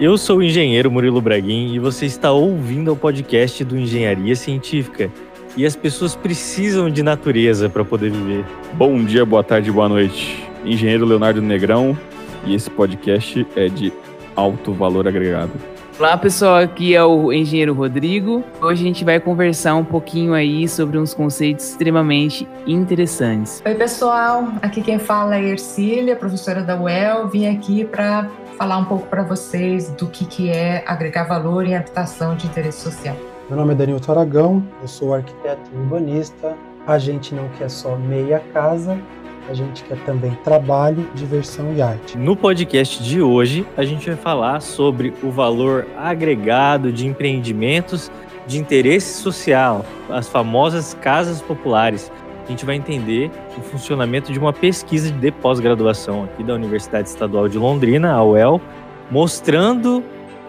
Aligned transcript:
Eu 0.00 0.18
sou 0.18 0.38
o 0.38 0.42
engenheiro 0.42 0.90
Murilo 0.90 1.20
Braguin 1.20 1.72
e 1.72 1.78
você 1.78 2.04
está 2.04 2.32
ouvindo 2.32 2.92
o 2.92 2.96
podcast 2.96 3.62
do 3.64 3.78
Engenharia 3.78 4.34
Científica. 4.34 5.10
E 5.56 5.64
as 5.64 5.76
pessoas 5.76 6.16
precisam 6.16 6.90
de 6.90 7.02
natureza 7.02 7.68
para 7.68 7.84
poder 7.84 8.10
viver. 8.10 8.44
Bom 8.72 9.04
dia, 9.04 9.24
boa 9.24 9.44
tarde, 9.44 9.70
boa 9.70 9.88
noite. 9.88 10.44
Engenheiro 10.64 11.06
Leonardo 11.06 11.40
Negrão 11.40 11.96
e 12.44 12.54
esse 12.54 12.68
podcast 12.68 13.46
é 13.54 13.68
de 13.68 13.92
alto 14.34 14.72
valor 14.72 15.06
agregado. 15.06 15.52
Olá 15.96 16.16
pessoal, 16.16 16.56
aqui 16.56 16.92
é 16.96 17.04
o 17.04 17.32
engenheiro 17.32 17.72
Rodrigo. 17.72 18.42
Hoje 18.60 18.82
a 18.82 18.86
gente 18.86 19.04
vai 19.04 19.20
conversar 19.20 19.76
um 19.76 19.84
pouquinho 19.84 20.34
aí 20.34 20.66
sobre 20.66 20.98
uns 20.98 21.14
conceitos 21.14 21.70
extremamente 21.70 22.48
interessantes. 22.66 23.62
Oi 23.64 23.76
pessoal, 23.76 24.48
aqui 24.60 24.82
quem 24.82 24.98
fala 24.98 25.36
é 25.36 25.50
Ercília, 25.50 26.16
professora 26.16 26.64
da 26.64 26.76
UEL. 26.76 27.28
Vim 27.28 27.46
aqui 27.46 27.84
para 27.84 28.28
falar 28.56 28.78
um 28.78 28.84
pouco 28.84 29.06
para 29.08 29.22
vocês 29.22 29.90
do 29.90 30.06
que, 30.08 30.24
que 30.24 30.50
é 30.50 30.82
agregar 30.86 31.24
valor 31.24 31.66
em 31.66 31.76
habitação 31.76 32.36
de 32.36 32.46
interesse 32.46 32.80
social. 32.80 33.16
Meu 33.48 33.58
nome 33.58 33.72
é 33.72 33.76
Danilton 33.76 34.12
Aragão, 34.12 34.66
eu 34.80 34.88
sou 34.88 35.14
arquiteto 35.14 35.70
urbanista. 35.74 36.56
A 36.86 36.98
gente 36.98 37.34
não 37.34 37.48
quer 37.58 37.68
só 37.68 37.96
meia 37.96 38.40
casa, 38.52 38.98
a 39.48 39.54
gente 39.54 39.82
quer 39.84 39.98
também 40.04 40.36
trabalho, 40.44 41.08
diversão 41.14 41.74
e 41.74 41.82
arte. 41.82 42.16
No 42.16 42.36
podcast 42.36 43.02
de 43.02 43.20
hoje, 43.20 43.66
a 43.76 43.84
gente 43.84 44.06
vai 44.06 44.16
falar 44.16 44.60
sobre 44.60 45.12
o 45.22 45.30
valor 45.30 45.86
agregado 45.96 46.92
de 46.92 47.06
empreendimentos 47.06 48.10
de 48.46 48.58
interesse 48.58 49.22
social, 49.22 49.84
as 50.10 50.28
famosas 50.28 50.94
casas 50.94 51.40
populares. 51.40 52.12
A 52.44 52.46
gente 52.46 52.66
vai 52.66 52.76
entender 52.76 53.30
o 53.56 53.62
funcionamento 53.62 54.30
de 54.30 54.38
uma 54.38 54.52
pesquisa 54.52 55.10
de 55.10 55.32
pós-graduação 55.32 56.24
aqui 56.24 56.44
da 56.44 56.52
Universidade 56.52 57.08
Estadual 57.08 57.48
de 57.48 57.56
Londrina, 57.56 58.12
a 58.12 58.22
UEL, 58.22 58.60
mostrando 59.10 60.04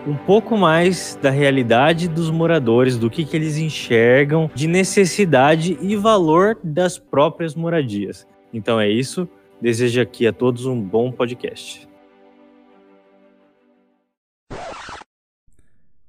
um 0.06 0.14
pouco 0.14 0.58
mais 0.58 1.18
da 1.22 1.30
realidade 1.30 2.10
dos 2.10 2.30
moradores, 2.30 2.98
do 2.98 3.10
que, 3.10 3.24
que 3.24 3.36
eles 3.38 3.58
enxergam 3.58 4.52
de 4.54 4.68
necessidade 4.68 5.78
e 5.82 5.96
valor 5.96 6.58
das 6.62 7.00
próprias 7.00 7.56
moradias. 7.56 8.28
Então 8.54 8.78
é 8.78 8.90
isso. 8.90 9.26
Desejo 9.62 10.02
aqui 10.02 10.28
a 10.28 10.34
todos 10.34 10.66
um 10.66 10.82
bom 10.82 11.14
podcast. 11.14 11.88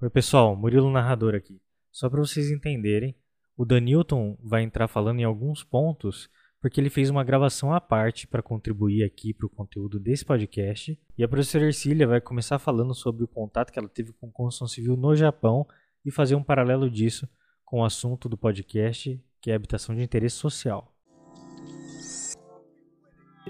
Oi, 0.02 0.10
pessoal, 0.10 0.56
Murilo 0.56 0.90
Narrador 0.90 1.36
aqui. 1.36 1.60
Só 1.92 2.10
para 2.10 2.18
vocês 2.18 2.50
entenderem, 2.50 3.14
o 3.56 3.64
Danilton 3.64 4.36
vai 4.42 4.62
entrar 4.62 4.86
falando 4.86 5.20
em 5.20 5.24
alguns 5.24 5.64
pontos 5.64 6.28
porque 6.60 6.80
ele 6.80 6.90
fez 6.90 7.08
uma 7.08 7.24
gravação 7.24 7.72
à 7.72 7.80
parte 7.80 8.26
para 8.26 8.42
contribuir 8.42 9.04
aqui 9.04 9.32
para 9.32 9.46
o 9.46 9.50
conteúdo 9.50 10.00
desse 10.00 10.24
podcast. 10.24 10.98
E 11.16 11.22
a 11.22 11.28
professora 11.28 11.64
Ercília 11.64 12.06
vai 12.06 12.20
começar 12.20 12.58
falando 12.58 12.94
sobre 12.94 13.24
o 13.24 13.28
contato 13.28 13.72
que 13.72 13.78
ela 13.78 13.88
teve 13.88 14.12
com 14.12 14.30
construção 14.30 14.66
civil 14.66 14.96
no 14.96 15.14
Japão 15.14 15.66
e 16.04 16.10
fazer 16.10 16.34
um 16.34 16.42
paralelo 16.42 16.90
disso 16.90 17.28
com 17.64 17.80
o 17.80 17.84
assunto 17.84 18.28
do 18.28 18.36
podcast, 18.36 19.20
que 19.40 19.50
é 19.50 19.54
habitação 19.54 19.94
de 19.94 20.02
interesse 20.02 20.36
social. 20.36 20.92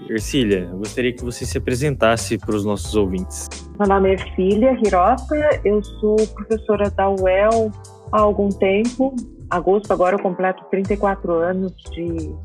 Ercília, 0.09 0.67
gostaria 0.67 1.13
que 1.13 1.23
você 1.23 1.45
se 1.45 1.57
apresentasse 1.57 2.37
para 2.37 2.55
os 2.55 2.63
nossos 2.63 2.95
ouvintes. 2.95 3.47
Meu 3.79 3.87
nome 3.87 4.09
é 4.09 4.13
Ercília 4.13 4.77
Hirota, 4.85 5.35
eu 5.65 5.83
sou 5.83 6.15
professora 6.33 6.89
da 6.91 7.09
UEL 7.09 7.71
há 8.11 8.19
algum 8.19 8.49
tempo. 8.49 9.15
Agosto 9.49 9.91
agora 9.91 10.15
eu 10.15 10.21
completo 10.21 10.63
34 10.69 11.33
anos 11.33 11.73
de, 11.91 12.35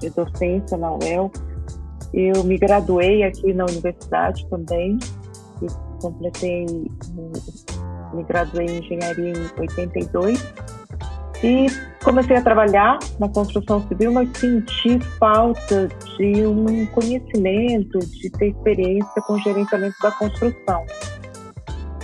de 0.00 0.10
docência 0.10 0.76
na 0.76 0.92
UEL. 0.92 1.30
Eu 2.12 2.44
me 2.44 2.56
graduei 2.58 3.22
aqui 3.22 3.52
na 3.52 3.64
universidade 3.64 4.46
também 4.48 4.98
e 5.62 6.00
completei, 6.00 6.66
me 8.14 8.22
graduei 8.24 8.66
em 8.66 8.78
engenharia 8.78 9.32
em 9.32 9.60
82 9.60 10.52
e 11.42 11.66
comecei 12.04 12.36
a 12.36 12.42
trabalhar 12.42 12.98
na 13.18 13.28
construção 13.28 13.86
civil, 13.88 14.12
mas 14.12 14.28
senti 14.36 14.98
falta 15.18 15.88
de 16.16 16.46
um 16.46 16.86
conhecimento, 16.86 17.98
de 17.98 18.30
ter 18.30 18.48
experiência 18.48 19.22
com 19.22 19.38
gerenciamento 19.38 19.96
da 20.02 20.10
construção. 20.12 20.84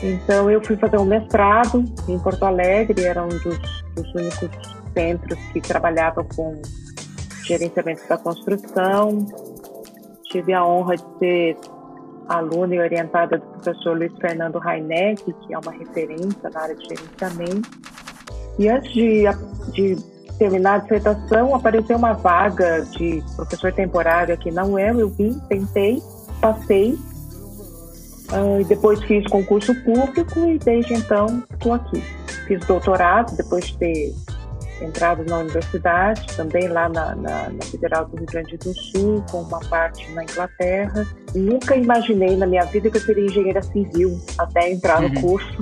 Então, 0.03 0.51
eu 0.51 0.63
fui 0.63 0.77
fazer 0.77 0.99
um 0.99 1.05
mestrado 1.05 1.85
em 2.09 2.19
Porto 2.19 2.45
Alegre, 2.45 3.05
era 3.05 3.23
um 3.23 3.29
dos, 3.29 3.76
dos 3.97 4.15
únicos 4.15 4.51
centros 4.95 5.39
que 5.53 5.61
trabalhava 5.61 6.23
com 6.23 6.61
gerenciamento 7.45 8.07
da 8.09 8.17
construção. 8.19 9.27
Tive 10.25 10.53
a 10.53 10.65
honra 10.65 10.97
de 10.97 11.19
ser 11.19 11.57
aluna 12.29 12.75
e 12.75 12.81
orientada 12.81 13.39
do 13.39 13.47
professor 13.47 13.97
Luiz 13.97 14.13
Fernando 14.21 14.59
Reineck, 14.59 15.23
que 15.25 15.55
é 15.55 15.59
uma 15.59 15.73
referência 15.73 16.51
na 16.51 16.61
área 16.61 16.75
de 16.75 16.83
gerenciamento. 16.85 17.71
E 18.59 18.69
antes 18.69 18.93
de, 18.93 19.25
de 19.73 19.97
terminar 20.39 20.75
a 20.75 20.79
dissertação, 20.79 21.55
apareceu 21.55 21.97
uma 21.97 22.15
vaga 22.15 22.83
de 22.83 23.23
professor 23.37 23.73
temporário 23.73 24.35
aqui 24.35 24.51
na 24.51 24.65
UEL. 24.65 25.01
Eu 25.01 25.09
vim, 25.11 25.39
tentei, 25.49 26.03
passei. 26.41 26.99
Uh, 28.33 28.65
depois 28.67 29.01
fiz 29.05 29.25
concurso 29.29 29.73
público 29.85 30.41
e 30.47 30.59
desde 30.59 30.95
então 30.95 31.45
estou 31.53 31.75
aqui. 31.75 32.03
Fiz 32.47 32.65
doutorado 32.67 33.37
depois 33.37 33.67
de 33.67 33.79
ter 33.79 34.15
entrado 34.81 35.25
na 35.25 35.39
universidade, 35.39 36.27
também 36.37 36.69
lá 36.69 36.89
na, 36.89 37.15
na, 37.15 37.49
na, 37.51 37.65
Federal 37.65 38.07
do 38.07 38.17
Rio 38.17 38.27
Grande 38.27 38.57
do 38.59 38.75
Sul, 38.75 39.25
com 39.31 39.43
uma 39.43 39.61
parte 39.61 40.11
na 40.13 40.23
Inglaterra. 40.23 41.07
Nunca 41.35 41.77
imaginei 41.77 42.37
na 42.37 42.47
minha 42.47 42.65
vida 42.65 42.91
que 42.91 42.97
eu 42.97 43.01
seria 43.01 43.25
engenheira 43.25 43.63
civil 43.63 44.21
até 44.39 44.71
entrar 44.71 45.01
no 45.01 45.09
uhum. 45.09 45.23
curso 45.23 45.59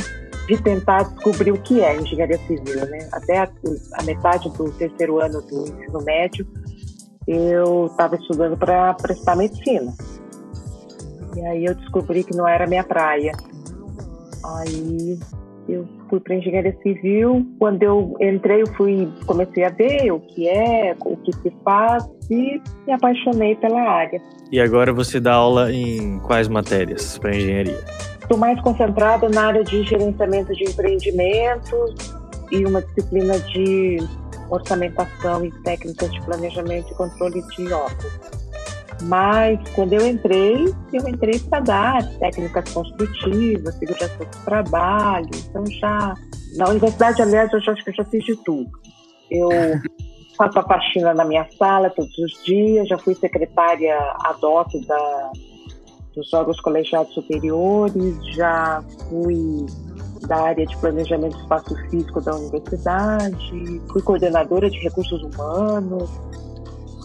de 0.49 0.61
tentar 0.63 1.05
descobrir 1.05 1.53
o 1.53 1.59
que 1.63 1.81
é 1.81 1.97
engenharia 1.97 2.39
civil, 2.39 2.87
né? 2.87 3.09
Até 3.13 3.39
a, 3.39 3.49
a 3.95 4.03
metade 4.03 4.51
do 4.51 4.71
terceiro 4.73 5.21
ano 5.21 5.41
do 5.43 5.63
ensino 5.63 6.03
médio, 6.03 6.47
eu 7.27 7.87
estava 7.87 8.17
estudando 8.17 8.57
para 8.57 8.95
prestar 8.95 9.37
medicina. 9.37 9.95
E 11.37 11.47
aí 11.47 11.65
eu 11.65 11.75
descobri 11.75 12.25
que 12.25 12.37
não 12.37 12.47
era 12.47 12.67
minha 12.67 12.85
praia. 12.85 13.33
Aí 14.45 15.19
eu 15.69 15.87
fui 16.09 16.21
para 16.21 16.37
engenharia 16.37 16.77
civil. 16.83 17.47
Quando 17.59 17.83
eu 17.83 18.17
entrei, 18.21 18.63
eu 18.63 18.67
fui 18.75 19.09
comecei 19.27 19.65
a 19.65 19.71
ver 19.71 20.11
o 20.13 20.21
que 20.21 20.49
é, 20.49 20.97
o 21.05 21.17
que 21.17 21.33
se 21.33 21.53
faz 21.65 22.05
e 22.31 22.61
me 22.87 22.93
apaixonei 22.93 23.55
pela 23.57 23.81
área. 23.81 24.21
E 24.51 24.61
agora 24.61 24.93
você 24.93 25.21
dá 25.21 25.35
aula 25.35 25.73
em 25.73 26.19
quais 26.21 26.49
matérias 26.49 27.19
para 27.19 27.35
engenharia? 27.35 27.79
Estou 28.21 28.39
mais 28.39 28.61
concentrada 28.61 29.29
na 29.29 29.49
área 29.49 29.65
de 29.65 29.83
gerenciamento 29.83 30.53
de 30.55 30.65
empreendimentos 30.65 32.15
e 32.51 32.65
uma 32.65 32.81
disciplina 32.81 33.39
de 33.39 33.99
orçamentação 34.49 35.45
e 35.45 35.51
técnicas 35.63 36.13
de 36.13 36.21
planejamento 36.23 36.91
e 36.91 36.95
controle 36.95 37.43
de 37.57 37.73
obras. 37.73 38.44
Mas 39.05 39.59
quando 39.71 39.93
eu 39.93 40.07
entrei, 40.07 40.73
eu 40.93 41.09
entrei 41.09 41.39
para 41.39 41.61
dar 41.61 42.19
técnicas 42.19 42.73
construtivas, 42.73 43.75
segurança 43.75 44.19
do 44.19 44.45
trabalho. 44.45 45.29
Então 45.49 45.65
já 45.67 46.15
na 46.57 46.69
universidade, 46.69 47.21
aliás, 47.21 47.53
eu 47.53 47.61
já, 47.61 47.73
acho 47.73 47.85
que 47.85 47.91
eu 47.91 47.95
já 47.95 48.05
fiz 48.05 48.25
de 48.25 48.37
tudo. 48.37 48.71
Eu 49.31 49.49
faço 50.37 50.59
a 50.59 50.63
faxina 50.63 51.15
na 51.15 51.25
minha 51.25 51.47
sala 51.59 51.91
todos 51.91 52.17
os 52.19 52.45
dias, 52.45 52.89
já 52.89 52.99
fui 52.99 53.15
secretária 53.15 53.97
ad 54.25 54.45
hoc 54.45 54.69
da 54.87 55.33
dos 56.15 56.31
Jogos 56.31 56.61
Colegiados 56.61 57.13
Superiores, 57.13 58.17
já 58.37 58.83
fui 59.09 59.67
da 60.29 60.37
área 60.37 60.65
de 60.65 60.77
planejamento 60.77 61.37
do 61.37 61.43
espaço 61.43 61.77
físico 61.91 62.21
da 62.21 62.35
universidade, 62.37 63.83
fui 63.93 64.03
coordenadora 64.03 64.71
de 64.71 64.79
recursos 64.79 65.23
humanos, 65.23 66.11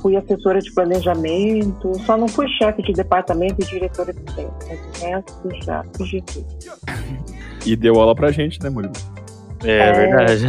fui 0.02 0.16
assessora 0.16 0.60
de 0.60 0.72
planejamento, 0.74 1.92
só 2.06 2.18
não 2.18 2.28
fui 2.28 2.48
chefe 2.58 2.82
de 2.82 2.94
departamento 2.94 3.56
e 3.62 3.66
diretora 3.66 4.14
de 4.14 4.32
centro, 4.34 4.56
mas 4.68 4.80
o 4.80 5.06
resto 5.06 5.66
já 5.66 5.86
fugi 5.96 6.22
tudo. 6.22 6.48
E 7.66 7.76
deu 7.76 8.00
aula 8.00 8.16
pra 8.16 8.32
gente, 8.32 8.62
né, 8.62 8.70
Murilo? 8.70 8.94
É, 9.64 9.78
é 9.78 9.92
verdade. 9.92 10.48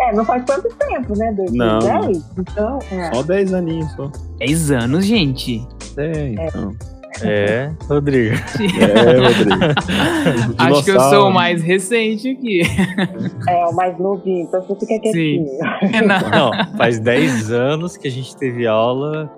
É, 0.00 0.12
não 0.16 0.24
faz 0.24 0.44
tanto 0.44 0.68
tempo, 0.76 1.16
né? 1.16 1.32
2010? 1.32 1.52
Não. 1.52 2.10
Então, 2.38 2.78
é. 2.90 3.14
Só 3.14 3.22
10 3.22 3.54
aninhos, 3.54 3.92
só. 3.92 4.10
10 4.38 4.70
anos, 4.70 5.04
gente. 5.04 5.66
É, 5.98 6.28
então. 6.28 6.74
É, 6.88 6.91
Rodrigo. 7.88 8.34
É, 8.34 9.28
Rodrigo. 9.28 9.60
Acho 10.58 10.84
que 10.84 10.90
eu 10.90 11.00
sou 11.00 11.28
o 11.28 11.32
mais 11.32 11.62
recente 11.62 12.30
aqui. 12.30 12.62
É, 13.48 13.66
o 13.66 13.74
mais 13.74 13.98
novinho, 13.98 14.42
então 14.42 14.62
você 14.62 14.74
fica 14.86 15.00
quietinho. 15.00 15.46
Sim. 15.46 15.58
Não. 16.06 16.30
Não, 16.30 16.76
faz 16.76 16.98
10 16.98 17.50
anos 17.52 17.96
que 17.96 18.08
a 18.08 18.10
gente 18.10 18.36
teve 18.36 18.66
aula 18.66 19.30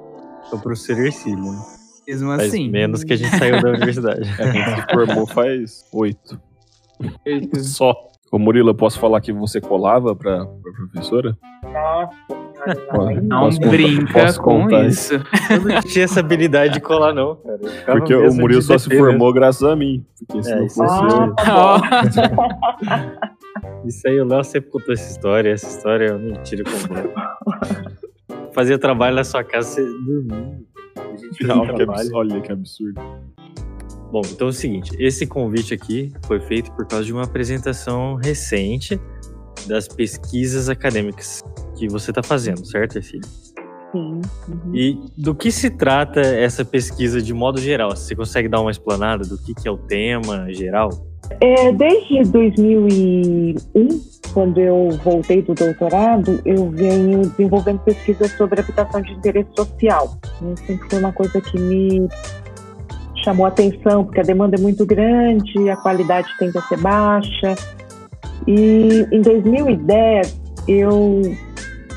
com 0.50 0.56
o 0.56 0.60
professor 0.60 0.98
Ercílio. 0.98 1.42
Né? 1.42 1.58
Mesmo 2.06 2.28
faz 2.36 2.48
assim. 2.48 2.70
menos 2.70 3.02
que 3.02 3.12
a 3.12 3.16
gente 3.16 3.36
saiu 3.36 3.62
da 3.62 3.70
universidade. 3.70 4.28
É, 4.38 4.42
a 4.42 4.52
gente 4.52 4.80
se 4.80 4.94
formou 4.94 5.26
faz 5.26 5.84
8. 5.92 6.40
Só. 7.62 7.94
Ô 8.30 8.38
Murilo, 8.38 8.70
eu 8.70 8.74
posso 8.74 8.98
falar 8.98 9.20
que 9.20 9.32
você 9.32 9.60
colava 9.60 10.14
pra, 10.14 10.44
pra 10.44 10.72
professora? 10.72 11.36
Nossa, 11.62 12.14
Não, 13.22 13.40
Posso 13.40 13.60
brinca 13.60 14.12
posso 14.12 14.42
com 14.42 14.68
isso. 14.82 15.14
Eu 15.14 15.60
não 15.60 15.80
tinha 15.82 16.04
essa 16.04 16.20
habilidade 16.20 16.74
de 16.74 16.80
colar, 16.80 17.12
não, 17.12 17.36
cara. 17.36 17.58
Porque 17.98 18.14
o 18.14 18.32
Murilo 18.34 18.60
de 18.60 18.66
só 18.66 18.78
se 18.78 18.88
né? 18.88 18.96
formou 18.96 19.32
graças 19.32 19.62
a 19.62 19.76
mim. 19.76 20.04
Porque 20.26 20.42
se 20.42 20.52
É, 20.52 20.56
não 20.56 20.66
isso 20.66 20.76
fosse 20.76 20.94
Ah. 21.38 21.80
Isso 23.84 24.08
aí, 24.08 24.18
o 24.18 24.24
Léo 24.24 24.42
sempre 24.42 24.70
contou 24.70 24.94
essa 24.94 25.10
história. 25.10 25.50
Essa 25.50 25.66
história 25.66 26.06
é 26.06 26.12
uma 26.12 26.18
mentira 26.18 26.64
completa. 26.64 27.12
Fazia 28.52 28.78
trabalho 28.78 29.16
na 29.16 29.24
sua 29.24 29.44
casa, 29.44 29.68
você 29.68 29.82
dormindo. 29.82 30.64
Não, 31.42 31.66
que 31.66 31.82
absurdo. 31.82 32.16
Olha 32.16 32.40
que 32.40 32.52
absurdo. 32.52 33.00
Bom, 34.10 34.22
então 34.30 34.46
é 34.46 34.50
o 34.50 34.52
seguinte, 34.52 34.92
esse 34.98 35.26
convite 35.26 35.74
aqui 35.74 36.12
foi 36.26 36.38
feito 36.38 36.70
por 36.72 36.86
causa 36.86 37.04
de 37.04 37.12
uma 37.12 37.24
apresentação 37.24 38.14
recente 38.14 39.00
das 39.66 39.88
pesquisas 39.88 40.68
acadêmicas 40.68 41.42
que 41.76 41.88
você 41.88 42.10
está 42.10 42.22
fazendo, 42.22 42.64
certo, 42.64 42.96
Ercílio? 42.96 43.26
Sim. 43.92 44.20
uhum. 44.48 44.74
E 44.74 44.98
do 45.16 45.34
que 45.34 45.52
se 45.52 45.70
trata 45.70 46.20
essa 46.20 46.64
pesquisa 46.64 47.22
de 47.22 47.32
modo 47.32 47.60
geral? 47.60 47.90
Você 47.90 48.14
consegue 48.16 48.48
dar 48.48 48.60
uma 48.60 48.70
explanada 48.70 49.24
do 49.24 49.38
que, 49.38 49.54
que 49.54 49.68
é 49.68 49.70
o 49.70 49.78
tema 49.78 50.52
geral? 50.52 50.90
É, 51.40 51.72
desde 51.72 52.22
2001, 52.24 53.88
quando 54.32 54.58
eu 54.58 54.90
voltei 55.02 55.42
do 55.42 55.54
doutorado, 55.54 56.40
eu 56.44 56.70
venho 56.70 57.22
desenvolvendo 57.22 57.78
pesquisas 57.80 58.32
sobre 58.32 58.60
habitação 58.60 59.00
de 59.00 59.12
interesse 59.12 59.48
social. 59.56 60.18
né? 60.40 60.54
Sempre 60.66 60.90
foi 60.90 60.98
uma 60.98 61.12
coisa 61.12 61.40
que 61.40 61.58
me 61.58 62.08
chamou 63.22 63.46
a 63.46 63.48
atenção, 63.48 64.04
porque 64.04 64.20
a 64.20 64.24
demanda 64.24 64.56
é 64.56 64.60
muito 64.60 64.84
grande, 64.84 65.70
a 65.70 65.76
qualidade 65.76 66.28
tende 66.38 66.58
a 66.58 66.62
ser 66.62 66.78
baixa. 66.78 67.54
E 68.46 69.06
em 69.10 69.22
2010, 69.22 70.40
eu 70.68 71.22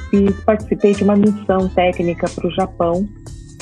fiz, 0.09 0.39
participei 0.43 0.93
de 0.93 1.03
uma 1.03 1.15
missão 1.15 1.67
técnica 1.69 2.27
para 2.29 2.47
o 2.47 2.51
Japão, 2.51 3.07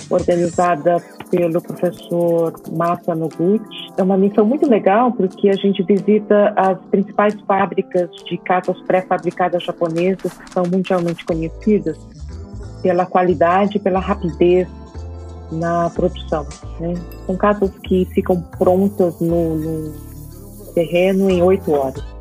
organizada 0.09 0.97
pelo 1.31 1.61
professor 1.61 2.53
Masa 2.71 3.15
Noguchi. 3.15 3.91
É 3.97 4.03
uma 4.03 4.17
missão 4.17 4.45
muito 4.45 4.69
legal 4.69 5.11
porque 5.11 5.49
a 5.49 5.55
gente 5.55 5.81
visita 5.83 6.53
as 6.55 6.77
principais 6.91 7.35
fábricas 7.47 8.09
de 8.25 8.37
casas 8.39 8.79
pré-fabricadas 8.81 9.63
japonesas 9.63 10.33
que 10.33 10.53
são 10.53 10.63
mundialmente 10.71 11.25
conhecidas 11.25 11.97
pela 12.81 13.05
qualidade 13.05 13.79
pela 13.79 13.99
rapidez 13.99 14.67
na 15.51 15.89
produção. 15.89 16.45
Né? 16.79 16.93
São 17.25 17.35
casas 17.35 17.71
que 17.83 18.05
ficam 18.13 18.41
prontas 18.57 19.19
no, 19.19 19.55
no 19.55 19.93
terreno 20.73 21.29
em 21.29 21.41
oito 21.41 21.71
horas. 21.71 22.14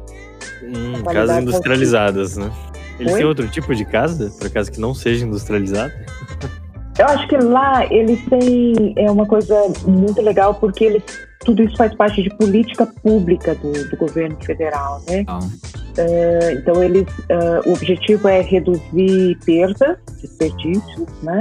Hum, 0.65 1.03
casas 1.05 1.43
industrializadas, 1.43 2.37
né? 2.37 2.51
Eles 2.99 3.13
Oi? 3.13 3.19
têm 3.19 3.27
outro 3.27 3.49
tipo 3.49 3.75
de 3.75 3.85
casa, 3.85 4.31
por 4.39 4.47
acaso 4.47 4.71
que 4.71 4.81
não 4.81 4.95
seja 4.95 5.25
industrializada? 5.25 5.93
Eu 6.99 7.07
acho 7.07 7.27
que 7.27 7.37
lá 7.37 7.85
eles 7.93 8.21
têm 8.27 8.95
é 8.97 9.11
uma 9.11 9.27
coisa 9.27 9.55
muito 9.85 10.23
legal 10.23 10.55
porque 10.55 10.85
eles 10.85 11.03
tudo 11.45 11.63
isso 11.63 11.77
faz 11.77 11.95
parte 11.95 12.23
de 12.23 12.31
política 12.37 12.87
pública 13.03 13.55
do, 13.57 13.73
do 13.91 13.97
governo 13.97 14.37
federal, 14.43 15.03
né? 15.09 15.21
Então, 15.21 15.39
Eh, 15.97 16.53
Então 16.59 16.83
eles 16.83 17.07
eh, 17.29 17.61
o 17.67 17.73
objetivo 17.73 18.27
é 18.29 18.41
reduzir 18.41 19.39
perdas, 19.45 19.97
desperdícios, 20.21 21.09
né? 21.23 21.41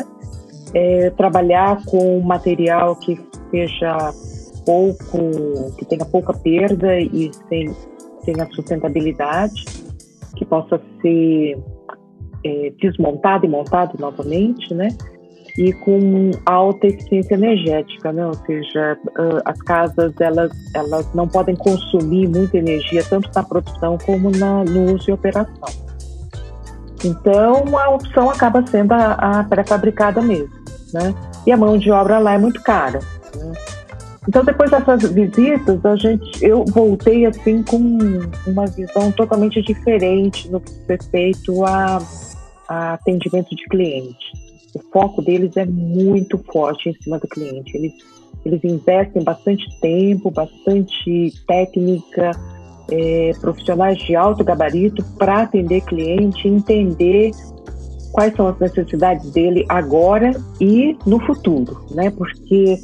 Eh, 0.76 1.12
trabalhar 1.18 1.84
com 1.86 2.20
material 2.22 2.96
que 2.96 3.20
seja 3.52 4.14
pouco, 4.66 5.74
que 5.78 5.86
tenha 5.86 6.06
pouca 6.06 6.34
perda 6.34 7.00
e 7.00 7.32
sem, 7.50 7.76
tenha 8.26 8.48
sustentabilidade, 8.52 9.64
que 10.36 10.46
possa 10.46 10.82
ser 11.02 11.58
eh, 12.44 12.74
desmontado 12.82 13.46
e 13.46 13.50
montado 13.50 14.00
novamente, 14.00 14.74
né? 14.74 14.90
e 15.58 15.72
com 15.72 16.32
alta 16.46 16.88
eficiência 16.88 17.36
energética, 17.36 18.12
né? 18.12 18.26
ou 18.26 18.34
seja, 18.34 18.98
ah, 19.18 19.42
as 19.46 19.60
casas 19.62 20.14
elas, 20.20 20.52
elas 20.74 21.14
não 21.14 21.28
podem 21.28 21.56
consumir 21.56 22.28
muita 22.28 22.58
energia 22.58 23.04
tanto 23.08 23.30
na 23.36 23.44
produção 23.44 23.98
como 24.04 24.32
na, 24.32 24.64
no 24.64 24.96
uso 24.96 25.10
e 25.10 25.14
operação. 25.14 25.84
Então 27.04 27.78
a 27.78 27.90
opção 27.90 28.30
acaba 28.30 28.66
sendo 28.66 28.94
a, 28.94 29.14
a 29.14 29.44
pré-fabricada 29.44 30.22
mesmo, 30.22 30.56
né? 30.94 31.14
E 31.46 31.52
a 31.52 31.58
mão 31.58 31.78
de 31.78 31.92
obra 31.92 32.18
lá 32.18 32.34
é 32.34 32.38
muito 32.38 32.62
cara. 32.64 33.00
né? 33.36 33.52
Então 34.28 34.44
depois 34.44 34.72
dessas 34.72 35.12
visitas 35.12 35.86
a 35.86 35.96
gente, 35.96 36.44
eu 36.44 36.64
voltei 36.66 37.26
assim 37.26 37.62
com 37.64 37.78
uma 38.48 38.66
visão 38.68 39.12
totalmente 39.12 39.62
diferente 39.62 40.50
no 40.50 40.60
que 40.62 40.72
diz 40.72 40.88
respeito 40.88 41.66
a, 41.66 42.02
a 42.68 42.94
atendimento 42.94 43.56
de 43.56 43.66
cliente 43.66 44.44
o 44.74 44.80
foco 44.92 45.22
deles 45.22 45.56
é 45.56 45.66
muito 45.66 46.38
forte 46.52 46.90
em 46.90 46.94
cima 47.02 47.20
do 47.20 47.28
cliente. 47.28 47.78
Eles, 47.78 47.94
eles 48.44 48.64
investem 48.64 49.24
bastante 49.24 49.66
tempo, 49.80 50.32
bastante 50.32 51.32
técnica, 51.48 52.32
é, 52.92 53.32
profissionais 53.40 53.98
de 54.00 54.16
alto 54.16 54.44
gabarito 54.44 55.04
para 55.18 55.44
atender 55.44 55.82
cliente, 55.82 56.48
entender 56.48 57.32
quais 58.12 58.36
são 58.36 58.48
as 58.48 58.60
necessidades 58.60 59.32
dele 59.32 59.66
agora 59.70 60.32
e 60.60 60.98
no 61.06 61.20
futuro, 61.26 61.86
né? 61.92 62.12
Porque 62.12 62.80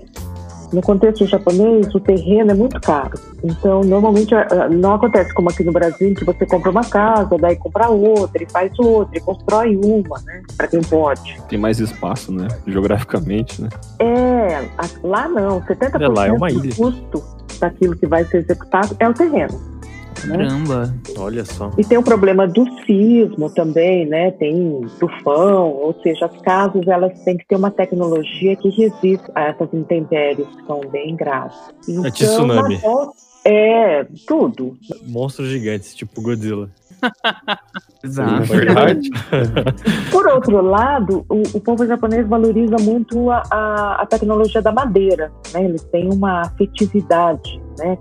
no 0.71 0.81
contexto 0.81 1.25
japonês, 1.25 1.93
o 1.93 1.99
terreno 1.99 2.51
é 2.51 2.53
muito 2.53 2.79
caro. 2.81 3.19
Então, 3.43 3.81
normalmente 3.81 4.33
não 4.71 4.93
acontece 4.93 5.33
como 5.33 5.49
aqui 5.49 5.63
no 5.63 5.71
Brasil, 5.71 6.13
que 6.15 6.23
você 6.23 6.45
compra 6.45 6.71
uma 6.71 6.83
casa, 6.83 7.37
daí 7.37 7.55
compra 7.55 7.89
outra, 7.89 8.43
e 8.43 8.49
faz 8.49 8.71
outra, 8.79 9.17
e 9.17 9.21
constrói 9.21 9.75
uma, 9.75 10.19
né? 10.25 10.41
Para 10.55 10.67
quem 10.67 10.81
pode. 10.81 11.41
Tem 11.47 11.57
mais 11.57 11.79
espaço, 11.79 12.31
né? 12.31 12.47
Geograficamente, 12.67 13.61
né? 13.61 13.69
É, 13.99 14.67
lá 15.03 15.27
não. 15.27 15.61
70% 15.61 16.01
É, 16.01 16.07
lá 16.07 16.27
é 16.27 16.31
uma 16.31 16.49
do 16.49 16.75
custo 16.75 17.23
daquilo 17.59 17.95
que 17.95 18.05
vai 18.05 18.23
ser 18.25 18.37
executado 18.37 18.95
é 18.99 19.09
o 19.09 19.13
terreno. 19.13 19.78
Né? 20.27 20.37
caramba. 20.37 20.93
Olha 21.17 21.45
só. 21.45 21.71
E 21.77 21.83
tem 21.83 21.97
o 21.97 22.03
problema 22.03 22.47
do 22.47 22.65
sismo 22.85 23.49
também, 23.49 24.05
né? 24.05 24.31
Tem 24.31 24.81
tufão, 24.99 25.69
ou 25.71 25.95
seja, 26.01 26.25
as 26.25 26.41
casas 26.41 26.87
elas 26.87 27.19
têm 27.23 27.37
que 27.37 27.45
ter 27.47 27.55
uma 27.55 27.71
tecnologia 27.71 28.55
que 28.55 28.69
resista 28.69 29.31
a 29.35 29.43
essas 29.45 29.73
intempéries 29.73 30.45
que 30.47 30.65
são 30.65 30.81
bem 30.91 31.15
graves. 31.15 31.57
Então, 31.87 32.11
tsunami. 32.11 32.75
na 32.75 32.81
volta- 32.81 33.13
É, 33.45 34.05
tudo. 34.27 34.77
Monstros 35.07 35.47
gigantes, 35.49 35.95
tipo 35.95 36.21
Godzilla. 36.21 36.69
Exato. 38.03 38.43
Verdade. 38.43 39.09
Por 40.11 40.27
outro 40.27 40.61
lado, 40.61 41.25
o, 41.29 41.41
o 41.57 41.61
povo 41.61 41.85
japonês 41.85 42.27
valoriza 42.27 42.75
muito 42.79 43.29
a, 43.31 43.43
a, 43.49 44.01
a 44.01 44.05
tecnologia 44.05 44.61
da 44.61 44.71
madeira, 44.71 45.31
né? 45.53 45.63
Eles 45.65 45.83
têm 45.85 46.11
uma 46.13 46.41
afetividade, 46.41 47.61
né? 47.77 47.97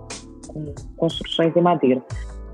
Com 0.58 0.96
construções 0.96 1.56
em 1.56 1.60
madeira. 1.62 2.02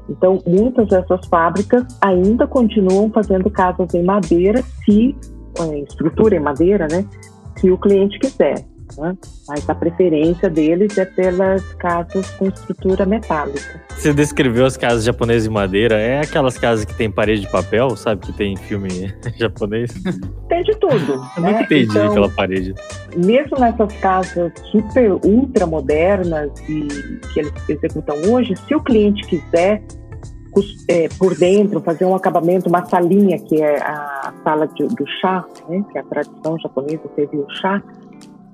Então, 0.09 0.39
muitas 0.47 0.89
dessas 0.89 1.27
fábricas 1.27 1.85
ainda 2.01 2.47
continuam 2.47 3.11
fazendo 3.11 3.51
casas 3.51 3.95
em 3.95 4.03
madeira, 4.03 4.63
se 4.85 5.17
eh, 5.59 5.79
estrutura 5.81 6.37
em 6.37 6.41
madeira, 6.41 6.87
né? 6.91 7.07
Se 7.57 7.71
o 7.71 7.79
cliente 7.79 8.19
quiser. 8.19 8.67
Né? 8.99 9.17
Mas 9.49 9.69
a 9.69 9.75
preferência 9.75 10.49
deles 10.49 10.97
é 10.99 11.05
pelas 11.05 11.63
casas 11.75 12.31
com 12.33 12.47
estrutura 12.49 13.05
metálica. 13.05 13.81
Você 13.91 14.13
descreveu 14.13 14.67
as 14.67 14.77
casas 14.77 15.05
japonesas 15.05 15.45
de 15.45 15.51
madeira, 15.51 15.97
é 15.97 16.21
aquelas 16.21 16.57
casas 16.59 16.85
que 16.85 16.95
tem 16.95 17.11
parede 17.11 17.43
de 17.43 17.51
papel, 17.51 17.91
sabe? 17.97 18.21
Que 18.27 18.33
tem 18.33 18.53
em 18.53 18.57
filme 18.57 19.13
japonês. 19.39 19.91
Tem 20.49 20.63
de 20.63 20.75
tudo. 20.77 21.15
Eu 21.37 21.43
né? 21.43 21.51
nunca 21.53 21.63
entendi 21.65 21.85
Então, 21.91 22.11
aquela 22.11 22.29
parede. 22.29 22.75
mesmo 23.17 23.59
nessas 23.59 23.93
casas 23.97 24.53
super 24.71 25.13
ultra 25.25 25.67
modernas 25.67 26.51
e 26.69 26.87
que 27.33 27.41
eles 27.41 27.53
executam 27.69 28.17
hoje, 28.33 28.55
se 28.57 28.75
o 28.75 28.81
cliente 28.83 29.27
quiser 29.27 29.83
é, 30.89 31.09
por 31.19 31.35
dentro 31.37 31.81
fazer 31.81 32.05
um 32.05 32.15
acabamento, 32.15 32.69
uma 32.69 32.85
salinha 32.87 33.37
que 33.41 33.61
é 33.61 33.83
a 33.83 34.33
sala 34.45 34.69
de- 34.69 34.87
do 34.87 35.05
chá, 35.21 35.45
né, 35.69 35.85
que 35.91 35.99
é 35.99 36.01
a 36.01 36.05
tradição 36.05 36.57
japonesa 36.61 37.03
servir 37.17 37.39
o 37.39 37.51
chá, 37.61 37.83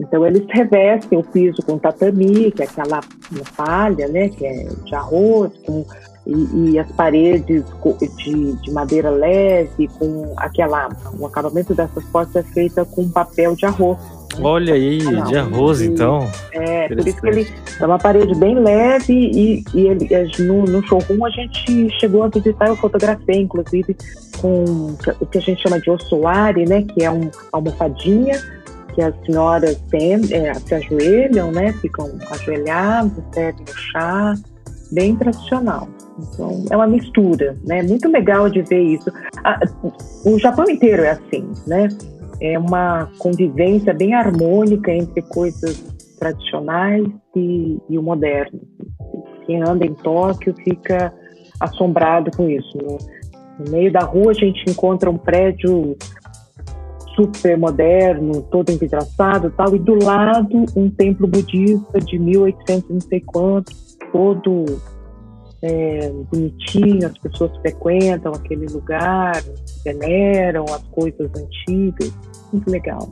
então 0.00 0.26
eles 0.26 0.42
revestem 0.48 1.18
o 1.18 1.22
piso 1.22 1.62
com 1.64 1.78
tatami, 1.78 2.50
que 2.50 2.62
é 2.62 2.64
aquela 2.64 3.00
palha, 3.56 4.08
né, 4.08 4.28
que 4.30 4.44
é 4.46 4.66
de 4.84 4.94
arroz, 4.94 5.52
com 5.66 5.84
e, 6.26 6.70
e 6.72 6.78
as 6.78 6.90
paredes 6.92 7.64
de, 8.18 8.52
de 8.52 8.70
madeira 8.72 9.10
leve, 9.10 9.88
com 9.98 10.32
aquela. 10.36 10.88
O 11.18 11.26
acabamento 11.26 11.74
dessas 11.74 12.04
portas 12.04 12.36
é 12.36 12.42
feita 12.42 12.84
com 12.84 13.08
papel 13.08 13.56
de 13.56 13.66
arroz. 13.66 13.98
Olha 14.40 14.74
aí, 14.74 15.00
Ah, 15.08 15.22
de 15.22 15.36
arroz, 15.36 15.80
E- 15.80 15.86
então. 15.86 16.28
É, 16.52 16.88
por 16.88 17.06
isso 17.06 17.20
que 17.20 17.28
ele 17.28 17.48
é 17.80 17.86
uma 17.86 17.98
parede 17.98 18.34
bem 18.36 18.54
leve 18.58 19.12
e, 19.12 19.64
e 19.74 19.86
ele, 19.88 20.14
é, 20.14 20.24
no, 20.40 20.64
no 20.64 20.86
showroom 20.86 21.24
a 21.24 21.30
gente 21.30 21.90
chegou 21.98 22.22
a 22.22 22.28
visitar, 22.28 22.68
eu 22.68 22.76
fotografei, 22.76 23.40
inclusive, 23.40 23.96
com 24.40 24.94
o 25.20 25.26
que 25.26 25.38
a 25.38 25.40
gente 25.40 25.60
chama 25.62 25.80
de 25.80 25.90
ossuari, 25.90 26.64
né? 26.64 26.82
Que 26.82 27.02
é 27.02 27.10
um, 27.10 27.22
uma 27.22 27.30
almofadinha 27.52 28.38
que 28.94 29.02
as 29.02 29.14
senhoras 29.24 29.76
têm, 29.90 30.20
é, 30.32 30.54
se 30.54 30.74
ajoelham, 30.74 31.50
né? 31.50 31.72
Ficam 31.74 32.10
ajoelhadas, 32.30 33.12
servem 33.32 33.64
o 33.64 33.76
chá, 33.76 34.34
bem 34.92 35.16
tradicional. 35.16 35.88
Então, 36.18 36.64
é 36.70 36.76
uma 36.76 36.86
mistura, 36.86 37.56
né? 37.66 37.82
Muito 37.82 38.08
legal 38.08 38.48
de 38.50 38.62
ver 38.62 38.82
isso. 38.82 39.10
o 40.24 40.38
Japão 40.38 40.64
inteiro 40.68 41.02
é 41.02 41.10
assim, 41.10 41.50
né? 41.66 41.88
É 42.40 42.58
uma 42.58 43.08
convivência 43.18 43.92
bem 43.92 44.14
harmônica 44.14 44.90
entre 44.92 45.22
coisas 45.22 45.76
tradicionais 46.18 47.06
e, 47.34 47.78
e 47.88 47.98
o 47.98 48.02
moderno. 48.02 48.60
Quem 49.46 49.62
anda 49.62 49.84
em 49.84 49.94
Tóquio 49.94 50.54
fica 50.64 51.12
assombrado 51.58 52.30
com 52.36 52.48
isso. 52.48 52.78
No, 52.78 52.98
no 53.58 53.70
meio 53.70 53.92
da 53.92 54.00
rua 54.00 54.30
a 54.30 54.34
gente 54.34 54.70
encontra 54.70 55.10
um 55.10 55.18
prédio 55.18 55.96
super 57.20 57.58
moderno, 57.58 58.42
todo 58.50 58.70
envidraçado 58.70 59.52
tal, 59.56 59.74
e 59.74 59.78
do 59.78 60.02
lado 60.02 60.64
um 60.74 60.88
templo 60.90 61.26
budista 61.26 62.00
de 62.00 62.18
1800 62.18 62.88
não 62.88 63.00
sei 63.00 63.20
quanto, 63.20 63.72
todo 64.12 64.64
é, 65.62 66.10
bonitinho, 66.32 67.06
as 67.06 67.18
pessoas 67.18 67.56
frequentam 67.58 68.32
aquele 68.32 68.66
lugar, 68.66 69.42
veneram 69.84 70.64
as 70.64 70.82
coisas 70.88 71.30
antigas, 71.36 72.12
muito 72.52 72.70
legal. 72.70 73.08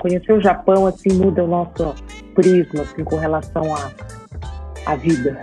Conhecer 0.00 0.32
o 0.32 0.40
Japão 0.40 0.86
assim 0.86 1.12
muda 1.12 1.44
o 1.44 1.46
nosso 1.46 1.94
prisma 2.34 2.82
assim, 2.82 3.04
com 3.04 3.16
relação 3.16 3.62
à 3.74 3.92
a, 4.86 4.92
a 4.92 4.96
vida. 4.96 5.40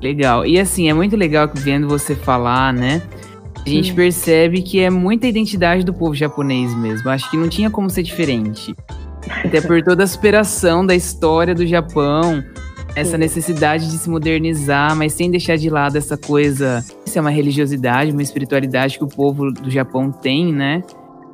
Legal. 0.00 0.46
E 0.46 0.58
assim, 0.58 0.88
é 0.88 0.94
muito 0.94 1.16
legal 1.16 1.50
vendo 1.52 1.88
você 1.88 2.14
falar, 2.14 2.72
né? 2.72 3.02
A 3.64 3.68
gente 3.68 3.94
percebe 3.94 4.60
que 4.60 4.80
é 4.80 4.90
muita 4.90 5.26
identidade 5.26 5.84
do 5.84 5.94
povo 5.94 6.14
japonês 6.14 6.74
mesmo. 6.74 7.08
Acho 7.08 7.30
que 7.30 7.36
não 7.36 7.48
tinha 7.48 7.70
como 7.70 7.88
ser 7.88 8.02
diferente. 8.02 8.74
Até 9.44 9.60
por 9.60 9.80
toda 9.82 10.02
a 10.02 10.06
superação 10.06 10.84
da 10.84 10.94
história 10.94 11.54
do 11.54 11.64
Japão, 11.64 12.42
essa 12.96 13.16
necessidade 13.16 13.88
de 13.88 13.96
se 13.98 14.10
modernizar, 14.10 14.96
mas 14.96 15.12
sem 15.12 15.30
deixar 15.30 15.56
de 15.56 15.70
lado 15.70 15.96
essa 15.96 16.16
coisa. 16.16 16.84
Isso 17.06 17.16
é 17.16 17.20
uma 17.20 17.30
religiosidade, 17.30 18.10
uma 18.10 18.22
espiritualidade 18.22 18.98
que 18.98 19.04
o 19.04 19.08
povo 19.08 19.52
do 19.52 19.70
Japão 19.70 20.10
tem, 20.10 20.52
né? 20.52 20.82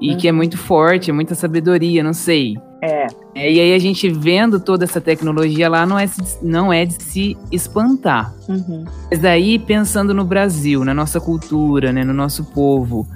E 0.00 0.14
que 0.14 0.28
é 0.28 0.32
muito 0.32 0.56
forte, 0.58 1.10
é 1.10 1.14
muita 1.14 1.34
sabedoria, 1.34 2.02
não 2.02 2.12
sei. 2.12 2.54
É. 2.80 3.06
é. 3.34 3.52
E 3.52 3.60
aí 3.60 3.74
a 3.74 3.78
gente 3.78 4.08
vendo 4.08 4.60
toda 4.60 4.84
essa 4.84 5.00
tecnologia 5.00 5.68
lá 5.68 5.84
não 5.84 5.98
é, 5.98 6.08
não 6.42 6.72
é 6.72 6.84
de 6.84 7.02
se 7.02 7.36
espantar. 7.50 8.34
Uhum. 8.48 8.84
Mas 9.10 9.20
daí 9.20 9.58
pensando 9.58 10.14
no 10.14 10.24
Brasil, 10.24 10.84
na 10.84 10.94
nossa 10.94 11.20
cultura, 11.20 11.92
né, 11.92 12.04
no 12.04 12.14
nosso 12.14 12.44
povo, 12.52 13.06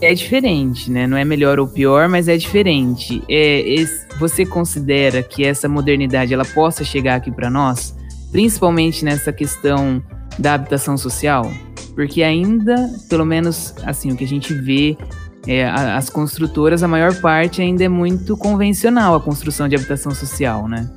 é 0.00 0.14
diferente, 0.14 0.90
né? 0.90 1.06
Não 1.06 1.16
é 1.16 1.24
melhor 1.24 1.60
ou 1.60 1.66
pior, 1.66 2.08
mas 2.08 2.26
é 2.26 2.36
diferente. 2.36 3.22
É, 3.28 3.60
esse, 3.60 4.06
você 4.18 4.44
considera 4.44 5.22
que 5.22 5.44
essa 5.44 5.68
modernidade 5.68 6.34
ela 6.34 6.44
possa 6.44 6.82
chegar 6.82 7.16
aqui 7.16 7.30
para 7.30 7.48
nós, 7.48 7.96
principalmente 8.32 9.04
nessa 9.04 9.32
questão 9.32 10.02
da 10.38 10.54
habitação 10.54 10.96
social? 10.98 11.48
Porque 11.94 12.22
ainda, 12.22 12.90
pelo 13.08 13.24
menos 13.24 13.74
assim, 13.84 14.10
o 14.10 14.16
que 14.16 14.24
a 14.24 14.28
gente 14.28 14.52
vê 14.52 14.96
é, 15.46 15.68
as 15.68 16.08
construtoras, 16.08 16.82
a 16.82 16.88
maior 16.88 17.14
parte 17.20 17.60
ainda 17.60 17.82
é 17.84 17.88
muito 17.88 18.36
convencional 18.36 19.14
a 19.14 19.20
construção 19.20 19.68
de 19.68 19.74
habitação 19.74 20.14
social, 20.14 20.68
né? 20.68 20.88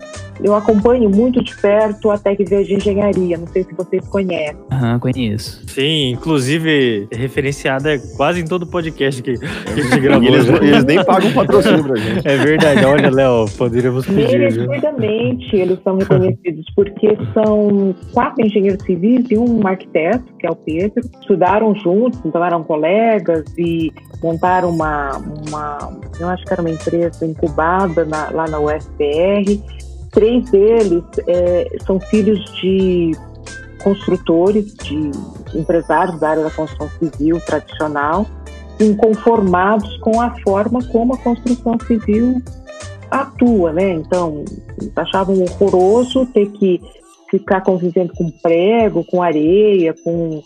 Eu 0.44 0.54
acompanho 0.56 1.10
muito 1.10 1.44
de 1.44 1.56
perto 1.56 2.12
a 2.12 2.18
Tec 2.18 2.44
de 2.44 2.74
Engenharia, 2.74 3.38
não 3.38 3.48
sei 3.48 3.64
se 3.64 3.74
vocês 3.74 4.08
conhecem. 4.08 4.58
Aham, 4.72 5.00
conheço. 5.00 5.62
Sim, 5.68 6.12
inclusive 6.12 7.08
referenciada 7.12 7.98
quase 8.18 8.42
em 8.42 8.46
todo 8.46 8.68
podcast 8.68 9.22
que, 9.22 9.38
que 9.38 9.46
a 9.46 9.76
gente 9.76 10.00
gravou. 10.02 10.28
eles, 10.28 10.48
eles, 10.48 10.86
nem 10.86 11.04
pagam 11.04 11.32
patrocínio 11.32 11.84
pra 11.84 11.96
gente. 11.96 12.28
É 12.28 12.38
verdade, 12.38 12.86
olha, 12.86 13.10
Léo, 13.10 13.46
poderíamos 13.58 14.06
pedir. 14.06 14.40
Merecidamente 14.40 15.56
eles 15.56 15.80
são 15.84 15.98
reconhecidos, 15.98 16.66
porque 16.76 17.18
são 17.34 17.96
quatro 18.14 18.46
engenheiros 18.46 18.84
civis 18.84 19.26
e 19.30 19.38
um 19.38 19.66
arquiteto, 19.66 20.26
que 20.40 20.46
é 20.46 20.50
o 20.50 20.56
Pedro, 20.56 21.02
estudaram 21.20 21.74
juntos, 21.76 22.20
então 22.26 22.44
eram 22.44 22.64
colegas 22.64 23.46
e 23.58 23.92
montaram 24.22 24.70
uma, 24.70 25.18
uma 25.48 26.00
eu 26.20 26.30
acho 26.30 26.44
que 26.46 26.54
era 26.54 26.62
uma 26.62 26.72
empresa 26.72 27.26
incubada 27.26 28.06
na, 28.06 28.30
lá 28.32 28.48
na 28.48 28.60
UFPR 28.60 29.85
Três 30.16 30.50
deles 30.50 31.04
é, 31.28 31.78
são 31.86 32.00
filhos 32.00 32.40
de 32.56 33.12
construtores, 33.84 34.74
de 34.76 35.12
empresários 35.54 36.20
da 36.20 36.30
área 36.30 36.44
da 36.44 36.50
construção 36.50 36.90
civil 36.98 37.40
tradicional, 37.46 38.26
inconformados 38.80 39.98
com 39.98 40.22
a 40.22 40.32
forma 40.40 40.84
como 40.86 41.14
a 41.14 41.18
construção 41.18 41.78
civil 41.86 42.42
atua, 43.12 43.74
né? 43.74 43.92
Então, 43.92 44.44
achavam 44.96 45.36
horroroso 45.44 46.26
ter 46.28 46.50
que 46.52 46.82
ficar 47.30 47.62
convivendo 47.62 48.14
com 48.14 48.32
prego, 48.42 49.04
com 49.04 49.22
areia, 49.22 49.94
com 50.02 50.42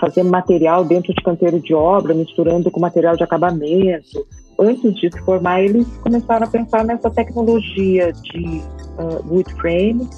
fazer 0.00 0.22
material 0.22 0.84
dentro 0.84 1.14
de 1.14 1.22
canteiro 1.22 1.60
de 1.60 1.72
obra, 1.72 2.14
misturando 2.14 2.70
com 2.70 2.80
material 2.80 3.16
de 3.16 3.22
acabamento. 3.22 4.26
Antes 4.58 4.94
de 4.94 5.10
se 5.10 5.20
formar, 5.24 5.62
eles 5.62 5.86
começaram 5.98 6.46
a 6.46 6.50
pensar 6.50 6.84
nessa 6.84 7.10
tecnologia 7.10 8.12
de 8.12 8.62
uh, 8.98 9.24
wood 9.28 9.52
frame 9.54 10.08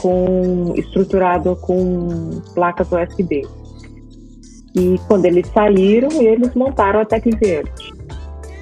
com, 0.00 0.72
estruturado 0.76 1.56
com 1.56 2.40
placas 2.54 2.90
USB. 2.90 3.46
E 4.74 4.98
quando 5.06 5.26
eles 5.26 5.46
saíram, 5.48 6.10
eles 6.20 6.54
montaram 6.54 7.00
a 7.00 7.04
Tec 7.04 7.24
Verde. 7.38 7.92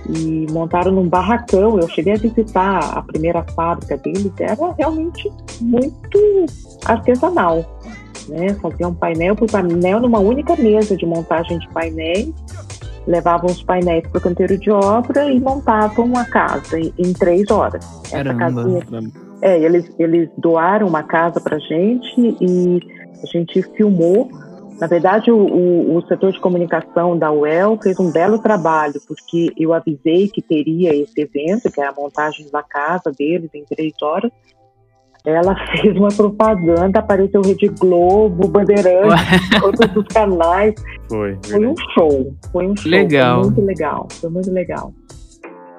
E 0.09 0.47
montaram 0.51 0.91
num 0.91 1.09
barracão. 1.09 1.79
Eu 1.79 1.89
cheguei 1.89 2.15
a 2.15 2.17
visitar 2.17 2.99
a 2.99 3.03
primeira 3.03 3.45
fábrica 3.55 3.97
deles, 3.97 4.33
era 4.41 4.73
realmente 4.73 5.31
muito 5.61 6.47
artesanal. 6.85 7.65
Né? 8.29 8.55
Faziam 8.55 8.93
painel 8.93 9.37
por 9.37 9.49
painel 9.49 10.01
numa 10.01 10.19
única 10.19 10.57
mesa 10.57 10.97
de 10.97 11.07
montagem 11.07 11.59
de 11.59 11.69
painéis 11.69 12.33
levavam 13.11 13.51
os 13.51 13.63
painéis 13.63 14.07
para 14.07 14.19
o 14.19 14.23
canteiro 14.23 14.57
de 14.57 14.71
obra 14.71 15.31
e 15.31 15.41
montavam 15.41 16.05
uma 16.05 16.25
casa 16.25 16.79
em, 16.79 16.95
em 16.97 17.13
três 17.13 17.51
horas. 17.51 17.85
Essa 18.13 18.35
casinha, 18.35 18.83
é, 19.43 19.59
eles, 19.61 19.91
eles 19.99 20.29
doaram 20.39 20.87
uma 20.87 21.03
casa 21.03 21.41
para 21.41 21.59
gente 21.59 22.37
e 22.41 22.81
a 23.23 23.27
gente 23.27 23.63
filmou. 23.75 24.29
Na 24.79 24.87
verdade, 24.87 25.31
o, 25.31 25.37
o, 25.37 25.97
o, 25.97 26.07
setor 26.07 26.33
de 26.33 26.41
comunicação 26.41 27.19
da 27.19 27.31
UEL 27.31 27.79
fez 27.83 27.99
um 27.99 28.11
belo 28.11 28.39
trabalho, 28.39 28.95
porque 29.07 29.53
eu 29.59 29.75
avisei 29.75 30.29
que 30.29 30.41
teria 30.41 30.95
esse 30.95 31.21
evento, 31.21 31.71
que 31.71 31.81
é 31.81 31.87
a 31.87 31.93
montagem 31.93 32.49
da 32.51 32.63
casa 32.63 33.13
deles 33.13 33.51
em 33.53 33.65
três 33.65 33.93
horas. 34.01 34.31
Ela 35.27 35.55
fez 35.77 35.97
uma 35.97 36.09
propaganda, 36.09 37.01
apareceu 37.01 37.43
Rede 37.43 37.69
Globo, 37.69 38.49
Bandeirante, 38.49 39.23
todos 39.61 39.97
os 39.97 40.07
canais. 40.09 40.75
Foi. 41.09 41.39
Foi 41.45 41.67
um 41.67 41.75
show. 41.95 42.35
Foi 42.53 42.67
um 42.67 42.77
show. 42.77 42.91
Legal. 42.91 43.43
Foi 43.43 43.51
muito 43.51 43.67
legal. 43.67 44.09
Foi 44.11 44.31
muito 44.31 44.51
legal. 44.51 44.93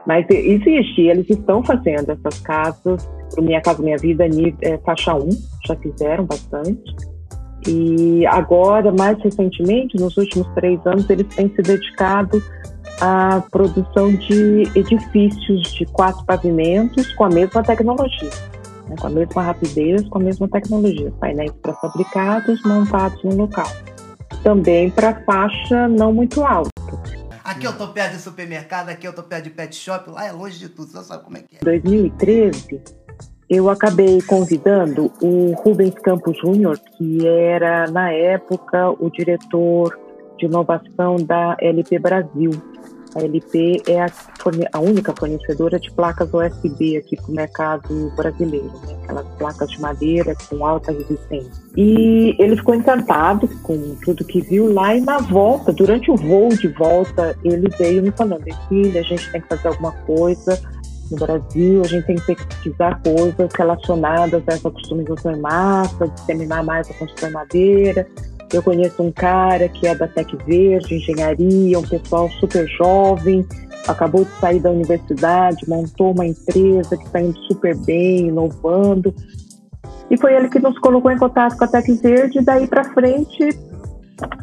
Mas 0.07 0.25
existe, 0.29 1.01
eles 1.01 1.29
estão 1.29 1.63
fazendo 1.63 2.11
essas 2.11 2.39
casas, 2.41 3.07
Minha 3.37 3.61
Casa 3.61 3.83
Minha 3.83 3.97
Vida, 3.97 4.25
é, 4.61 4.77
faixa 4.79 5.13
1, 5.13 5.29
já 5.67 5.75
fizeram 5.75 6.25
bastante. 6.25 6.81
E 7.67 8.25
agora, 8.25 8.91
mais 8.91 9.21
recentemente, 9.21 9.95
nos 9.97 10.17
últimos 10.17 10.47
três 10.55 10.83
anos, 10.87 11.07
eles 11.09 11.27
têm 11.35 11.47
se 11.49 11.61
dedicado 11.61 12.41
à 12.99 13.43
produção 13.51 14.11
de 14.13 14.63
edifícios 14.75 15.71
de 15.73 15.85
quatro 15.85 16.25
pavimentos 16.25 17.13
com 17.13 17.25
a 17.25 17.29
mesma 17.29 17.61
tecnologia, 17.61 18.29
né, 18.91 18.95
com 18.99 19.07
a 19.07 19.09
mesma 19.09 19.41
rapidez, 19.41 20.07
com 20.09 20.19
a 20.19 20.21
mesma 20.21 20.47
tecnologia. 20.49 21.11
Painéis 21.19 21.51
pré-fabricados 21.61 22.61
montados 22.63 23.23
no 23.23 23.35
local. 23.35 23.67
Também 24.43 24.89
para 24.91 25.15
faixa 25.23 25.87
não 25.87 26.13
muito 26.13 26.43
alta. 26.43 26.69
Aqui 27.43 27.65
eu 27.65 27.77
tô 27.77 27.87
perto 27.87 28.13
de 28.13 28.21
supermercado, 28.21 28.89
aqui 28.89 29.07
eu 29.07 29.13
tô 29.13 29.23
perto 29.23 29.45
de 29.45 29.49
pet 29.49 29.75
shop, 29.75 30.09
lá 30.09 30.25
é 30.25 30.31
longe 30.31 30.57
de 30.57 30.69
tudo, 30.69 30.91
você 30.91 31.03
sabe 31.03 31.23
como 31.23 31.37
é 31.37 31.41
que 31.41 31.55
é. 31.55 31.59
Em 31.59 31.79
2013, 31.79 32.81
eu 33.49 33.69
acabei 33.69 34.21
convidando 34.21 35.11
o 35.21 35.53
Rubens 35.53 35.95
Campos 35.95 36.37
Júnior, 36.37 36.79
que 36.97 37.27
era, 37.27 37.89
na 37.91 38.11
época, 38.11 38.91
o 38.91 39.09
diretor 39.09 39.99
de 40.37 40.45
inovação 40.45 41.17
da 41.17 41.57
LP 41.59 41.99
Brasil. 41.99 42.51
A 43.15 43.23
LP 43.23 43.81
é 43.87 44.01
a, 44.01 44.11
a 44.73 44.79
única 44.79 45.13
fornecedora 45.17 45.79
de 45.79 45.91
placas 45.91 46.29
USB 46.33 46.97
aqui 46.97 47.17
para 47.17 47.31
o 47.31 47.35
mercado 47.35 48.11
brasileiro, 48.15 48.71
né? 48.87 48.97
aquelas 49.03 49.27
placas 49.37 49.69
de 49.71 49.81
madeira 49.81 50.35
com 50.49 50.65
alta 50.65 50.91
resistência. 50.91 51.51
E 51.75 52.35
ele 52.39 52.55
ficou 52.55 52.73
encantado 52.73 53.47
com 53.63 53.95
tudo 54.03 54.23
que 54.23 54.41
viu 54.41 54.73
lá 54.73 54.95
e 54.95 55.01
na 55.01 55.17
volta, 55.19 55.73
durante 55.73 56.09
o 56.09 56.15
voo 56.15 56.49
de 56.49 56.69
volta, 56.69 57.37
ele 57.43 57.69
veio 57.77 58.01
me 58.01 58.11
falando, 58.11 58.43
filha, 58.69 59.01
a 59.01 59.03
gente 59.03 59.31
tem 59.31 59.41
que 59.41 59.47
fazer 59.47 59.67
alguma 59.67 59.91
coisa 59.91 60.59
no 61.11 61.17
Brasil, 61.17 61.81
a 61.83 61.87
gente 61.87 62.05
tem 62.05 62.15
que 62.15 62.45
pesquisar 62.45 63.01
coisas 63.03 63.51
relacionadas 63.53 64.41
a 64.47 64.53
essa 64.53 64.71
customização 64.71 65.33
em 65.33 65.41
massa, 65.41 66.07
disseminar 66.07 66.63
mais 66.63 66.89
a 66.89 66.93
construção 66.93 67.31
madeira. 67.31 68.07
Eu 68.53 68.61
conheço 68.61 69.01
um 69.01 69.11
cara 69.11 69.69
que 69.69 69.87
é 69.87 69.95
da 69.95 70.07
Tec 70.07 70.35
Verde, 70.45 70.95
engenharia, 70.95 71.79
um 71.79 71.87
pessoal 71.87 72.29
super 72.31 72.67
jovem, 72.67 73.45
acabou 73.87 74.25
de 74.25 74.31
sair 74.39 74.59
da 74.59 74.71
universidade, 74.71 75.67
montou 75.67 76.11
uma 76.11 76.25
empresa 76.25 76.97
que 76.97 77.05
está 77.05 77.21
indo 77.21 77.37
super 77.45 77.75
bem, 77.85 78.27
inovando. 78.27 79.13
E 80.09 80.17
foi 80.17 80.33
ele 80.33 80.49
que 80.49 80.59
nos 80.59 80.77
colocou 80.79 81.09
em 81.11 81.17
contato 81.17 81.57
com 81.57 81.63
a 81.63 81.67
Tec 81.67 81.87
Verde, 82.01 82.39
e 82.39 82.41
daí 82.43 82.67
para 82.67 82.83
frente 82.93 83.49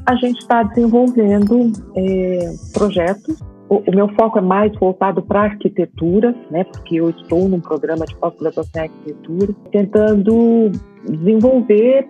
a 0.06 0.14
gente 0.16 0.38
está 0.38 0.62
desenvolvendo 0.62 1.70
é, 1.94 2.50
projetos. 2.72 3.38
O, 3.68 3.82
o, 3.86 3.94
meu 3.94 4.08
foco 4.14 4.38
é 4.38 4.40
mais 4.40 4.74
voltado 4.78 5.22
para 5.22 5.42
arquitetura, 5.42 6.34
né, 6.50 6.64
porque 6.64 6.96
eu 6.96 7.10
estou 7.10 7.46
num 7.48 7.60
programa 7.60 8.06
de 8.06 8.16
pós-graduação 8.16 8.82
em 8.82 8.88
arquitetura, 8.88 9.54
tentando 9.70 10.72
desenvolver 11.06 12.08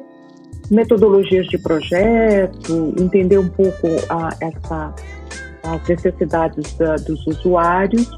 metodologias 0.70 1.46
de 1.46 1.58
projeto, 1.58 2.94
entender 2.98 3.38
um 3.38 3.48
pouco 3.48 3.86
a, 4.08 4.30
essa, 4.40 4.94
as 5.64 5.88
necessidades 5.88 6.74
da, 6.74 6.96
dos 6.96 7.26
usuários 7.26 8.08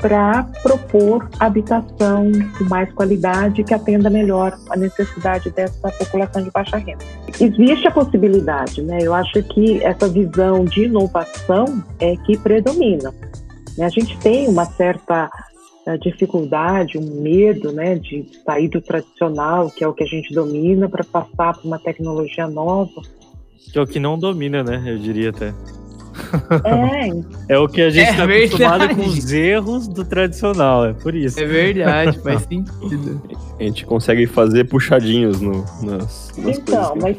para 0.00 0.42
propor 0.62 1.28
habitação 1.40 2.30
com 2.58 2.64
mais 2.64 2.92
qualidade 2.92 3.64
que 3.64 3.72
atenda 3.72 4.10
melhor 4.10 4.54
a 4.68 4.76
necessidade 4.76 5.50
dessa 5.50 5.90
população 5.90 6.42
de 6.42 6.50
baixa 6.50 6.76
renda. 6.76 7.04
Existe 7.40 7.88
a 7.88 7.90
possibilidade, 7.90 8.82
né? 8.82 8.98
Eu 9.00 9.14
acho 9.14 9.42
que 9.44 9.82
essa 9.82 10.06
visão 10.08 10.64
de 10.64 10.84
inovação 10.84 11.82
é 11.98 12.16
que 12.18 12.36
predomina. 12.36 13.14
A 13.80 13.88
gente 13.88 14.16
tem 14.18 14.46
uma 14.46 14.66
certa 14.66 15.30
eh, 15.86 15.98
dificuldade, 15.98 16.98
um 16.98 17.22
medo, 17.22 17.72
né, 17.72 17.96
de 17.96 18.24
sair 18.44 18.68
do 18.68 18.80
tradicional, 18.80 19.70
que 19.70 19.84
é 19.84 19.88
o 19.88 19.92
que 19.92 20.02
a 20.02 20.06
gente 20.06 20.32
domina, 20.34 20.88
para 20.88 21.04
passar 21.04 21.54
para 21.54 21.64
uma 21.64 21.78
tecnologia 21.78 22.46
nova. 22.46 23.02
Que 23.70 23.78
é 23.78 23.82
o 23.82 23.86
que 23.86 23.98
não 23.98 24.18
domina, 24.18 24.62
né? 24.62 24.82
Eu 24.86 24.98
diria 24.98 25.30
até. 25.30 25.54
É. 27.48 27.52
é 27.54 27.58
o 27.58 27.68
que 27.68 27.82
a 27.82 27.90
gente 27.90 28.10
está 28.10 28.24
é 28.24 28.44
acostumado 28.44 28.94
com 28.94 29.02
os 29.02 29.32
erros 29.32 29.88
do 29.88 30.04
tradicional, 30.04 30.86
é 30.86 30.92
por 30.92 31.14
isso. 31.14 31.40
É 31.40 31.44
verdade, 31.44 32.18
faz 32.20 32.42
sentido. 32.48 33.20
A 33.58 33.62
gente 33.62 33.84
consegue 33.84 34.26
fazer 34.26 34.64
puxadinhos 34.64 35.40
no, 35.40 35.64
nas, 35.82 36.32
nas 36.38 36.58
então, 36.58 36.94
mas 36.96 37.16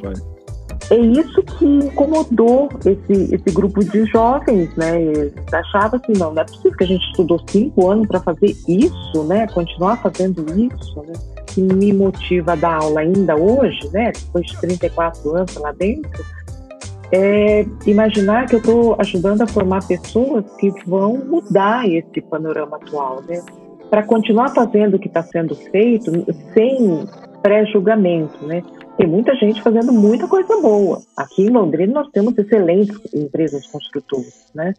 é 0.89 0.97
isso 0.97 1.41
que 1.41 1.65
incomodou 1.65 2.69
esse, 2.85 3.33
esse 3.33 3.55
grupo 3.55 3.83
de 3.83 4.05
jovens, 4.05 4.73
né? 4.75 5.01
Eles 5.01 5.33
achavam 5.51 5.99
assim, 6.01 6.13
não, 6.19 6.33
não 6.33 6.41
é 6.41 6.45
possível 6.45 6.77
que 6.77 6.83
a 6.83 6.87
gente 6.87 7.05
estudou 7.07 7.41
cinco 7.47 7.89
anos 7.89 8.07
para 8.07 8.19
fazer 8.19 8.55
isso, 8.67 9.23
né? 9.27 9.47
Continuar 9.47 10.01
fazendo 10.01 10.45
isso, 10.59 11.01
né? 11.01 11.13
Que 11.47 11.61
me 11.61 11.91
motiva 11.91 12.53
a 12.53 12.55
dar 12.55 12.83
aula 12.83 12.99
ainda 12.99 13.35
hoje, 13.35 13.89
né? 13.91 14.11
Depois 14.11 14.45
de 14.45 14.61
34 14.61 15.35
anos 15.35 15.55
lá 15.55 15.71
dentro, 15.71 16.23
é 17.11 17.65
imaginar 17.87 18.45
que 18.45 18.55
eu 18.55 18.59
estou 18.59 18.95
ajudando 18.99 19.41
a 19.41 19.47
formar 19.47 19.87
pessoas 19.87 20.45
que 20.59 20.71
vão 20.85 21.17
mudar 21.17 21.89
esse 21.89 22.21
panorama 22.21 22.77
atual, 22.77 23.23
né? 23.27 23.41
Para 23.89 24.03
continuar 24.03 24.49
fazendo 24.53 24.95
o 24.95 24.99
que 24.99 25.07
está 25.07 25.23
sendo 25.23 25.55
feito 25.55 26.11
sem 26.53 27.07
pré-julgamento, 27.41 28.45
né? 28.45 28.61
Tem 28.97 29.07
muita 29.07 29.35
gente 29.35 29.61
fazendo 29.61 29.91
muita 29.91 30.27
coisa 30.27 30.59
boa. 30.61 31.01
Aqui 31.17 31.43
em 31.43 31.49
Londrina 31.49 31.93
nós 31.93 32.09
temos 32.11 32.37
excelentes 32.37 32.97
empresas 33.13 33.67
construtoras, 33.67 34.51
né? 34.53 34.73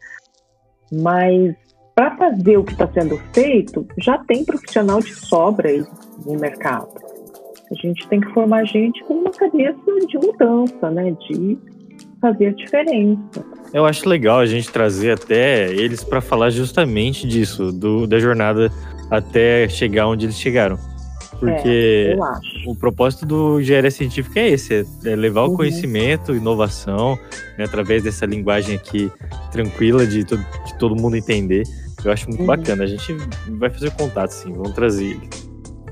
Mas 0.92 1.54
para 1.94 2.16
fazer 2.16 2.56
o 2.56 2.64
que 2.64 2.72
está 2.72 2.86
sendo 2.92 3.18
feito, 3.32 3.86
já 3.98 4.18
tem 4.18 4.44
profissional 4.44 5.00
de 5.00 5.14
sobra 5.14 5.68
aí 5.68 5.84
no 6.24 6.38
mercado. 6.38 6.88
A 7.70 7.74
gente 7.74 8.06
tem 8.08 8.20
que 8.20 8.32
formar 8.32 8.64
gente 8.64 9.02
com 9.04 9.14
uma 9.14 9.30
cabeça 9.30 9.78
de 10.06 10.18
mudança, 10.18 10.90
né? 10.90 11.16
De 11.28 11.58
fazer 12.20 12.46
a 12.46 12.52
diferença. 12.52 13.44
Eu 13.72 13.84
acho 13.84 14.08
legal 14.08 14.38
a 14.38 14.46
gente 14.46 14.70
trazer 14.70 15.12
até 15.12 15.70
eles 15.72 16.04
para 16.04 16.20
falar 16.20 16.50
justamente 16.50 17.26
disso, 17.26 17.72
do, 17.72 18.06
da 18.06 18.18
jornada 18.18 18.70
até 19.10 19.68
chegar 19.68 20.06
onde 20.06 20.26
eles 20.26 20.38
chegaram. 20.38 20.78
Porque 21.38 22.16
é, 22.16 22.66
o 22.66 22.74
propósito 22.74 23.26
do 23.26 23.60
engenharia 23.60 23.90
científica 23.90 24.40
é 24.40 24.50
esse: 24.50 24.86
é 25.04 25.16
levar 25.16 25.42
o 25.42 25.50
uhum. 25.50 25.56
conhecimento, 25.56 26.34
inovação, 26.34 27.18
né, 27.58 27.64
através 27.64 28.02
dessa 28.02 28.24
linguagem 28.24 28.76
aqui 28.76 29.10
tranquila 29.52 30.06
de, 30.06 30.24
to 30.24 30.36
de 30.36 30.78
todo 30.78 30.96
mundo 30.96 31.16
entender. 31.16 31.64
Eu 32.04 32.12
acho 32.12 32.28
muito 32.28 32.40
uhum. 32.40 32.46
bacana. 32.46 32.84
A 32.84 32.86
gente 32.86 33.12
vai 33.58 33.70
fazer 33.70 33.90
contato, 33.92 34.30
sim, 34.30 34.52
vamos 34.52 34.72
trazer 34.72 35.18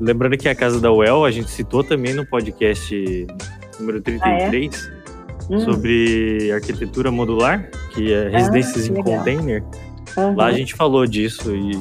Lembrando 0.01 0.37
que 0.37 0.49
a 0.49 0.55
Casa 0.55 0.81
da 0.81 0.93
UEL, 0.93 1.25
a 1.25 1.31
gente 1.31 1.51
citou 1.51 1.85
também 1.85 2.15
no 2.15 2.27
podcast 2.27 3.27
número 3.79 4.01
33, 4.01 4.91
ah, 4.91 4.95
é? 5.51 5.53
Uhum. 5.53 5.61
sobre 5.61 6.51
arquitetura 6.53 7.11
modular, 7.11 7.71
que 7.93 8.13
é 8.13 8.27
ah, 8.27 8.31
residências 8.31 8.85
ah, 8.85 8.89
em 8.89 8.95
legal. 8.95 9.19
container. 9.19 9.65
Uhum. 10.17 10.35
Lá 10.35 10.47
a 10.47 10.53
gente 10.53 10.75
falou 10.75 11.07
disso 11.07 11.55
e, 11.55 11.73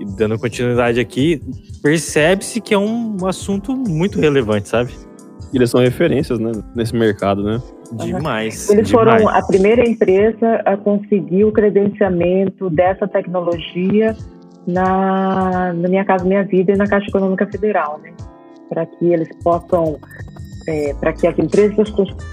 e 0.00 0.04
dando 0.16 0.38
continuidade 0.38 0.98
aqui, 0.98 1.42
percebe-se 1.82 2.60
que 2.60 2.72
é 2.72 2.78
um 2.78 3.16
assunto 3.26 3.76
muito 3.76 4.18
relevante, 4.18 4.68
sabe? 4.68 4.92
Eles 5.52 5.70
são 5.70 5.80
referências, 5.80 6.38
né, 6.38 6.52
nesse 6.74 6.94
mercado, 6.96 7.42
né? 7.42 7.60
Demais. 7.92 8.70
Eles 8.70 8.88
demais. 8.88 8.90
foram 8.90 9.28
a 9.28 9.42
primeira 9.42 9.86
empresa 9.86 10.62
a 10.64 10.76
conseguir 10.76 11.44
o 11.44 11.52
credenciamento 11.52 12.70
dessa 12.70 13.06
tecnologia 13.06 14.16
na, 14.66 15.72
na 15.74 15.88
Minha 15.88 16.04
Casa 16.04 16.24
Minha 16.24 16.44
Vida 16.44 16.72
e 16.72 16.76
na 16.76 16.86
Caixa 16.86 17.08
Econômica 17.08 17.46
Federal, 17.46 18.00
né? 18.02 18.12
Para 18.68 18.86
que 18.86 19.12
eles 19.12 19.28
possam 19.42 19.98
é, 20.68 20.94
para 20.94 21.12
que 21.12 21.26
as 21.26 21.36
empresas 21.38 21.90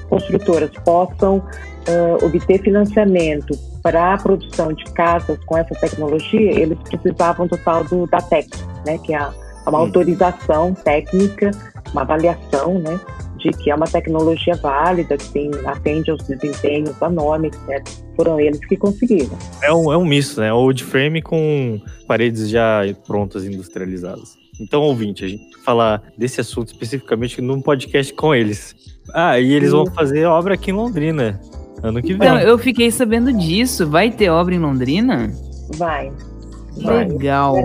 construtoras 0.09 0.69
possam 0.85 1.37
uh, 1.37 2.25
obter 2.25 2.61
financiamento 2.61 3.57
para 3.87 4.15
a 4.15 4.17
produção 4.17 4.73
de 4.73 4.83
casas 4.91 5.39
com 5.45 5.57
essa 5.57 5.73
tecnologia, 5.75 6.59
eles 6.59 6.77
precisavam 6.79 7.47
do 7.47 7.57
tal 7.59 7.85
do, 7.85 8.05
da 8.07 8.17
TEC, 8.17 8.49
né, 8.85 8.97
que 8.97 9.13
é 9.13 9.17
a, 9.17 9.33
uma 9.65 9.79
autorização 9.79 10.73
técnica, 10.73 11.51
uma 11.93 12.01
avaliação, 12.01 12.79
né, 12.79 12.99
de 13.37 13.49
que 13.51 13.71
é 13.71 13.75
uma 13.75 13.85
tecnologia 13.85 14.55
válida, 14.55 15.15
que 15.15 15.29
tem, 15.29 15.49
atende 15.65 16.11
aos 16.11 16.21
desempenhos 16.27 16.97
da 16.99 17.09
norma, 17.09 17.47
etc. 17.47 17.81
Foram 18.17 18.37
eles 18.41 18.59
que 18.65 18.75
conseguiram. 18.75 19.37
É 19.63 19.71
um, 19.71 19.93
é 19.93 19.97
um 19.97 20.03
misto, 20.03 20.41
né? 20.41 20.51
Old 20.51 20.83
frame 20.83 21.21
com 21.21 21.79
paredes 22.05 22.49
já 22.49 22.81
prontas, 23.05 23.45
industrializadas. 23.45 24.35
Então, 24.59 24.81
ouvinte, 24.81 25.23
a 25.23 25.27
gente 25.29 25.57
falar 25.63 26.03
desse 26.17 26.41
assunto 26.41 26.73
especificamente 26.73 27.39
num 27.41 27.61
podcast 27.61 28.11
com 28.13 28.35
eles. 28.35 28.75
Ah, 29.13 29.39
e 29.39 29.53
eles 29.53 29.71
vão 29.71 29.85
fazer 29.85 30.25
obra 30.25 30.55
aqui 30.55 30.71
em 30.71 30.73
Londrina, 30.73 31.39
ano 31.83 32.01
que 32.01 32.13
vem. 32.13 32.15
Então, 32.15 32.39
eu 32.39 32.57
fiquei 32.57 32.91
sabendo 32.91 33.31
disso. 33.33 33.87
Vai 33.87 34.11
ter 34.11 34.29
obra 34.29 34.53
em 34.53 34.59
Londrina? 34.59 35.31
Vai. 35.77 36.11
vai. 36.83 37.07
Legal. 37.07 37.55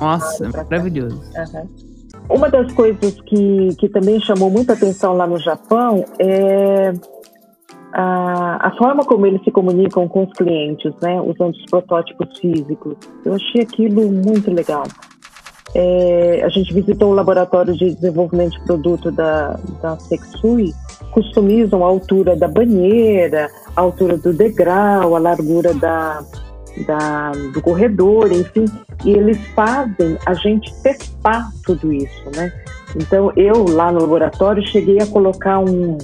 Nossa, 0.00 0.48
maravilhoso. 0.48 1.20
Uhum. 1.36 1.88
Uma 2.28 2.50
das 2.50 2.70
coisas 2.72 3.20
que, 3.22 3.74
que 3.78 3.88
também 3.88 4.20
chamou 4.20 4.50
muita 4.50 4.74
atenção 4.74 5.14
lá 5.14 5.26
no 5.26 5.38
Japão 5.38 6.04
é 6.18 6.92
a, 7.92 8.68
a, 8.68 8.76
forma 8.76 9.02
como 9.04 9.26
eles 9.26 9.42
se 9.42 9.50
comunicam 9.50 10.06
com 10.08 10.24
os 10.24 10.32
clientes, 10.34 10.92
né, 11.00 11.20
usando 11.20 11.54
os 11.54 11.64
protótipos 11.70 12.38
físicos. 12.38 12.96
Eu 13.24 13.34
achei 13.34 13.62
aquilo 13.62 14.10
muito 14.12 14.50
legal. 14.50 14.84
É, 15.74 16.42
a 16.44 16.48
gente 16.48 16.72
visitou 16.72 17.12
o 17.12 17.14
laboratório 17.14 17.74
de 17.74 17.94
desenvolvimento 17.94 18.52
de 18.52 18.64
produto 18.64 19.10
da, 19.10 19.58
da 19.82 19.98
Sexui, 19.98 20.72
customizam 21.18 21.84
a 21.84 21.88
altura 21.88 22.36
da 22.36 22.46
banheira, 22.46 23.50
a 23.74 23.80
altura 23.80 24.16
do 24.16 24.32
degrau, 24.32 25.16
a 25.16 25.18
largura 25.18 25.74
da, 25.74 26.22
da, 26.86 27.32
do 27.52 27.60
corredor, 27.60 28.30
enfim, 28.30 28.66
e 29.04 29.10
eles 29.10 29.36
fazem 29.48 30.16
a 30.24 30.34
gente 30.34 30.72
testar 30.80 31.50
tudo 31.64 31.92
isso, 31.92 32.24
né? 32.36 32.52
Então, 32.94 33.32
eu 33.36 33.64
lá 33.68 33.90
no 33.90 34.00
laboratório 34.00 34.64
cheguei 34.66 34.98
a 34.98 35.06
colocar 35.06 35.58
um, 35.58 35.98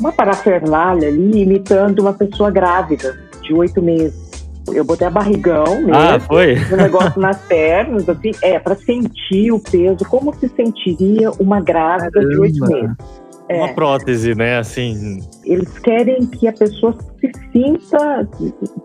uma 0.00 0.12
parafernália 0.12 1.08
ali 1.08 1.42
imitando 1.42 2.00
uma 2.00 2.14
pessoa 2.14 2.50
grávida 2.50 3.18
de 3.42 3.52
oito 3.52 3.82
meses. 3.82 4.24
Eu 4.72 4.82
botei 4.82 5.06
a 5.06 5.10
barrigão 5.10 5.82
mesmo, 5.82 5.94
ah, 5.94 6.18
foi? 6.18 6.56
um 6.72 6.76
negócio 6.76 7.20
nas 7.20 7.38
pernas, 7.42 8.08
assim, 8.08 8.30
é, 8.40 8.58
para 8.58 8.74
sentir 8.76 9.52
o 9.52 9.60
peso, 9.60 10.06
como 10.08 10.34
se 10.34 10.48
sentiria 10.48 11.30
uma 11.38 11.60
grávida 11.60 12.10
Caramba. 12.12 12.30
de 12.30 12.40
oito 12.40 12.66
meses. 12.66 13.23
É. 13.48 13.58
Uma 13.58 13.74
prótese, 13.74 14.34
né? 14.34 14.58
Assim. 14.58 15.18
Eles 15.44 15.78
querem 15.78 16.26
que 16.26 16.48
a 16.48 16.52
pessoa 16.52 16.96
se 17.20 17.30
sinta, 17.52 18.28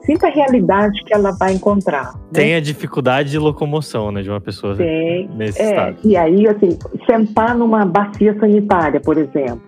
sinta 0.05 0.27
a 0.27 0.29
realidade 0.29 1.01
que 1.05 1.13
ela 1.13 1.31
vai 1.31 1.53
encontrar. 1.53 2.13
Né? 2.13 2.21
Tem 2.33 2.55
a 2.55 2.59
dificuldade 2.59 3.31
de 3.31 3.39
locomoção, 3.39 4.11
né, 4.11 4.21
de 4.21 4.29
uma 4.29 4.41
pessoa 4.41 4.75
Tem. 4.75 5.29
nesse 5.35 5.61
é. 5.61 5.69
estado. 5.69 5.97
E 6.03 6.17
aí, 6.17 6.47
assim, 6.47 6.77
sentar 7.09 7.55
numa 7.55 7.85
bacia 7.85 8.37
sanitária, 8.37 8.99
por 8.99 9.17
exemplo, 9.17 9.61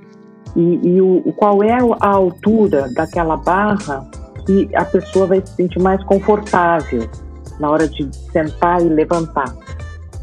e, 0.56 0.90
e 0.90 1.02
o, 1.02 1.34
qual 1.38 1.64
é 1.64 1.78
a 2.02 2.08
altura 2.10 2.90
daquela 2.94 3.38
barra 3.38 4.06
que 4.46 4.70
a 4.76 4.84
pessoa 4.84 5.28
vai 5.28 5.42
se 5.46 5.56
sentir 5.56 5.80
mais 5.80 6.04
confortável 6.04 7.08
na 7.60 7.70
hora 7.70 7.88
de 7.88 8.10
sentar 8.32 8.82
e 8.82 8.90
levantar. 8.90 9.54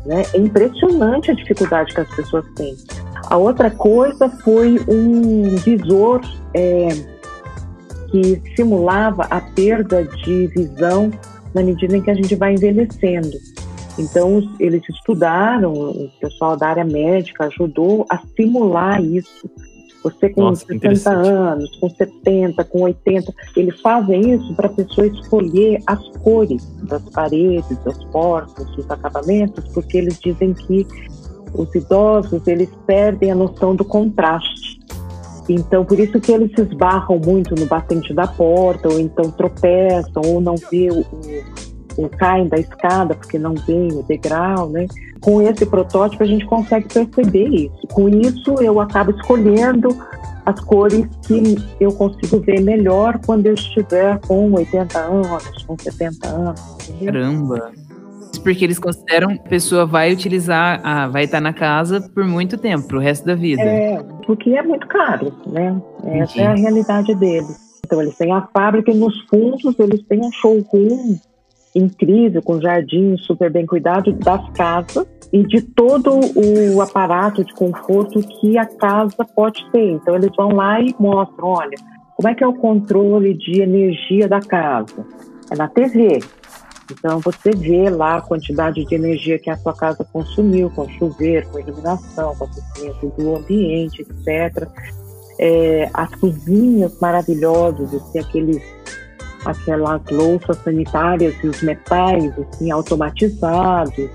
Né? 0.08 0.22
É 0.32 0.38
impressionante 0.38 1.30
a 1.30 1.34
dificuldade 1.34 1.92
que 1.92 2.00
as 2.00 2.16
pessoas 2.16 2.46
têm. 2.56 2.74
A 3.26 3.36
outra 3.36 3.70
coisa 3.70 4.30
foi 4.42 4.80
um 4.88 5.54
visor 5.56 6.22
é, 6.54 6.88
que 8.10 8.42
simulava 8.56 9.24
a 9.24 9.38
perda 9.38 10.04
de 10.04 10.46
visão 10.46 11.10
na 11.54 11.62
medida 11.62 11.94
em 11.94 12.00
que 12.00 12.10
a 12.10 12.14
gente 12.14 12.34
vai 12.34 12.54
envelhecendo. 12.54 13.36
Então, 13.98 14.40
eles 14.58 14.80
estudaram, 14.88 15.74
o 15.74 16.10
pessoal 16.18 16.56
da 16.56 16.68
área 16.68 16.84
médica 16.84 17.44
ajudou 17.44 18.06
a 18.08 18.18
simular 18.34 19.04
isso 19.04 19.50
Você 20.02 20.30
com 20.30 20.42
Nossa, 20.42 20.64
que 20.64 20.74
60 20.74 20.76
interessante. 20.76 21.28
anos, 21.28 21.76
com 21.76 21.90
70, 21.90 22.64
com 22.64 22.82
80, 22.82 23.34
eles 23.56 23.80
fazem 23.80 24.34
isso 24.34 24.54
para 24.54 24.68
a 24.68 24.72
pessoa 24.72 25.06
escolher 25.06 25.82
as 25.86 26.08
cores 26.18 26.64
das 26.84 27.02
paredes, 27.10 27.76
das 27.84 28.04
portas, 28.04 28.64
dos 28.76 28.88
acabamentos, 28.90 29.64
porque 29.72 29.98
eles 29.98 30.18
dizem 30.20 30.54
que 30.54 30.86
os 31.54 31.74
idosos 31.74 32.46
eles 32.46 32.70
perdem 32.86 33.32
a 33.32 33.34
noção 33.34 33.74
do 33.74 33.84
contraste. 33.84 34.78
Então, 35.48 35.84
por 35.84 35.98
isso 35.98 36.20
que 36.20 36.30
eles 36.30 36.52
se 36.54 36.60
esbarram 36.60 37.18
muito 37.18 37.54
no 37.54 37.66
batente 37.66 38.12
da 38.12 38.26
porta, 38.26 38.88
ou 38.88 39.00
então 39.00 39.30
tropeçam, 39.30 40.22
ou 40.26 40.40
não 40.40 40.56
vê 40.70 40.90
o, 40.90 41.04
o, 41.98 42.04
o 42.04 42.08
caem 42.08 42.48
da 42.48 42.56
escada 42.58 43.14
porque 43.14 43.38
não 43.38 43.54
vê 43.54 43.88
o 43.92 44.02
degrau, 44.02 44.68
né? 44.68 44.86
Com 45.20 45.42
esse 45.42 45.66
protótipo 45.66 46.22
a 46.22 46.26
gente 46.26 46.46
consegue 46.46 46.88
perceber 46.92 47.48
isso. 47.48 47.86
Com 47.92 48.08
isso 48.08 48.54
eu 48.60 48.80
acabo 48.80 49.10
escolhendo 49.10 49.88
as 50.48 50.60
cores 50.60 51.06
que 51.26 51.56
eu 51.78 51.92
consigo 51.92 52.40
ver 52.40 52.60
melhor 52.62 53.18
quando 53.26 53.46
eu 53.46 53.54
estiver 53.54 54.18
com 54.20 54.50
80 54.52 54.98
anos, 54.98 55.64
com 55.66 55.76
70 55.78 56.26
anos. 56.26 56.60
entendeu? 56.88 57.12
Caramba. 57.12 57.72
Porque 58.42 58.64
eles 58.64 58.78
consideram 58.78 59.28
que 59.28 59.40
a 59.40 59.48
pessoa 59.48 59.84
vai 59.84 60.12
utilizar, 60.12 60.80
ah, 60.82 61.08
vai 61.08 61.24
estar 61.24 61.40
na 61.40 61.52
casa 61.52 62.00
por 62.14 62.24
muito 62.24 62.56
tempo, 62.56 62.86
pro 62.86 62.98
resto 62.98 63.26
da 63.26 63.34
vida. 63.34 63.60
É, 63.60 64.02
porque 64.24 64.50
é 64.50 64.62
muito 64.62 64.86
caro, 64.86 65.32
né? 65.46 65.80
Essa 66.04 66.40
é 66.40 66.46
a 66.46 66.52
Entendi. 66.52 66.62
realidade 66.62 67.14
deles. 67.16 67.58
Então, 67.84 68.00
eles 68.00 68.16
têm 68.16 68.32
a 68.32 68.42
fábrica 68.52 68.90
e 68.90 68.94
nos 68.94 69.18
fundos 69.28 69.78
eles 69.78 70.02
têm 70.02 70.20
um 70.20 70.32
showroom 70.32 71.16
incrível, 71.74 72.42
com 72.42 72.60
jardins 72.60 73.22
super 73.22 73.50
bem 73.50 73.66
cuidados 73.66 74.14
das 74.18 74.48
casas 74.50 75.06
e 75.32 75.42
de 75.44 75.60
todo 75.60 76.18
o 76.74 76.80
aparato 76.80 77.44
de 77.44 77.52
conforto 77.54 78.20
que 78.20 78.56
a 78.56 78.66
casa 78.66 79.24
pode 79.34 79.64
ter. 79.70 79.90
Então, 79.90 80.14
eles 80.14 80.30
vão 80.36 80.50
lá 80.50 80.80
e 80.80 80.94
mostram, 80.98 81.48
olha, 81.48 81.76
como 82.16 82.28
é 82.28 82.34
que 82.34 82.42
é 82.42 82.46
o 82.46 82.54
controle 82.54 83.34
de 83.34 83.60
energia 83.60 84.26
da 84.26 84.40
casa? 84.40 85.06
É 85.50 85.56
na 85.56 85.68
TV. 85.68 86.20
Então, 86.90 87.20
você 87.20 87.50
vê 87.50 87.90
lá 87.90 88.16
a 88.16 88.20
quantidade 88.22 88.84
de 88.84 88.94
energia 88.94 89.38
que 89.38 89.50
a 89.50 89.56
sua 89.56 89.74
casa 89.74 90.04
consumiu, 90.10 90.70
com 90.70 90.88
chuveiro, 90.88 91.48
com 91.50 91.58
iluminação, 91.58 92.34
com 92.34 92.44
aquecimento 92.44 93.12
do 93.18 93.36
ambiente, 93.36 94.02
etc. 94.02 94.66
É, 95.38 95.90
as 95.92 96.12
cozinhas 96.16 96.98
maravilhosas, 97.00 97.94
assim, 97.94 98.18
aqueles, 98.18 98.62
aquelas 99.50 100.02
louças 100.10 100.56
sanitárias 100.58 101.34
e 101.42 101.48
os 101.48 101.62
metais 101.62 102.32
assim, 102.38 102.70
automatizados, 102.70 104.08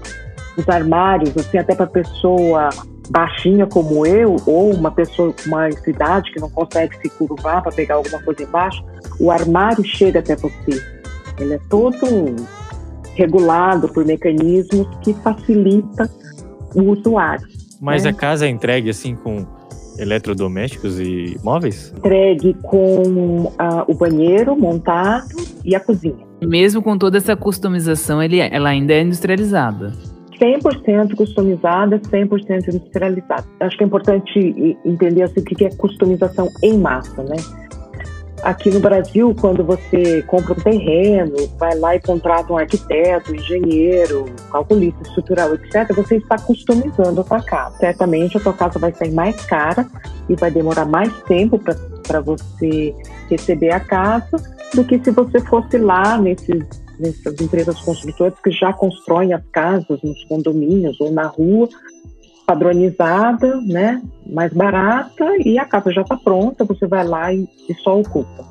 os 0.58 0.70
armários, 0.70 1.36
assim, 1.36 1.58
até 1.58 1.74
para 1.76 1.88
pessoa 1.88 2.70
baixinha 3.10 3.66
como 3.66 4.06
eu, 4.06 4.38
ou 4.46 4.74
uma 4.74 4.92
pessoa 4.92 5.34
com 5.34 5.50
mais 5.50 5.76
idade 5.86 6.32
que 6.32 6.40
não 6.40 6.50
consegue 6.50 6.96
se 7.02 7.10
curvar 7.10 7.62
para 7.62 7.72
pegar 7.72 7.96
alguma 7.96 8.22
coisa 8.22 8.44
embaixo, 8.44 8.84
o 9.20 9.30
armário 9.32 9.84
chega 9.84 10.20
até 10.20 10.36
você. 10.36 10.82
Ele 11.40 11.56
é 11.56 11.60
todo 11.70 12.36
regulado 13.16 13.90
por 13.90 14.06
mecanismos 14.06 14.88
que 15.02 15.14
facilita 15.16 16.10
o 16.76 16.92
usuário. 16.92 17.48
Mas 17.82 18.06
É. 18.06 18.10
a 18.10 18.14
casa 18.14 18.46
é 18.46 18.50
entregue 18.50 18.90
assim 18.90 19.16
com 19.16 19.46
eletrodomésticos 19.98 21.00
e 21.00 21.38
móveis? 21.44 21.94
Entregue 21.98 22.56
com 22.64 23.52
ah, 23.58 23.86
o 23.88 23.94
banheiro 23.94 24.56
montado 24.56 25.36
e 25.64 25.76
a 25.76 25.80
cozinha. 25.80 26.26
Mesmo 26.42 26.82
com 26.82 26.98
toda 26.98 27.18
essa 27.18 27.36
customização, 27.36 28.22
ele, 28.22 28.40
ela 28.40 28.70
ainda 28.70 28.94
é 28.94 29.02
industrializada. 29.02 29.94
100% 30.40 31.16
customizada, 31.16 32.00
100% 32.00 32.68
industrializada. 32.68 33.46
Acho 33.60 33.78
que 33.78 33.84
é 33.84 33.88
importante 33.88 34.78
entender 34.84 35.24
assim, 35.24 35.40
o 35.40 35.44
que 35.44 35.66
é 35.66 35.70
customização 35.70 36.50
em 36.62 36.78
massa, 36.78 37.24
né? 37.24 37.38
Aqui 38.44 38.70
no 38.70 38.82
Brasil, 38.82 39.34
quando 39.40 39.64
você 39.64 40.22
compra 40.24 40.52
um 40.52 40.56
terreno, 40.58 41.36
vai 41.58 41.78
lá 41.80 41.96
e 41.96 42.02
contrata 42.02 42.52
um 42.52 42.58
arquiteto, 42.58 43.34
engenheiro, 43.34 44.26
calculista 44.52 45.02
estrutural, 45.02 45.54
etc., 45.56 45.96
você 45.96 46.18
está 46.18 46.38
customizando 46.38 47.22
a 47.22 47.24
sua 47.24 47.42
casa. 47.42 47.78
Certamente 47.78 48.36
a 48.36 48.42
sua 48.42 48.54
casa 48.54 48.78
vai 48.78 48.94
sair 48.94 49.12
mais 49.12 49.46
cara 49.46 49.88
e 50.28 50.36
vai 50.36 50.52
demorar 50.52 50.86
mais 50.86 51.14
tempo 51.24 51.58
para 51.58 52.20
você 52.20 52.94
receber 53.30 53.72
a 53.72 53.80
casa 53.80 54.38
do 54.74 54.84
que 54.84 55.02
se 55.02 55.12
você 55.12 55.40
fosse 55.40 55.78
lá 55.78 56.18
nesses 56.18 56.84
nessas 57.00 57.40
empresas 57.42 57.80
construtoras 57.82 58.36
que 58.40 58.52
já 58.52 58.72
constroem 58.72 59.34
as 59.34 59.44
casas 59.52 60.02
nos 60.04 60.24
condomínios 60.26 61.00
ou 61.02 61.12
na 61.12 61.26
rua, 61.26 61.68
padronizada, 62.46 63.62
né, 63.62 64.02
mais 64.26 64.52
barata, 64.54 65.26
e 65.44 65.58
a 65.58 65.66
casa 65.66 65.92
já 65.92 66.02
está 66.02 66.18
pronta, 66.18 66.66
você 66.66 66.86
vai 66.86 67.06
lá 67.06 67.34
e, 67.34 67.48
e 67.70 67.74
só 67.76 68.00
ocupa. 68.00 68.46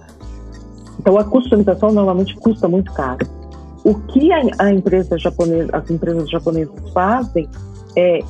Então 0.99 1.19
a 1.19 1.25
customização 1.25 1.93
normalmente 1.93 2.35
custa 2.37 2.69
muito 2.69 2.93
caro. 2.93 3.27
O 3.85 3.95
que 3.95 4.33
a, 4.33 4.41
a 4.59 4.73
empresa 4.73 5.19
japonesa, 5.19 5.71
as 5.73 5.91
empresas 5.91 6.31
japonesas 6.31 6.91
fazem 6.93 7.49
é 7.97 8.21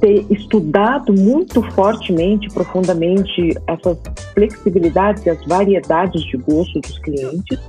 ter 0.00 0.26
estudado 0.30 1.12
muito 1.12 1.62
fortemente, 1.72 2.48
profundamente 2.52 3.56
essas 3.68 3.98
flexibilidades 4.34 5.24
e 5.24 5.30
as 5.30 5.44
variedades 5.46 6.22
de 6.22 6.36
gosto 6.38 6.80
dos 6.80 6.98
clientes 6.98 7.60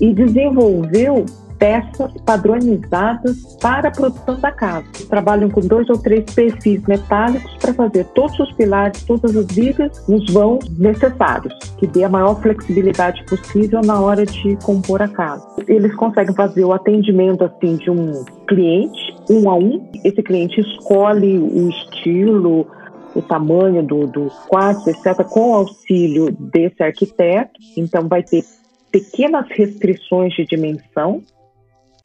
e 0.00 0.12
desenvolveu 0.12 1.24
peças 1.58 2.12
padronizadas 2.24 3.56
para 3.60 3.88
a 3.88 3.90
produção 3.90 4.38
da 4.40 4.52
casa. 4.52 4.86
Trabalham 5.08 5.50
com 5.50 5.60
dois 5.60 5.88
ou 5.88 5.98
três 5.98 6.24
perfis 6.34 6.82
metálicos 6.86 7.52
para 7.56 7.74
fazer 7.74 8.04
todos 8.14 8.38
os 8.38 8.52
pilares, 8.52 9.02
todas 9.04 9.36
as 9.36 9.46
vigas 9.46 10.06
nos 10.08 10.32
vãos 10.32 10.68
necessários, 10.78 11.54
que 11.78 11.86
dê 11.86 12.04
a 12.04 12.08
maior 12.08 12.40
flexibilidade 12.40 13.24
possível 13.24 13.80
na 13.82 14.00
hora 14.00 14.24
de 14.24 14.56
compor 14.64 15.02
a 15.02 15.08
casa. 15.08 15.46
Eles 15.66 15.94
conseguem 15.94 16.34
fazer 16.34 16.64
o 16.64 16.72
atendimento 16.72 17.44
assim 17.44 17.76
de 17.76 17.90
um 17.90 18.24
cliente, 18.46 19.16
um 19.30 19.48
a 19.50 19.54
um. 19.54 19.88
Esse 20.04 20.22
cliente 20.22 20.60
escolhe 20.60 21.38
o 21.38 21.68
estilo, 21.68 22.66
o 23.14 23.22
tamanho 23.22 23.82
do, 23.82 24.06
do 24.06 24.30
quarto, 24.48 24.90
etc., 24.90 25.24
com 25.24 25.54
auxílio 25.54 26.30
desse 26.32 26.82
arquiteto. 26.82 27.58
Então, 27.76 28.06
vai 28.06 28.22
ter 28.22 28.44
pequenas 28.90 29.46
restrições 29.50 30.32
de 30.34 30.44
dimensão, 30.44 31.22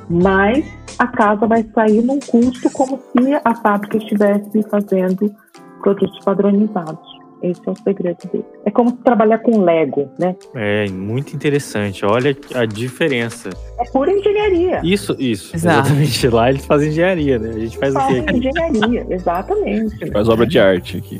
mas 0.10 0.66
a 1.00 1.08
casa 1.08 1.46
vai 1.48 1.64
sair 1.74 2.02
num 2.02 2.20
custo 2.20 2.70
como 2.72 2.98
se 2.98 3.34
a 3.44 3.56
fábrica 3.56 3.98
estivesse 3.98 4.64
fazendo 4.70 5.34
produtos 5.82 6.20
padronizados. 6.24 7.12
Esse 7.42 7.60
é 7.68 7.72
o 7.72 7.76
segredo 7.84 8.20
dele. 8.32 8.46
É 8.68 8.70
como 8.70 8.92
trabalhar 8.92 9.40
com 9.40 9.64
Lego, 9.64 10.08
né? 10.20 10.36
É 10.54 10.88
muito 10.90 11.36
interessante. 11.36 12.06
Olha 12.06 12.38
a 12.54 12.66
diferença. 12.66 13.50
É 13.80 13.90
pura 13.92 14.12
engenharia. 14.12 14.80
Isso, 14.84 15.16
isso. 15.18 15.56
Exato. 15.56 15.88
Exatamente. 15.88 16.28
Lá 16.28 16.50
eles 16.52 16.64
fazem 16.68 16.90
engenharia, 16.90 17.40
né? 17.40 17.50
A 17.50 17.60
gente 17.60 17.78
faz 17.80 17.96
o 17.96 18.08
quê 18.08 18.26
engenharia, 18.32 19.08
exatamente. 19.10 20.12
Faz 20.12 20.30
obra 20.30 20.46
de 20.46 20.60
arte 20.60 20.98
aqui. 20.98 21.20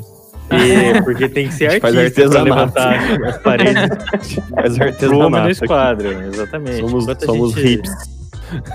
É, 0.50 1.00
porque 1.02 1.28
tem 1.28 1.48
que 1.48 1.54
ser 1.54 1.66
A 1.66 1.70
gente 1.70 1.80
faz 1.80 1.96
artista 1.96 2.28
pra 2.28 2.40
artesanato. 2.40 2.78
levantar 2.78 3.26
as 3.28 3.38
paredes 3.42 3.82
Faz 4.54 4.76
no 4.78 4.84
artesanato. 4.84 5.36
aqui. 5.36 5.50
esquadro. 5.50 6.08
Exatamente. 6.22 6.76
Somos, 6.76 7.02
Enquanto 7.02 7.22
a 7.22 7.26
somos 7.26 7.52
gente- 7.54 7.66
hips. 7.78 8.21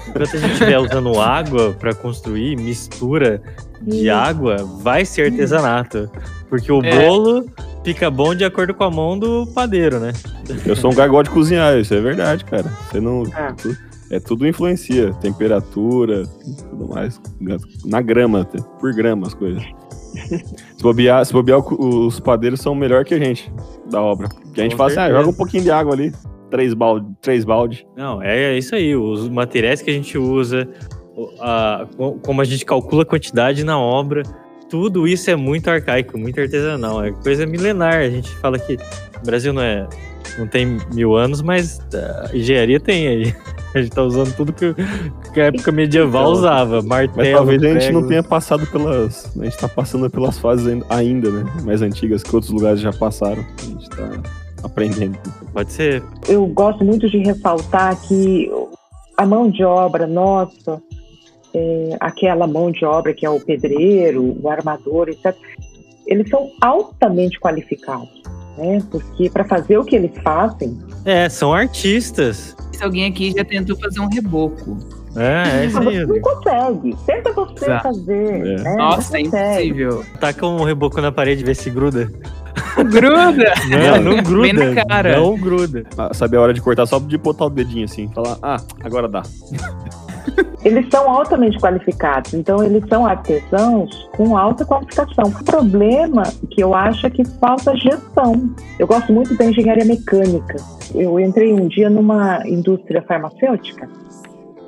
Enquanto 0.07 0.35
a 0.35 0.39
gente 0.39 0.51
estiver 0.53 0.79
usando 0.79 1.19
água 1.19 1.73
para 1.79 1.93
construir, 1.93 2.55
mistura 2.57 3.41
de 3.81 4.09
água, 4.09 4.57
vai 4.81 5.05
ser 5.05 5.31
artesanato. 5.31 6.09
Porque 6.49 6.71
o 6.71 6.83
É. 6.83 7.07
bolo 7.07 7.45
fica 7.83 8.09
bom 8.09 8.33
de 8.33 8.43
acordo 8.45 8.73
com 8.73 8.83
a 8.83 8.91
mão 8.91 9.17
do 9.19 9.45
padeiro, 9.47 9.99
né? 9.99 10.13
Eu 10.65 10.75
sou 10.75 10.91
um 10.91 10.95
gosta 10.95 11.23
de 11.23 11.29
cozinhar, 11.29 11.77
isso 11.77 11.93
é 11.93 11.99
verdade, 12.01 12.45
cara. 12.45 12.71
Você 12.89 12.99
não. 12.99 13.23
É. 13.35 13.51
tu- 13.53 13.87
É 14.09 14.21
tudo 14.21 14.47
influencia. 14.47 15.13
Temperatura, 15.15 16.23
tudo 16.69 16.87
mais. 16.87 17.19
Na 17.83 17.99
grama, 18.01 18.41
até, 18.43 18.57
por 18.79 18.93
grama 18.93 19.27
as 19.27 19.33
coisas. 19.33 19.61
Se 20.15 20.81
bobear, 20.81 21.25
se 21.25 21.33
bobear, 21.33 21.59
os 21.59 22.17
padeiros 22.21 22.61
são 22.61 22.73
melhor 22.73 23.03
que 23.03 23.13
a 23.13 23.19
gente 23.19 23.51
da 23.91 24.01
obra. 24.01 24.29
Que 24.53 24.61
a 24.61 24.63
gente 24.63 24.71
Com 24.71 24.77
fala 24.77 24.89
assim, 24.91 24.99
ah, 24.99 25.03
certeza. 25.03 25.19
joga 25.19 25.29
um 25.29 25.33
pouquinho 25.37 25.63
de 25.63 25.71
água 25.71 25.93
ali. 25.93 26.13
Três 26.49 26.73
balde, 26.73 27.07
três 27.21 27.43
balde. 27.43 27.85
Não, 27.95 28.21
é 28.21 28.57
isso 28.57 28.73
aí. 28.75 28.95
Os 28.95 29.27
materiais 29.29 29.81
que 29.81 29.89
a 29.89 29.93
gente 29.93 30.17
usa, 30.17 30.67
a- 31.39 31.85
co- 31.97 32.19
como 32.23 32.41
a 32.41 32.45
gente 32.45 32.65
calcula 32.65 33.01
a 33.03 33.05
quantidade 33.05 33.63
na 33.63 33.77
obra, 33.79 34.23
tudo 34.69 35.07
isso 35.07 35.29
é 35.29 35.35
muito 35.35 35.69
arcaico, 35.69 36.17
muito 36.17 36.39
artesanal. 36.39 37.03
É 37.03 37.11
coisa 37.11 37.45
milenar. 37.45 37.95
A 37.95 38.09
gente 38.09 38.29
fala 38.37 38.57
que 38.59 38.75
o 38.75 39.25
Brasil 39.25 39.51
não 39.53 39.61
é. 39.61 39.87
Não 40.37 40.45
tem 40.45 40.77
mil 40.93 41.15
anos, 41.15 41.41
mas 41.41 41.79
a 41.93 42.35
engenharia 42.35 42.79
tem 42.79 43.07
aí. 43.07 43.35
A 43.75 43.81
gente 43.81 43.91
tá 43.91 44.01
usando 44.01 44.33
tudo 44.35 44.53
que, 44.53 44.73
que 45.33 45.41
a 45.41 45.45
época 45.45 45.71
medieval 45.71 46.23
Então, 46.23 46.31
usava. 46.33 46.81
Martelo, 46.81 47.17
Mas 47.17 47.31
talvez 47.31 47.61
a 47.61 47.79
gente 47.79 47.91
não 47.91 48.07
tenha 48.07 48.23
passado 48.23 48.65
pelas. 48.67 49.31
A 49.39 49.43
gente 49.43 49.57
tá 49.57 49.67
passando 49.67 50.09
pelas 50.09 50.39
fases 50.39 50.65
ainda- 50.67 50.85
ainda, 50.89 51.29
né? 51.29 51.43
Mais 51.63 51.81
antigas 51.81 52.23
que 52.23 52.33
outros 52.33 52.51
lugares 52.51 52.79
já 52.79 52.91
passaram. 52.93 53.45
A 53.59 53.65
gente 53.65 53.87
tá 53.89 54.09
aprendendo. 54.63 55.17
Pode 55.53 55.71
ser. 55.71 56.03
eu 56.27 56.45
gosto 56.47 56.83
muito 56.83 57.09
de 57.09 57.17
ressaltar 57.19 57.99
que 58.01 58.51
a 59.15 59.25
mão 59.25 59.49
de 59.49 59.63
obra 59.63 60.05
nossa, 60.05 60.81
é, 61.53 61.97
aquela 61.99 62.45
mão 62.45 62.71
de 62.71 62.85
obra 62.85 63.13
que 63.13 63.25
é 63.25 63.29
o 63.29 63.39
pedreiro, 63.39 64.37
o 64.41 64.49
armador, 64.49 65.09
etc., 65.09 65.35
eles 66.05 66.29
são 66.29 66.49
altamente 66.61 67.39
qualificados, 67.39 68.21
né? 68.57 68.81
Porque 68.89 69.29
para 69.29 69.43
fazer 69.43 69.77
o 69.77 69.83
que 69.83 69.95
eles 69.95 70.11
fazem, 70.23 70.77
É, 71.03 71.27
são 71.27 71.53
artistas. 71.53 72.55
Se 72.71 72.83
alguém 72.83 73.05
aqui 73.05 73.31
já 73.31 73.43
tentou 73.43 73.75
fazer 73.77 73.99
um 73.99 74.07
reboco. 74.07 74.77
É, 75.15 75.61
é 75.61 75.65
isso 75.65 75.79
aí. 75.79 76.05
você 76.05 76.13
não 76.13 76.21
consegue. 76.21 76.95
Tenta 77.07 77.31
você 77.33 77.65
Exato. 77.65 77.83
fazer. 77.83 78.47
É. 78.47 78.61
Né? 78.61 78.75
Nossa, 78.75 79.17
é 79.17 79.21
impossível. 79.21 80.05
Taca 80.19 80.45
um 80.45 80.63
reboco 80.63 81.01
na 81.01 81.11
parede 81.11 81.41
e 81.41 81.45
vê 81.45 81.55
se 81.55 81.71
gruda. 81.71 82.11
Gruda! 82.77 83.53
Não, 83.69 84.13
não 84.13 84.23
gruda. 84.23 84.41
Bem 84.41 84.53
na 84.53 84.85
cara. 84.85 85.17
Não 85.17 85.37
gruda. 85.37 85.83
Ah, 85.97 86.13
sabe 86.13 86.37
a 86.37 86.41
hora 86.41 86.53
de 86.53 86.61
cortar 86.61 86.85
só 86.85 86.99
de 86.99 87.17
botar 87.17 87.45
o 87.45 87.49
dedinho 87.49 87.85
assim. 87.85 88.07
Falar, 88.13 88.37
ah, 88.41 88.57
agora 88.83 89.07
dá. 89.07 89.23
Eles 90.63 90.87
são 90.89 91.09
altamente 91.09 91.57
qualificados, 91.59 92.33
então 92.33 92.61
eles 92.61 92.83
são 92.89 93.05
artesãos 93.05 94.09
com 94.17 94.37
alta 94.37 94.65
qualificação. 94.65 95.25
O 95.25 95.43
problema 95.45 96.23
que 96.51 96.61
eu 96.61 96.73
acho 96.73 97.07
é 97.07 97.09
que 97.09 97.23
falta 97.39 97.73
gestão. 97.77 98.49
Eu 98.77 98.85
gosto 98.85 99.13
muito 99.13 99.33
da 99.37 99.45
engenharia 99.45 99.85
mecânica. 99.85 100.57
Eu 100.93 101.17
entrei 101.19 101.53
um 101.53 101.67
dia 101.67 101.89
numa 101.89 102.45
indústria 102.45 103.01
farmacêutica 103.03 103.87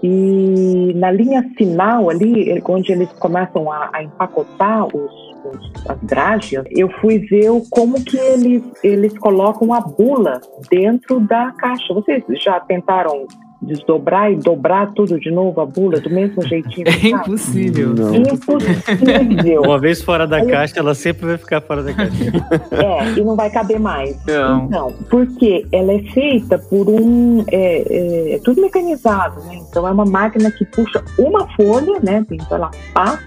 e 0.01 0.93
na 0.95 1.11
linha 1.11 1.43
final 1.57 2.09
ali, 2.09 2.61
onde 2.65 2.91
eles 2.91 3.11
começam 3.19 3.69
a, 3.71 3.89
a 3.91 4.03
empacotar 4.03 4.87
os, 4.87 5.28
os- 5.49 5.71
as 5.87 5.97
drágeas, 6.03 6.65
eu 6.71 6.89
fui 7.01 7.19
ver 7.19 7.49
como 7.69 8.03
que 8.03 8.17
eles, 8.17 8.63
eles 8.83 9.17
colocam 9.17 9.73
a 9.73 9.81
bula 9.81 10.39
dentro 10.69 11.19
da 11.19 11.51
caixa. 11.57 11.93
Vocês 11.93 12.23
já 12.43 12.59
tentaram 12.59 13.25
desdobrar 13.61 14.31
e 14.31 14.37
dobrar 14.37 14.93
tudo 14.93 15.19
de 15.19 15.29
novo 15.29 15.59
a 15.59 15.65
bula 15.65 15.99
do 15.99 16.09
mesmo 16.09 16.41
jeitinho? 16.47 16.87
É 16.87 17.07
impossível. 17.09 17.93
Não. 17.93 18.15
Impossível. 18.15 19.61
Uma 19.63 19.77
vez 19.77 20.01
fora 20.01 20.25
da 20.25 20.45
caixa, 20.45 20.79
ela 20.79 20.95
sempre 20.95 21.25
vai 21.25 21.37
ficar 21.37 21.59
fora 21.61 21.83
da 21.83 21.93
caixa. 21.93 22.09
É, 22.71 23.19
e 23.19 23.23
não 23.23 23.35
vai 23.35 23.49
caber 23.49 23.77
mais. 23.79 24.17
Não. 24.25 24.67
Não, 24.69 24.93
porque 25.09 25.65
ela 25.73 25.91
é 25.93 25.99
feita 26.13 26.57
por 26.57 26.87
um. 26.89 27.43
É, 27.51 27.83
é, 27.89 28.35
é 28.35 28.39
tudo 28.45 28.61
mecanizado, 28.61 29.41
né? 29.43 29.59
Então 29.69 29.85
é 29.87 29.91
uma 29.91 30.05
máquina 30.05 30.49
que 30.51 30.63
puxa 30.65 31.03
uma 31.17 31.45
folha, 31.55 31.99
né? 32.01 32.25
Então 32.31 32.57
ela 32.57 32.71
passa, 32.93 33.19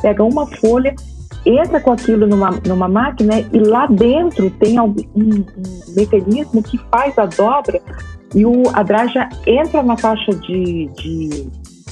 pega 0.00 0.22
uma 0.24 0.46
folha, 0.46 0.94
entra 1.46 1.80
com 1.80 1.92
aquilo 1.92 2.26
numa, 2.26 2.50
numa 2.66 2.88
máquina 2.88 3.40
e 3.40 3.58
lá 3.58 3.86
dentro 3.86 4.50
tem 4.50 4.78
algum, 4.78 5.02
um, 5.14 5.40
um 5.40 5.94
mecanismo 5.94 6.62
que 6.62 6.78
faz 6.90 7.18
a 7.18 7.26
dobra 7.26 7.80
e 8.34 8.44
o, 8.44 8.62
a 8.72 8.82
draja 8.82 9.28
entra 9.46 9.82
na 9.82 9.96
caixa 9.96 10.32
de. 10.32 10.90
de 10.96 11.48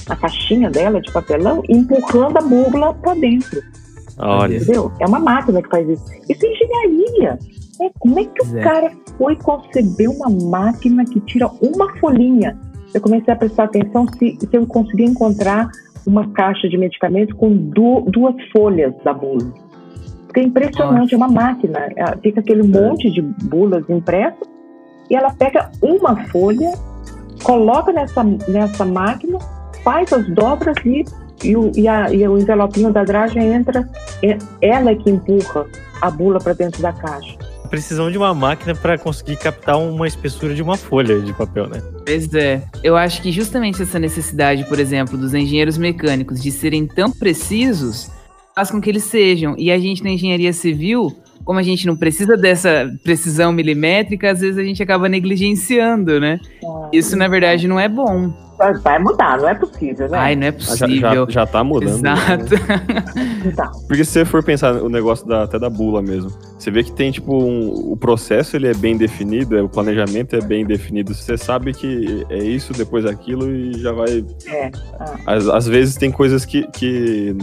na 0.07 0.17
caixinha 0.17 0.69
dela 0.69 0.99
de 0.99 1.09
papelão, 1.13 1.63
empurrando 1.69 2.37
a 2.37 2.41
bugla 2.41 2.93
para 2.95 3.13
dentro. 3.13 3.61
Olha. 4.17 4.57
Entendeu? 4.57 4.91
É 4.99 5.07
uma 5.07 5.19
máquina 5.19 5.61
que 5.61 5.69
faz 5.69 5.87
isso. 5.87 6.03
Isso 6.29 6.45
é 6.45 6.51
engenharia. 6.51 7.39
É, 7.81 7.89
como 7.99 8.19
é 8.19 8.25
que 8.25 8.45
o 8.45 8.57
é. 8.57 8.61
cara 8.61 8.91
foi 9.17 9.37
conceber 9.37 10.09
uma 10.09 10.29
máquina 10.29 11.05
que 11.05 11.21
tira 11.21 11.47
uma 11.61 11.95
folhinha? 11.99 12.59
Eu 12.93 12.99
comecei 12.99 13.33
a 13.33 13.37
prestar 13.37 13.63
atenção 13.63 14.05
se, 14.19 14.37
se 14.39 14.49
eu 14.51 14.67
conseguia 14.67 15.05
encontrar 15.05 15.71
uma 16.05 16.27
caixa 16.31 16.67
de 16.69 16.77
medicamentos 16.77 17.35
com 17.37 17.49
du- 17.55 18.01
duas 18.07 18.35
folhas 18.51 18.93
da 19.03 19.13
bula. 19.13 19.51
Porque 20.25 20.39
é 20.39 20.43
impressionante, 20.43 21.13
é 21.13 21.17
uma 21.17 21.27
máquina. 21.27 21.79
É, 21.95 22.17
Fica 22.21 22.39
aquele 22.39 22.63
monte 22.63 23.09
de 23.11 23.21
bulas 23.21 23.87
impressas 23.89 24.47
e 25.09 25.15
ela 25.15 25.31
pega 25.31 25.69
uma 25.81 26.15
folha, 26.27 26.71
coloca 27.43 27.91
nessa, 27.91 28.23
nessa 28.23 28.83
máquina, 28.85 29.37
faz 29.83 30.11
as 30.11 30.27
dobras 30.33 30.75
e, 30.85 31.03
e, 31.43 31.55
o, 31.55 31.71
e, 31.75 31.87
a- 31.87 32.11
e 32.11 32.27
o 32.27 32.37
envelopinho 32.37 32.91
da 32.91 33.03
dragem 33.03 33.53
entra 33.53 33.87
é- 34.23 34.37
ela 34.61 34.91
é 34.91 34.95
que 34.95 35.09
empurra 35.09 35.65
a 36.01 36.09
bula 36.09 36.39
para 36.39 36.53
dentro 36.53 36.81
da 36.81 36.91
caixa. 36.93 37.37
Precisam 37.73 38.11
de 38.11 38.19
uma 38.19 38.35
máquina 38.35 38.75
para 38.75 38.99
conseguir 38.99 39.35
captar 39.35 39.79
uma 39.79 40.05
espessura 40.05 40.53
de 40.53 40.61
uma 40.61 40.77
folha 40.77 41.19
de 41.19 41.33
papel, 41.33 41.67
né? 41.67 41.81
Pois 42.05 42.31
é. 42.35 42.61
Eu 42.83 42.95
acho 42.95 43.19
que 43.19 43.31
justamente 43.31 43.81
essa 43.81 43.97
necessidade, 43.97 44.63
por 44.65 44.79
exemplo, 44.79 45.17
dos 45.17 45.33
engenheiros 45.33 45.75
mecânicos 45.75 46.39
de 46.39 46.51
serem 46.51 46.85
tão 46.85 47.09
precisos 47.11 48.11
faz 48.53 48.69
com 48.69 48.79
que 48.79 48.91
eles 48.91 49.05
sejam. 49.05 49.55
E 49.57 49.71
a 49.71 49.79
gente 49.79 50.03
na 50.03 50.11
engenharia 50.11 50.53
civil, 50.53 51.17
como 51.45 51.59
a 51.59 51.63
gente 51.63 51.85
não 51.87 51.95
precisa 51.95 52.35
dessa 52.37 52.89
precisão 53.03 53.51
milimétrica, 53.51 54.31
às 54.31 54.39
vezes 54.41 54.57
a 54.57 54.63
gente 54.63 54.81
acaba 54.81 55.07
negligenciando, 55.09 56.19
né? 56.19 56.39
Isso, 56.91 57.15
na 57.17 57.27
verdade, 57.27 57.67
não 57.67 57.79
é 57.79 57.87
bom. 57.89 58.31
Vai- 58.57 58.73
Vai 58.75 58.99
mudar, 58.99 59.39
não 59.39 59.49
é 59.49 59.55
possível, 59.55 60.07
né? 60.09 60.17
Ai, 60.17 60.35
não 60.35 60.43
é 60.43 60.49
Ah, 60.49 60.51
Já, 60.51 60.85
possível. 60.87 61.25
já, 61.25 61.31
já 61.31 61.45
tá 61.45 61.63
mudando. 61.63 62.01
né? 62.01 62.13
Exato. 62.13 62.55
Então, 63.45 63.71
Porque 63.87 64.05
se 64.05 64.11
você 64.11 64.25
for 64.25 64.43
pensar 64.43 64.75
o 64.75 64.87
negócio 64.87 65.27
da, 65.27 65.43
até 65.43 65.57
da 65.57 65.69
bula 65.71 66.01
mesmo, 66.03 66.29
você 66.57 66.69
vê 66.69 66.83
que 66.83 66.91
tem, 66.91 67.11
tipo, 67.11 67.35
um- 67.35 67.91
o 67.91 67.97
processo 67.97 68.55
ele 68.55 68.67
é 68.67 68.73
bem 68.73 68.95
definido, 68.95 69.57
é, 69.57 69.61
o 69.61 69.67
planejamento 69.67 70.35
é 70.35 70.39
bem 70.39 70.63
definido. 70.65 71.13
Você 71.15 71.35
sabe 71.35 71.73
que 71.73 72.25
é 72.29 72.37
isso, 72.37 72.71
depois 72.73 73.05
aquilo 73.07 73.49
e 73.49 73.73
já 73.81 73.91
vai. 73.91 74.23
é. 74.47 74.71
Às, 75.25 75.47
às 75.49 75.67
vezes 75.67 75.95
tem 75.95 76.11
coisas 76.11 76.45
que, 76.45 76.65
que 76.71 77.35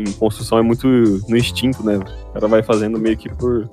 em 0.00 0.12
construção 0.12 0.58
é 0.58 0.62
muito 0.62 0.86
no 1.28 1.36
instinto, 1.36 1.84
né? 1.84 1.96
O 1.96 2.32
cara 2.32 2.48
vai 2.48 2.62
fazendo 2.62 2.98
meio 2.98 3.16
que 3.16 3.28
por, 3.28 3.68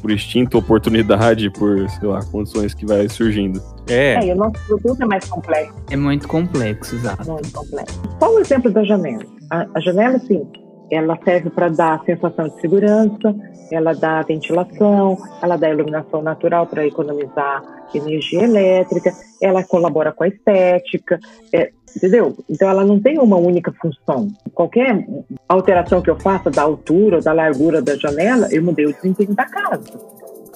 por 0.00 0.10
instinto, 0.10 0.58
oportunidade, 0.58 1.50
por, 1.50 1.88
sei 1.90 2.08
lá, 2.08 2.22
condições 2.24 2.74
que 2.74 2.86
vai 2.86 3.08
surgindo. 3.08 3.60
É, 3.88 4.14
É, 4.14 4.26
e 4.26 4.32
o 4.32 4.36
nosso 4.36 4.54
produto 4.66 5.02
é 5.02 5.06
mais 5.06 5.24
complexo, 5.26 5.74
É 5.90 5.96
muito 5.96 6.28
complexo, 6.28 6.94
exato. 6.94 7.30
muito 7.30 7.52
complexo. 7.52 8.00
Só 8.18 8.34
o 8.34 8.38
exemplo 8.38 8.70
da 8.70 8.84
janela. 8.84 9.24
A, 9.50 9.66
a 9.74 9.80
janela, 9.80 10.18
sim, 10.18 10.46
ela 10.90 11.18
serve 11.24 11.50
para 11.50 11.68
dar 11.68 12.02
sensação 12.04 12.48
de 12.48 12.60
segurança, 12.60 13.34
ela 13.70 13.92
dá 13.94 14.22
ventilação, 14.22 15.16
ela 15.42 15.56
dá 15.56 15.70
iluminação 15.70 16.22
natural 16.22 16.66
para 16.66 16.86
economizar 16.86 17.62
energia 17.94 18.42
elétrica, 18.44 19.12
ela 19.40 19.62
colabora 19.62 20.12
com 20.12 20.24
a 20.24 20.28
estética, 20.28 21.18
é, 21.52 21.70
entendeu? 21.96 22.36
Então 22.48 22.68
ela 22.68 22.84
não 22.84 23.00
tem 23.00 23.18
uma 23.18 23.36
única 23.36 23.72
função. 23.80 24.28
Qualquer 24.52 25.06
alteração 25.48 26.02
que 26.02 26.10
eu 26.10 26.18
faça 26.20 26.50
da 26.50 26.62
altura 26.62 27.16
ou 27.16 27.22
da 27.22 27.32
largura 27.32 27.80
da 27.80 27.96
janela, 27.96 28.48
eu 28.50 28.62
mudei 28.62 28.86
o 28.86 28.92
desempenho 28.92 29.34
da 29.34 29.44
casa. 29.44 29.82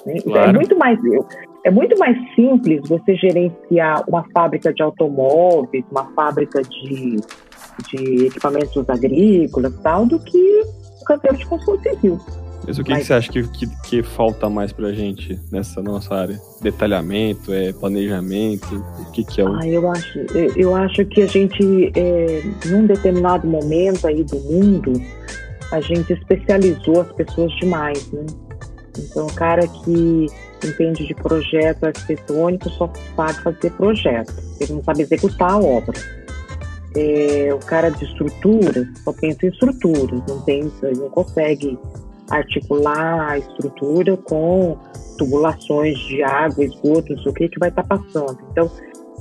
né? 0.05 0.15
Então, 0.17 0.37
É 0.37 0.43
Claro. 0.43 0.55
muito 0.55 0.79
mais 0.79 0.99
é 1.65 1.71
muito 1.71 1.99
mais 1.99 2.17
simples 2.35 2.81
você 2.89 3.15
gerenciar 3.17 4.03
uma 4.09 4.25
fábrica 4.33 4.73
de 4.73 4.83
automóveis, 4.83 5.85
uma 5.91 6.05
fábrica 6.13 6.63
de, 6.63 7.17
de 7.91 8.27
equipamentos 8.27 8.89
agrícolas 8.89 9.73
e 9.73 9.79
tal, 9.83 10.07
do 10.07 10.19
que 10.19 10.63
o 11.01 11.05
canteiro 11.05 11.37
de 11.37 11.47
construção 11.47 11.83
civil. 11.95 12.21
Mas 12.67 12.79
o 12.79 12.85
que, 12.85 12.91
Mas- 12.91 13.01
que 13.03 13.07
você 13.07 13.13
acha 13.15 13.33
que, 13.33 13.43
que, 13.49 13.67
que 13.85 14.03
falta 14.03 14.51
mais 14.51 14.73
pra 14.73 14.93
gente 14.93 15.41
nessa 15.51 15.81
nossa 15.81 16.15
área? 16.15 16.39
Detalhamento, 16.61 17.53
é 17.53 17.73
planejamento? 17.73 18.85
O 19.01 19.11
que, 19.13 19.25
que 19.25 19.41
é 19.41 19.45
o. 19.45 19.55
Ah, 19.55 19.67
eu 19.67 19.91
acho, 19.91 20.19
eu- 20.35 20.53
eu 20.57 20.75
acho 20.75 21.05
que 21.07 21.23
a 21.23 21.27
gente, 21.27 21.91
é, 21.97 22.43
num 22.67 22.87
determinado 22.87 23.47
momento 23.47 24.07
aí 24.07 24.23
do 24.25 24.37
mundo, 24.41 24.93
a 25.73 25.81
gente 25.81 26.13
especializou 26.13 27.01
as 27.01 27.13
pessoas 27.13 27.53
demais, 27.57 28.11
né? 28.13 28.27
Então, 28.99 29.27
o 29.27 29.33
cara 29.33 29.67
que 29.67 30.27
entende 30.65 31.07
de 31.07 31.15
projeto 31.15 31.85
arquitetônico 31.85 32.69
só 32.71 32.91
sabe 33.15 33.35
fazer 33.43 33.71
projeto, 33.75 34.35
ele 34.61 34.73
não 34.73 34.83
sabe 34.83 35.03
executar 35.03 35.53
a 35.53 35.59
obra. 35.59 35.95
É, 36.97 37.53
o 37.53 37.59
cara 37.59 37.91
de 37.91 38.05
estruturas 38.05 38.87
só 39.05 39.13
pensa 39.13 39.47
em 39.47 39.51
estruturas, 39.51 40.23
não 40.27 40.41
pensa, 40.43 40.91
não 40.93 41.11
consegue 41.11 41.79
articular 42.31 43.31
a 43.31 43.39
estrutura 43.39 44.17
com 44.17 44.77
tubulações 45.19 45.99
de 45.99 46.23
água, 46.23 46.65
esgoto, 46.65 47.15
não 47.15 47.23
sei 47.23 47.33
o 47.33 47.35
que, 47.35 47.49
que 47.49 47.59
vai 47.59 47.69
estar 47.69 47.85
passando. 47.85 48.39
Então, 48.53 48.71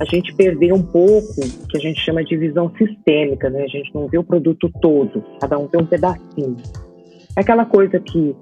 a 0.00 0.04
gente 0.04 0.32
perdeu 0.34 0.76
um 0.76 0.82
pouco 0.82 1.40
o 1.40 1.66
que 1.66 1.76
a 1.76 1.80
gente 1.80 2.00
chama 2.00 2.22
de 2.22 2.36
visão 2.36 2.70
sistêmica, 2.78 3.50
né? 3.50 3.64
A 3.64 3.68
gente 3.68 3.92
não 3.92 4.06
vê 4.06 4.16
o 4.16 4.22
produto 4.22 4.70
todo, 4.80 5.24
cada 5.40 5.58
um 5.58 5.66
vê 5.66 5.78
um 5.78 5.86
pedacinho. 5.86 6.56
É 7.36 7.40
aquela 7.40 7.64
coisa 7.64 7.98
que, 7.98 8.34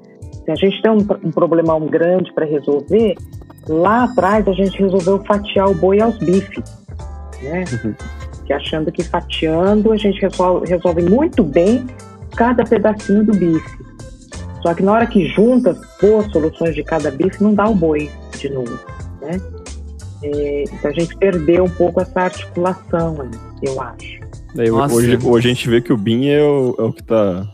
se 0.45 0.51
a 0.51 0.55
gente 0.55 0.83
tem 0.83 0.93
um, 0.93 0.99
um 1.25 1.31
problemão 1.31 1.87
grande 1.87 2.33
para 2.35 2.45
resolver, 2.45 3.15
lá 3.69 4.05
atrás 4.05 4.47
a 4.47 4.53
gente 4.53 4.79
resolveu 4.79 5.25
fatiar 5.25 5.71
o 5.71 5.75
boi 5.75 6.01
aos 6.01 6.19
bifes, 6.19 6.65
né? 7.43 7.65
Que 8.47 8.53
achando 8.53 8.93
que 8.93 9.03
fatiando 9.03 9.93
a 9.93 9.97
gente 9.97 10.21
resolve, 10.21 10.69
resolve 10.69 11.03
muito 11.03 11.43
bem 11.43 11.87
cada 12.37 12.65
pedacinho 12.65 13.25
do 13.25 13.33
bife. 13.33 13.79
Só 14.63 14.75
que 14.75 14.83
na 14.83 14.93
hora 14.93 15.07
que 15.07 15.27
junta 15.29 15.77
boas 16.01 16.31
soluções 16.31 16.75
de 16.75 16.83
cada 16.83 17.11
bife, 17.11 17.43
não 17.43 17.55
dá 17.55 17.69
o 17.69 17.75
boi 17.75 18.11
de 18.39 18.49
novo, 18.49 18.79
né? 19.21 19.41
É, 20.23 20.65
então 20.65 20.91
a 20.91 20.95
gente 20.95 21.17
perdeu 21.17 21.65
um 21.65 21.71
pouco 21.71 22.01
essa 22.01 22.23
articulação, 22.23 23.21
aí, 23.21 23.31
eu 23.63 23.81
acho. 23.81 24.21
Daí, 24.55 24.71
Nossa. 24.71 24.95
hoje, 24.95 25.19
hoje 25.23 25.49
a 25.49 25.55
gente 25.55 25.69
vê 25.69 25.81
que 25.81 25.93
o 25.93 25.97
BIM 25.97 26.29
é 26.29 26.43
o, 26.43 26.75
é 26.79 26.83
o 26.83 26.93
que 26.93 27.03
tá. 27.03 27.47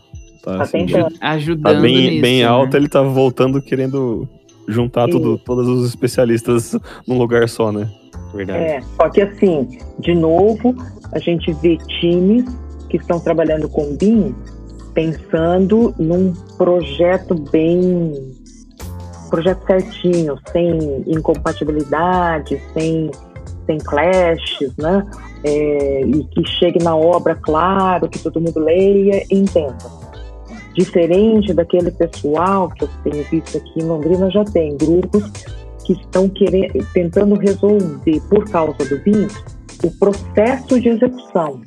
Tá, 0.43 0.57
Tá 0.57 0.63
assim. 0.63 0.85
Ajudando 1.21 1.75
tá 1.75 1.81
bem, 1.81 2.09
nisso, 2.09 2.21
bem 2.21 2.41
né? 2.41 2.45
alto, 2.45 2.75
ele 2.75 2.89
tá 2.89 3.01
voltando 3.01 3.61
querendo 3.61 4.27
juntar 4.67 5.07
tudo, 5.07 5.37
todos 5.37 5.67
os 5.67 5.87
especialistas 5.87 6.77
num 7.07 7.17
lugar 7.17 7.47
só, 7.47 7.71
né? 7.71 7.89
Verdade. 8.33 8.59
É, 8.59 8.81
só 8.95 9.09
que 9.09 9.21
assim, 9.21 9.79
de 9.99 10.13
novo, 10.13 10.75
a 11.11 11.19
gente 11.19 11.51
vê 11.53 11.77
times 11.99 12.45
que 12.89 12.97
estão 12.97 13.19
trabalhando 13.19 13.67
com 13.69 13.95
BIM 13.95 14.35
pensando 14.93 15.93
num 15.97 16.33
projeto 16.57 17.35
bem 17.51 18.13
projeto 19.33 19.65
certinho, 19.65 20.37
sem 20.51 21.03
incompatibilidade, 21.07 22.61
sem, 22.71 23.09
sem 23.65 23.79
clashes, 23.79 24.77
né? 24.77 25.03
É, 25.43 26.01
e 26.01 26.23
que 26.25 26.45
chegue 26.45 26.83
na 26.83 26.95
obra 26.95 27.33
claro, 27.33 28.07
que 28.07 28.19
todo 28.19 28.39
mundo 28.39 28.59
leia 28.59 29.25
e 29.31 29.35
entenda. 29.35 29.75
Diferente 30.75 31.51
daquele 31.51 31.89
pessoal 31.89 32.69
que 32.69 32.83
eu 32.83 32.89
tenho 33.03 33.23
visto 33.23 33.57
aqui 33.57 33.79
em 33.79 33.87
Londrina, 33.87 34.29
já 34.29 34.45
tem 34.45 34.77
grupos 34.77 35.23
que 35.85 35.93
estão 35.93 36.27
querendo, 36.29 36.73
tentando 36.93 37.35
resolver, 37.35 38.21
por 38.29 38.49
causa 38.49 38.77
do 38.85 38.97
BIM, 39.03 39.27
o 39.83 39.91
processo 39.99 40.79
de 40.79 40.89
execução. 40.89 41.61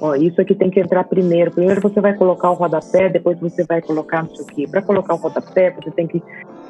Ó, 0.00 0.14
isso 0.16 0.40
aqui 0.40 0.54
tem 0.54 0.68
que 0.70 0.80
entrar 0.80 1.04
primeiro. 1.04 1.50
Primeiro 1.52 1.80
você 1.80 2.00
vai 2.00 2.14
colocar 2.14 2.50
o 2.50 2.54
rodapé, 2.54 3.08
depois 3.08 3.38
você 3.38 3.64
vai 3.64 3.80
colocar 3.80 4.22
não 4.24 4.34
sei 4.34 4.44
o 4.44 4.46
quê. 4.48 4.66
Para 4.68 4.82
colocar 4.82 5.14
o 5.14 5.18
rodapé, 5.18 5.70
você 5.70 5.90
tem 5.92 6.06
que. 6.08 6.20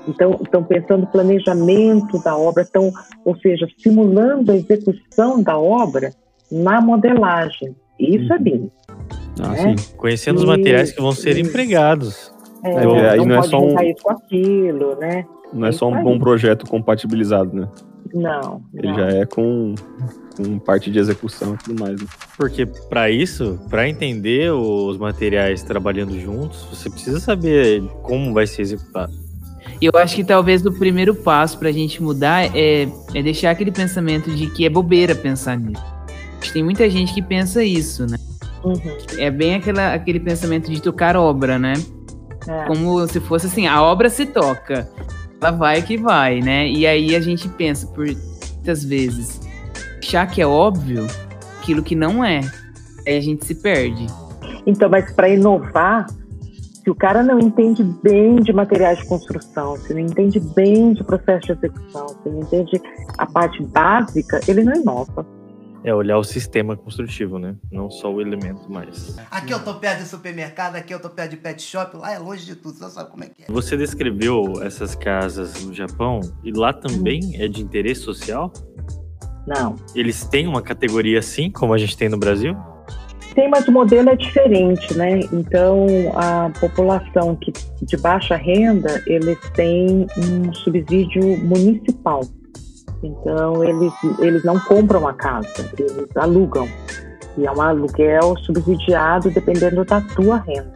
Então, 0.06 0.38
estão 0.42 0.62
pensando 0.64 1.06
planejamento 1.06 2.22
da 2.22 2.36
obra, 2.36 2.62
estão, 2.62 2.90
ou 3.24 3.36
seja, 3.38 3.66
simulando 3.78 4.52
a 4.52 4.56
execução 4.56 5.42
da 5.42 5.56
obra 5.56 6.10
na 6.50 6.80
modelagem. 6.80 7.74
Isso 7.98 8.32
é 8.32 8.38
BIM. 8.38 8.70
Ah, 9.40 9.48
né? 9.50 9.76
sim. 9.78 9.94
Conhecendo 9.96 10.38
os 10.38 10.42
E- 10.44 10.46
materiais 10.46 10.92
que 10.92 11.00
vão 11.00 11.12
ser 11.12 11.38
empregados. 11.38 12.32
É, 12.64 12.70
É, 12.74 13.10
aí 13.10 13.16
não, 13.18 13.24
não 13.26 13.34
é 13.34 13.38
pode 13.38 13.48
só 13.50 13.60
um- 13.60 13.80
isso 13.82 14.02
com 14.02 14.10
aquilo, 14.10 14.96
né? 14.96 15.24
Não 15.52 15.66
é 15.66 15.72
só 15.72 15.88
um 15.88 16.02
bom 16.02 16.18
projeto 16.18 16.66
compatibilizado, 16.66 17.54
né? 17.54 17.68
Não. 18.12 18.62
Ele 18.74 18.88
não. 18.88 18.94
já 18.94 19.08
é 19.08 19.26
com, 19.26 19.74
com 20.36 20.58
parte 20.58 20.90
de 20.90 20.98
execução 20.98 21.54
e 21.54 21.58
tudo 21.58 21.80
mais. 21.80 22.00
Né? 22.00 22.06
Porque 22.36 22.66
para 22.66 23.10
isso, 23.10 23.58
para 23.68 23.88
entender 23.88 24.52
os 24.52 24.98
materiais 24.98 25.62
trabalhando 25.62 26.18
juntos, 26.18 26.66
você 26.70 26.90
precisa 26.90 27.20
saber 27.20 27.82
como 28.02 28.32
vai 28.32 28.46
ser 28.46 28.62
executado. 28.62 29.12
Eu 29.80 29.92
acho 29.96 30.14
que 30.14 30.24
talvez 30.24 30.64
o 30.64 30.72
primeiro 30.72 31.14
passo 31.14 31.58
pra 31.58 31.72
gente 31.72 32.02
mudar 32.02 32.56
é, 32.56 32.88
é 33.14 33.22
deixar 33.22 33.50
aquele 33.50 33.72
pensamento 33.72 34.30
de 34.30 34.48
que 34.48 34.64
é 34.64 34.68
bobeira 34.68 35.14
pensar 35.14 35.58
nisso. 35.58 35.82
Acho 36.38 36.48
que 36.48 36.52
Tem 36.52 36.62
muita 36.62 36.88
gente 36.88 37.12
que 37.14 37.22
pensa 37.22 37.64
isso, 37.64 38.06
né? 38.06 38.16
Uhum. 38.64 38.80
É 39.18 39.30
bem 39.30 39.56
aquela, 39.56 39.92
aquele 39.92 40.20
pensamento 40.20 40.70
de 40.70 40.80
tocar 40.80 41.16
obra, 41.16 41.58
né? 41.58 41.72
É. 42.46 42.64
Como 42.66 43.06
se 43.08 43.20
fosse 43.20 43.46
assim, 43.46 43.66
a 43.66 43.82
obra 43.82 44.08
se 44.08 44.26
toca. 44.26 44.88
Ela 45.42 45.50
vai 45.50 45.83
que 45.83 45.96
vai, 45.96 46.40
né? 46.40 46.68
E 46.68 46.87
aí 46.87 47.16
a 47.16 47.20
gente 47.20 47.48
pensa 47.48 47.85
por 47.88 48.07
muitas 48.07 48.85
vezes, 48.85 49.40
achar 49.98 50.24
que 50.31 50.40
é 50.40 50.46
óbvio 50.46 51.05
aquilo 51.59 51.83
que 51.83 51.96
não 51.96 52.24
é. 52.24 52.42
Aí 53.05 53.16
a 53.16 53.20
gente 53.20 53.44
se 53.44 53.57
perde. 53.57 54.07
Então, 54.64 54.88
mas 54.88 55.12
para 55.12 55.28
inovar, 55.28 56.07
se 56.85 56.88
o 56.88 56.94
cara 56.94 57.24
não 57.24 57.40
entende 57.40 57.83
bem 57.83 58.37
de 58.37 58.52
materiais 58.52 59.00
de 59.00 59.07
construção, 59.07 59.76
se 59.78 59.92
não 59.92 60.00
entende 60.00 60.38
bem 60.38 60.92
de 60.92 61.02
processo 61.02 61.46
de 61.46 61.52
execução, 61.55 62.07
se 62.07 62.28
não 62.28 62.38
entende 62.38 62.81
a 63.18 63.26
parte 63.26 63.64
básica, 63.64 64.38
ele 64.46 64.62
não 64.62 64.74
inova. 64.74 65.26
É 65.84 65.92
olhar 65.92 66.16
o 66.16 66.24
sistema 66.24 66.76
construtivo, 66.76 67.38
né? 67.38 67.56
Não 67.70 67.90
só 67.90 68.12
o 68.12 68.20
elemento 68.20 68.70
mais. 68.70 69.16
Aqui 69.30 69.52
eu 69.52 69.62
tô 69.62 69.74
perto 69.74 70.02
de 70.02 70.08
supermercado, 70.08 70.76
aqui 70.76 70.94
eu 70.94 71.00
tô 71.00 71.10
perto 71.10 71.30
de 71.30 71.36
pet 71.36 71.60
shop, 71.60 71.96
lá 71.96 72.12
é 72.12 72.18
longe 72.18 72.44
de 72.44 72.54
tudo, 72.54 72.78
você 72.78 72.90
sabe 72.90 73.10
como 73.10 73.24
é 73.24 73.28
que 73.28 73.42
é. 73.42 73.46
Você 73.48 73.76
descreveu 73.76 74.62
essas 74.62 74.94
casas 74.94 75.64
no 75.64 75.74
Japão 75.74 76.20
e 76.44 76.52
lá 76.52 76.72
também 76.72 77.20
é 77.42 77.48
de 77.48 77.62
interesse 77.62 78.02
social? 78.02 78.52
Não. 79.46 79.74
Eles 79.94 80.24
têm 80.24 80.46
uma 80.46 80.62
categoria 80.62 81.18
assim, 81.18 81.50
como 81.50 81.74
a 81.74 81.78
gente 81.78 81.96
tem 81.96 82.08
no 82.08 82.16
Brasil? 82.16 82.56
Tem, 83.34 83.48
mas 83.48 83.66
o 83.66 83.72
modelo 83.72 84.10
é 84.10 84.16
diferente, 84.16 84.94
né? 84.94 85.20
Então, 85.32 85.86
a 86.14 86.50
população 86.60 87.34
que 87.36 87.50
de 87.82 87.96
baixa 87.96 88.36
renda, 88.36 89.02
eles 89.06 89.38
têm 89.54 90.06
um 90.18 90.52
subsídio 90.52 91.22
municipal. 91.38 92.20
Então, 93.02 93.64
eles, 93.64 93.92
eles 94.20 94.44
não 94.44 94.58
compram 94.60 95.06
a 95.08 95.12
casa, 95.12 95.48
eles 95.78 96.08
alugam. 96.16 96.68
E 97.36 97.46
é 97.46 97.50
um 97.50 97.60
aluguel 97.60 98.36
subsidiado 98.38 99.30
dependendo 99.30 99.84
da 99.84 100.00
tua 100.00 100.36
renda. 100.38 100.70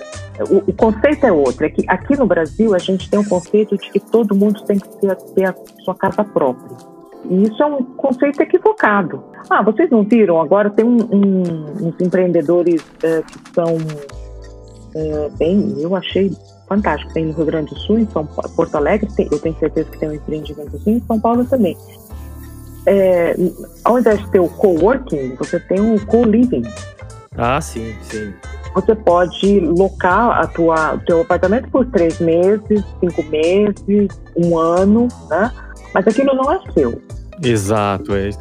O, 0.50 0.70
o 0.70 0.72
conceito 0.72 1.24
é 1.26 1.32
outro. 1.32 1.64
É 1.66 1.70
que 1.70 1.84
aqui 1.88 2.16
no 2.18 2.26
Brasil, 2.26 2.74
a 2.74 2.78
gente 2.78 3.08
tem 3.10 3.18
o 3.20 3.28
conceito 3.28 3.76
de 3.76 3.90
que 3.90 4.00
todo 4.00 4.34
mundo 4.34 4.62
tem 4.64 4.78
que 4.78 4.88
ter, 5.00 5.14
ter 5.16 5.44
a 5.46 5.54
sua 5.84 5.94
casa 5.94 6.24
própria. 6.24 6.76
E 7.28 7.44
isso 7.44 7.62
é 7.62 7.66
um 7.66 7.82
conceito 7.82 8.40
equivocado. 8.40 9.22
Ah, 9.50 9.62
vocês 9.62 9.90
não 9.90 10.02
viram? 10.02 10.40
Agora 10.40 10.70
tem 10.70 10.84
um- 10.84 11.08
um- 11.12 11.88
uns 11.88 12.00
empreendedores 12.00 12.82
eh, 13.02 13.22
que 13.22 13.54
são 13.54 13.76
eh, 14.94 15.30
bem, 15.38 15.74
eu 15.78 15.94
achei 15.94 16.32
fantástico. 16.68 17.12
Tem 17.12 17.26
no 17.26 17.32
Rio 17.32 17.44
Grande 17.46 17.70
do 17.74 17.78
Sul, 17.80 17.98
em 17.98 18.06
São 18.10 18.24
Porto 18.26 18.74
Alegre, 18.76 19.08
tem- 19.14 19.28
eu 19.30 19.38
tenho 19.38 19.56
certeza 19.58 19.90
que 19.90 19.98
tem 19.98 20.08
um 20.08 20.14
empreendimento 20.14 20.74
assim, 20.76 20.92
em 20.92 21.00
São 21.06 21.20
Paulo 21.20 21.44
também. 21.44 21.76
É, 22.86 23.34
ao 23.84 23.98
invés 23.98 24.20
de 24.20 24.30
ter 24.30 24.38
o 24.40 24.48
coworking, 24.48 25.34
você 25.36 25.58
tem 25.60 25.80
o 25.80 26.04
co-living. 26.06 26.62
Ah, 27.36 27.60
sim, 27.60 27.94
sim. 28.02 28.32
Você 28.74 28.94
pode 28.94 29.60
locar 29.60 30.38
a 30.40 30.46
tua, 30.46 30.94
o 30.94 30.98
teu 31.00 31.20
apartamento 31.22 31.68
por 31.70 31.84
três 31.86 32.20
meses, 32.20 32.84
cinco 33.00 33.22
meses, 33.24 34.08
um 34.36 34.56
ano, 34.58 35.08
né? 35.28 35.50
Mas 35.94 36.06
aquilo 36.06 36.34
não 36.34 36.52
é 36.52 36.60
seu. 36.72 37.00
Exato, 37.42 38.14
é 38.14 38.28
isso. 38.30 38.40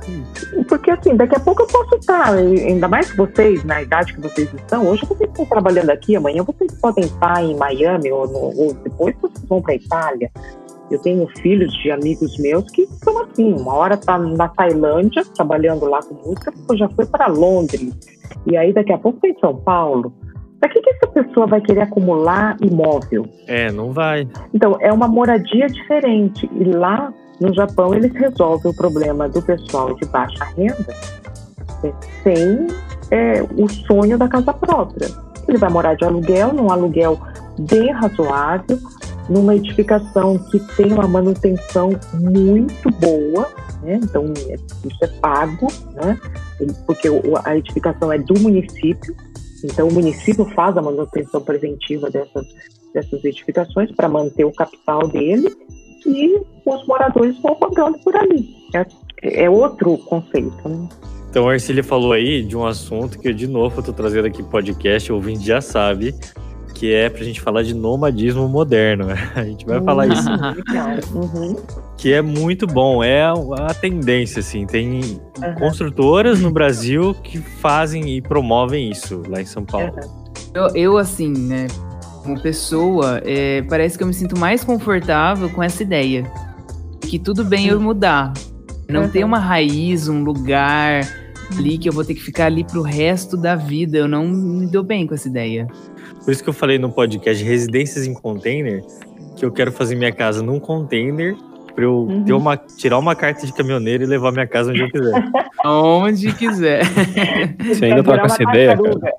Porque 0.69 0.89
assim, 0.91 1.15
daqui 1.15 1.35
a 1.35 1.39
pouco 1.39 1.63
eu 1.63 1.67
posso 1.67 1.95
estar, 1.95 2.33
ainda 2.33 2.87
mais 2.87 3.11
que 3.11 3.17
vocês, 3.17 3.61
na 3.65 3.81
idade 3.81 4.13
que 4.13 4.21
vocês 4.21 4.47
estão, 4.53 4.87
hoje 4.87 5.05
vocês 5.05 5.29
estão 5.29 5.45
trabalhando 5.45 5.89
aqui, 5.89 6.15
amanhã 6.15 6.43
vocês 6.43 6.71
podem 6.79 7.03
estar 7.03 7.43
em 7.43 7.55
Miami 7.57 8.09
ou, 8.11 8.25
no- 8.25 8.57
ou 8.57 8.73
depois 8.73 9.13
vocês 9.21 9.43
vão 9.49 9.61
para 9.61 9.75
Itália. 9.75 10.31
Eu 10.89 10.99
tenho 10.99 11.27
filhos 11.39 11.73
de 11.81 11.91
amigos 11.91 12.37
meus 12.37 12.69
que 12.71 12.85
são 13.03 13.23
assim, 13.23 13.53
uma 13.53 13.73
hora 13.73 13.97
tá 13.97 14.17
na 14.17 14.47
Tailândia, 14.47 15.23
trabalhando 15.35 15.85
lá 15.85 15.99
com 16.01 16.15
música, 16.15 16.51
depois 16.51 16.79
já 16.79 16.89
foi 16.89 17.05
para 17.05 17.27
Londres. 17.27 17.93
E 18.45 18.55
aí 18.55 18.71
daqui 18.73 18.93
a 18.93 18.97
pouco 18.97 19.25
em 19.25 19.37
São 19.39 19.55
Paulo. 19.55 20.13
Para 20.59 20.69
que, 20.69 20.81
que 20.81 20.89
essa 20.89 21.07
pessoa 21.07 21.47
vai 21.47 21.61
querer 21.61 21.81
acumular 21.81 22.55
imóvel? 22.61 23.27
É, 23.47 23.71
não 23.71 23.91
vai. 23.91 24.27
Então, 24.53 24.77
é 24.79 24.91
uma 24.91 25.07
moradia 25.07 25.67
diferente. 25.67 26.49
E 26.53 26.63
lá 26.63 27.13
no 27.39 27.53
Japão, 27.53 27.93
eles 27.93 28.13
resolvem 28.13 28.71
o 28.71 28.75
problema 28.75 29.27
do 29.27 29.41
pessoal 29.41 29.93
de 29.95 30.07
baixa 30.07 30.45
renda 30.55 30.93
é, 31.83 31.93
sem 32.23 32.67
é, 33.11 33.43
o 33.43 33.67
sonho 33.67 34.17
da 34.17 34.27
casa 34.27 34.53
própria. 34.53 35.07
Ele 35.47 35.57
vai 35.57 35.69
morar 35.69 35.95
de 35.95 36.05
aluguel, 36.05 36.53
num 36.53 36.71
aluguel 36.71 37.19
bem 37.59 37.91
razoável, 37.91 38.79
numa 39.29 39.55
edificação 39.55 40.37
que 40.37 40.59
tem 40.75 40.91
uma 40.91 41.07
manutenção 41.07 41.91
muito 42.13 42.89
boa, 42.91 43.49
né? 43.81 43.99
então 44.03 44.25
é- 44.47 44.55
isso 44.55 44.97
é 45.01 45.07
pago, 45.19 45.67
né? 45.93 46.19
porque 46.85 47.09
a 47.43 47.57
edificação 47.57 48.11
é 48.11 48.17
do 48.17 48.39
município, 48.39 49.15
então 49.63 49.87
o 49.87 49.93
município 49.93 50.45
faz 50.53 50.77
a 50.77 50.81
manutenção 50.81 51.41
preventiva 51.41 52.09
dessas, 52.09 52.45
dessas 52.93 53.23
edificações 53.23 53.91
para 53.91 54.07
manter 54.07 54.45
o 54.45 54.51
capital 54.51 55.07
dele 55.07 55.49
e 56.05 56.39
os 56.65 56.87
moradores 56.87 57.37
vão 57.41 57.53
rodando 57.53 57.97
por 57.99 58.15
ali. 58.15 58.47
É, 58.75 59.43
é 59.45 59.49
outro 59.49 59.97
conceito. 59.97 60.69
Né? 60.69 60.87
Então, 61.29 61.49
a 61.49 61.53
Arcília 61.53 61.83
falou 61.83 62.13
aí 62.13 62.43
de 62.43 62.55
um 62.55 62.65
assunto 62.65 63.19
que, 63.19 63.33
de 63.33 63.47
novo, 63.47 63.79
eu 63.79 63.83
tô 63.83 63.91
trazendo 63.91 64.27
aqui 64.27 64.41
podcast, 64.43 65.11
o 65.11 65.15
ouvinte 65.15 65.45
já 65.45 65.59
sabe, 65.59 66.15
que 66.75 66.93
é 66.93 67.09
pra 67.09 67.23
gente 67.23 67.39
falar 67.41 67.63
de 67.63 67.73
nomadismo 67.73 68.47
moderno. 68.47 69.07
A 69.35 69.43
gente 69.43 69.65
vai 69.65 69.81
falar 69.81 70.07
isso, 70.07 70.29
Legal. 70.29 70.89
Uhum. 71.13 71.55
que 71.97 72.11
é 72.13 72.21
muito 72.21 72.67
bom, 72.67 73.01
é 73.03 73.23
a, 73.23 73.73
tendência, 73.73 74.41
assim. 74.41 74.67
Tem 74.67 75.19
Aham. 75.41 75.55
construtoras 75.55 76.39
no 76.41 76.51
Brasil 76.51 77.15
que 77.23 77.39
fazem 77.39 78.15
e 78.17 78.21
promovem 78.21 78.91
isso 78.91 79.23
lá 79.27 79.41
em 79.41 79.45
São 79.45 79.63
Paulo. 79.63 79.93
Eu, 80.53 80.67
eu, 80.75 80.97
assim, 80.97 81.29
né, 81.31 81.67
como 82.23 82.39
pessoa, 82.41 83.21
é, 83.25 83.61
parece 83.63 83.97
que 83.97 84.03
eu 84.03 84.07
me 84.07 84.13
sinto 84.13 84.37
mais 84.37 84.63
confortável 84.63 85.49
com 85.49 85.63
essa 85.63 85.81
ideia. 85.81 86.29
Que 87.01 87.17
tudo 87.17 87.43
bem 87.45 87.67
eu 87.67 87.79
mudar. 87.79 88.33
Não 88.89 89.03
Uhum. 89.03 89.09
ter 89.09 89.23
uma 89.23 89.39
raiz, 89.39 90.07
um 90.07 90.23
lugar 90.23 91.01
ali 91.57 91.77
que 91.77 91.87
eu 91.89 91.93
vou 91.93 92.03
ter 92.03 92.13
que 92.15 92.21
ficar 92.21 92.45
ali 92.45 92.63
pro 92.63 92.81
resto 92.81 93.35
da 93.37 93.55
vida. 93.55 93.97
Eu 93.97 94.07
não 94.07 94.27
me 94.27 94.67
dou 94.67 94.83
bem 94.83 95.05
com 95.07 95.13
essa 95.13 95.27
ideia. 95.27 95.67
Por 96.23 96.31
isso 96.31 96.43
que 96.43 96.49
eu 96.49 96.53
falei 96.53 96.77
no 96.79 96.91
podcast 96.91 97.43
Residências 97.43 98.05
em 98.07 98.13
Container, 98.13 98.83
que 99.35 99.45
eu 99.45 99.51
quero 99.51 99.71
fazer 99.71 99.95
minha 99.95 100.11
casa 100.11 100.41
num 100.41 100.59
container 100.59 101.35
pra 101.75 101.83
eu 101.83 102.03
Uhum. 102.07 102.23
ter 102.23 102.33
uma, 102.33 102.55
tirar 102.55 102.97
uma 102.97 103.13
carta 103.15 103.45
de 103.45 103.51
caminhoneiro 103.53 104.03
e 104.03 104.07
levar 104.07 104.31
minha 104.31 104.47
casa 104.47 104.71
onde 104.71 104.81
eu 104.81 104.89
quiser. 104.89 105.13
Onde 105.65 106.31
quiser. 106.33 106.81
Você 107.67 107.85
ainda 107.85 108.03
tá 108.03 108.19
com 108.19 108.25
essa 108.27 108.43
ideia, 108.43 108.77
cara? 108.77 109.13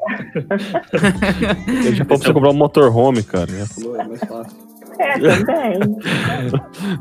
Eu 1.85 1.93
já 1.93 2.05
você 2.05 2.33
comprar 2.33 2.51
um 2.51 2.55
motorhome, 2.55 3.23
cara. 3.25 3.49
Já 3.51 3.67
falou, 3.67 4.01
é 4.01 4.05
mais 4.07 4.21
fácil. 4.21 4.57
É, 4.99 5.19
também. 5.19 5.97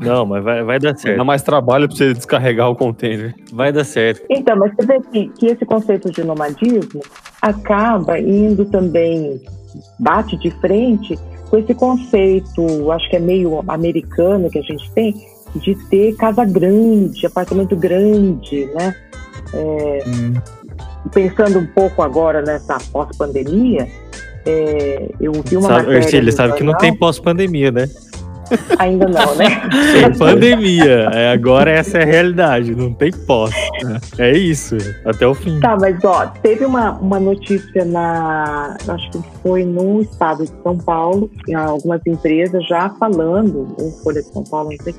Não, 0.00 0.26
mas 0.26 0.44
vai, 0.44 0.62
vai 0.62 0.78
dar 0.78 0.92
Dá 0.92 0.98
certo. 0.98 1.24
mais 1.24 1.42
trabalho 1.42 1.88
pra 1.88 1.96
você 1.96 2.12
descarregar 2.12 2.70
o 2.70 2.76
container. 2.76 3.34
Vai 3.52 3.72
dar 3.72 3.84
certo. 3.84 4.22
Então, 4.30 4.56
mas 4.56 4.72
você 4.74 4.86
vê 4.86 5.00
que, 5.12 5.28
que 5.28 5.46
esse 5.46 5.64
conceito 5.64 6.10
de 6.10 6.22
nomadismo 6.24 7.00
acaba 7.40 8.18
indo 8.18 8.64
também 8.66 9.40
bate 9.98 10.36
de 10.38 10.50
frente 10.60 11.18
com 11.50 11.58
esse 11.58 11.74
conceito, 11.74 12.90
acho 12.90 13.08
que 13.08 13.16
é 13.16 13.20
meio 13.20 13.62
americano 13.68 14.50
que 14.50 14.58
a 14.58 14.62
gente 14.62 14.90
tem, 14.92 15.14
de 15.54 15.74
ter 15.88 16.14
casa 16.16 16.44
grande, 16.44 17.24
apartamento 17.24 17.76
grande, 17.76 18.66
né? 18.74 18.94
É, 19.54 20.04
Hum. 20.06 20.34
Pensando 21.14 21.60
um 21.60 21.66
pouco 21.66 22.02
agora 22.02 22.42
nessa 22.42 22.78
pós-pandemia, 22.92 23.86
é, 24.46 25.08
eu 25.20 25.32
vi 25.44 25.56
uma 25.56 25.68
Sabe, 25.68 25.94
Ercília, 25.94 26.30
no 26.30 26.32
sabe 26.32 26.54
que 26.54 26.64
não 26.64 26.76
tem 26.76 26.94
pós-pandemia, 26.94 27.70
né? 27.70 27.88
Ainda 28.78 29.06
não, 29.08 29.34
né? 29.34 29.46
Tem 29.92 30.18
pandemia. 30.18 31.10
É, 31.12 31.32
agora 31.32 31.70
essa 31.70 31.98
é 31.98 32.02
a 32.02 32.06
realidade, 32.06 32.74
não 32.74 32.94
tem 32.94 33.10
pós. 33.10 33.52
É 34.18 34.32
isso, 34.36 34.76
até 35.04 35.26
o 35.26 35.34
fim. 35.34 35.58
Tá, 35.58 35.76
mas 35.80 36.02
ó, 36.04 36.26
teve 36.42 36.64
uma, 36.64 36.92
uma 36.92 37.18
notícia 37.18 37.84
na. 37.84 38.76
Acho 38.86 39.10
que 39.10 39.20
foi 39.42 39.64
no 39.64 40.00
estado 40.00 40.44
de 40.44 40.52
São 40.62 40.78
Paulo, 40.78 41.30
em 41.48 41.54
algumas 41.54 42.00
empresas 42.06 42.64
já 42.68 42.88
falando, 42.90 43.74
ou 43.80 43.90
Folha 44.02 44.22
de 44.22 44.28
São 44.28 44.44
Paulo, 44.44 44.70
não 44.70 44.84
sei, 44.84 44.94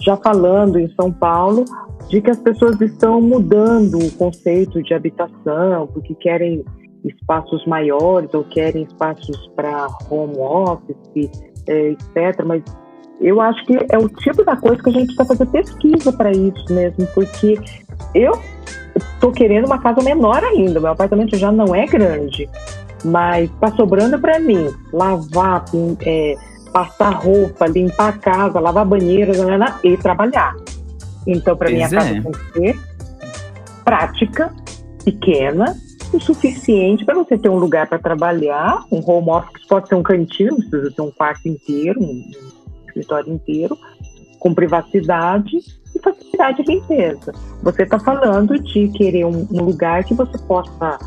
já 0.00 0.16
falando 0.16 0.78
em 0.78 0.88
São 0.94 1.10
Paulo 1.10 1.64
de 2.08 2.20
que 2.20 2.30
as 2.30 2.38
pessoas 2.38 2.80
estão 2.80 3.20
mudando 3.20 3.98
o 3.98 4.10
conceito 4.12 4.82
de 4.82 4.92
habitação, 4.92 5.86
porque 5.86 6.14
querem 6.16 6.64
espaços 7.04 7.64
maiores 7.66 8.32
ou 8.34 8.44
querem 8.44 8.82
espaços 8.84 9.50
para 9.56 9.86
home 10.10 10.38
office, 10.38 11.30
eh, 11.66 11.92
etc. 11.92 12.44
Mas 12.44 12.62
eu 13.20 13.40
acho 13.40 13.64
que 13.66 13.76
é 13.90 13.98
o 13.98 14.08
tipo 14.08 14.44
da 14.44 14.56
coisa 14.56 14.82
que 14.82 14.88
a 14.88 14.92
gente 14.92 15.14
precisa 15.14 15.24
fazer 15.24 15.46
pesquisa 15.46 16.12
para 16.12 16.30
isso 16.30 16.64
mesmo, 16.70 17.06
porque 17.14 17.58
eu 18.14 18.32
tô 19.20 19.30
querendo 19.30 19.66
uma 19.66 19.78
casa 19.78 20.02
menor 20.02 20.42
ainda. 20.42 20.80
Meu 20.80 20.90
apartamento 20.90 21.36
já 21.36 21.52
não 21.52 21.74
é 21.74 21.86
grande, 21.86 22.48
mas 23.04 23.50
tá 23.60 23.68
sobrando 23.72 24.18
para 24.18 24.38
mim 24.38 24.68
lavar, 24.92 25.64
é, 26.04 26.34
passar 26.72 27.10
roupa, 27.10 27.66
limpar 27.66 28.08
a 28.08 28.18
casa, 28.18 28.58
lavar 28.58 28.86
banheiro 28.86 29.32
e 29.84 29.96
trabalhar. 29.96 30.54
Então, 31.26 31.56
para 31.56 31.70
minha 31.70 31.88
Pois 31.88 32.02
casa 32.02 32.16
é. 32.16 32.20
tem 32.22 32.32
que 32.32 32.52
ser 32.52 32.78
prática, 33.84 34.54
pequena, 35.04 35.76
o 36.12 36.20
suficiente 36.20 37.04
para 37.04 37.14
você 37.14 37.38
ter 37.38 37.48
um 37.48 37.58
lugar 37.58 37.88
para 37.88 37.98
trabalhar. 37.98 38.84
Um 38.90 39.00
home 39.04 39.30
office 39.30 39.66
pode 39.66 39.88
ser 39.88 39.94
um 39.94 40.02
cantinho, 40.02 40.52
não 40.52 40.68
precisa 40.68 40.90
ter 40.90 41.02
um 41.02 41.10
quarto 41.10 41.48
inteiro, 41.48 42.00
um 42.00 42.30
escritório 42.86 43.32
inteiro, 43.32 43.78
com 44.38 44.54
privacidade 44.54 45.58
e 45.94 45.98
facilidade 46.00 46.62
de 46.62 46.72
limpeza. 46.74 47.32
Você 47.62 47.82
está 47.82 47.98
falando 47.98 48.58
de 48.58 48.88
querer 48.88 49.24
um, 49.24 49.46
um 49.50 49.62
lugar 49.62 50.04
que 50.04 50.14
você 50.14 50.36
possa 50.38 50.98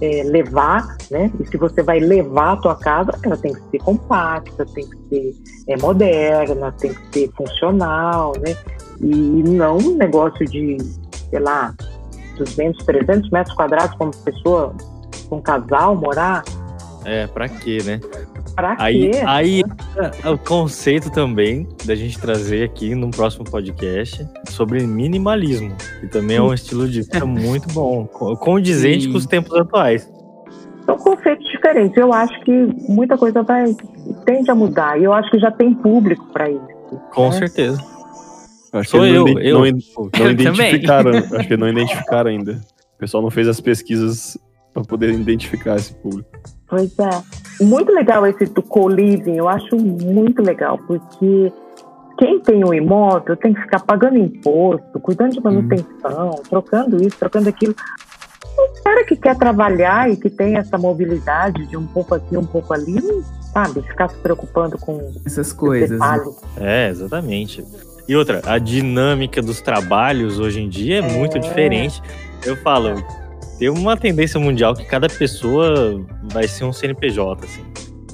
é, 0.00 0.22
levar, 0.24 0.96
né? 1.10 1.30
E 1.40 1.46
se 1.46 1.56
você 1.56 1.82
vai 1.82 1.98
levar 1.98 2.52
a 2.52 2.56
tua 2.56 2.74
casa, 2.76 3.12
ela 3.22 3.36
tem 3.36 3.52
que 3.52 3.60
ser 3.70 3.78
compacta, 3.78 4.66
tem 4.66 4.88
que 4.88 5.08
ser 5.08 5.34
é, 5.68 5.76
moderna, 5.78 6.72
tem 6.72 6.92
que 6.92 7.12
ser 7.12 7.30
funcional, 7.32 8.32
né? 8.38 8.56
E 9.00 9.42
não 9.42 9.76
um 9.78 9.96
negócio 9.96 10.46
de, 10.46 10.76
sei 11.30 11.40
lá, 11.40 11.74
200, 12.36 12.84
300 12.84 13.30
metros 13.30 13.54
quadrados 13.56 13.94
para 13.96 14.06
uma 14.06 14.12
pessoa, 14.24 14.74
um 15.30 15.40
casal 15.40 15.94
morar. 15.96 16.42
É, 17.04 17.26
pra 17.28 17.48
quê, 17.48 17.78
né? 17.84 18.00
Pra 18.56 18.74
Aí, 18.80 19.10
quê? 19.10 19.20
aí 19.26 19.62
é 20.24 20.28
o 20.30 20.36
conceito 20.38 21.10
também 21.10 21.68
da 21.84 21.94
gente 21.94 22.18
trazer 22.18 22.64
aqui 22.64 22.94
num 22.96 23.10
próximo 23.10 23.44
podcast 23.44 24.26
sobre 24.48 24.84
minimalismo, 24.86 25.72
que 26.00 26.08
também 26.08 26.38
é 26.38 26.42
um 26.42 26.52
estilo 26.54 26.88
de 26.88 27.02
vida 27.02 27.24
muito 27.26 27.72
bom, 27.72 28.06
co- 28.06 28.36
condizente 28.36 29.04
Sim. 29.04 29.12
com 29.12 29.18
os 29.18 29.26
tempos 29.26 29.54
atuais. 29.54 30.10
São 30.84 30.96
conceitos 30.96 31.46
diferentes. 31.50 31.96
Eu 31.96 32.12
acho 32.12 32.40
que 32.42 32.52
muita 32.88 33.16
coisa 33.18 33.42
vai 33.42 33.74
tende 34.24 34.50
a 34.50 34.54
mudar. 34.54 34.98
E 35.00 35.04
eu 35.04 35.12
acho 35.12 35.30
que 35.30 35.38
já 35.38 35.50
tem 35.50 35.74
público 35.74 36.24
para 36.32 36.48
isso. 36.50 36.60
Com 37.12 37.26
É. 37.28 37.32
certeza. 37.32 37.78
Acho 38.80 38.90
Sou 38.90 39.00
que 39.00 39.06
eu, 39.08 39.24
não, 39.26 39.28
eu. 39.40 39.58
não, 39.58 39.66
Eu 39.66 39.74
não 39.74 40.10
também. 40.12 40.32
identificaram. 40.32 41.10
acho 41.10 41.48
que 41.48 41.56
não 41.56 41.68
identificaram 41.68 42.30
ainda. 42.30 42.52
O 42.94 42.98
pessoal 42.98 43.22
não 43.22 43.30
fez 43.30 43.46
as 43.48 43.60
pesquisas 43.60 44.38
para 44.72 44.82
poder 44.84 45.10
identificar 45.10 45.76
esse 45.76 45.94
público. 45.94 46.28
Pois 46.68 46.92
é. 46.98 47.64
Muito 47.64 47.92
legal 47.92 48.26
esse 48.26 48.44
do 48.46 48.62
co-living. 48.62 49.36
Eu 49.36 49.48
acho 49.48 49.76
muito 49.76 50.42
legal, 50.42 50.78
porque 50.86 51.52
quem 52.18 52.40
tem 52.40 52.64
um 52.64 52.74
imóvel 52.74 53.36
tem 53.36 53.54
que 53.54 53.60
ficar 53.60 53.80
pagando 53.80 54.18
imposto, 54.18 54.98
cuidando 55.00 55.32
de 55.32 55.40
manutenção, 55.40 56.30
trocando 56.48 56.96
isso, 57.02 57.16
trocando 57.18 57.48
aquilo. 57.48 57.74
O 58.58 58.82
cara 58.82 59.04
que 59.04 59.14
quer 59.16 59.36
trabalhar 59.36 60.10
e 60.10 60.16
que 60.16 60.30
tem 60.30 60.56
essa 60.56 60.78
mobilidade 60.78 61.66
de 61.66 61.76
um 61.76 61.86
pouco 61.86 62.14
aqui, 62.14 62.36
um 62.38 62.44
pouco 62.46 62.72
ali, 62.72 62.94
não 63.02 63.22
sabe, 63.52 63.82
ficar 63.82 64.08
se 64.08 64.16
preocupando 64.18 64.78
com 64.78 65.12
Essas 65.26 65.52
coisas. 65.52 65.98
né? 66.00 66.24
É, 66.58 66.88
exatamente. 66.88 67.62
E 68.08 68.14
outra, 68.14 68.40
a 68.44 68.58
dinâmica 68.58 69.42
dos 69.42 69.60
trabalhos 69.60 70.38
hoje 70.38 70.60
em 70.60 70.68
dia 70.68 70.98
é 70.98 71.02
muito 71.02 71.36
É. 71.36 71.40
diferente. 71.40 72.00
Eu 72.44 72.56
falo, 72.56 72.94
tem 73.58 73.68
uma 73.68 73.96
tendência 73.96 74.38
mundial 74.38 74.74
que 74.74 74.84
cada 74.84 75.08
pessoa 75.08 76.00
vai 76.32 76.46
ser 76.46 76.64
um 76.64 76.72
CNPJ, 76.72 77.44
assim. 77.44 77.62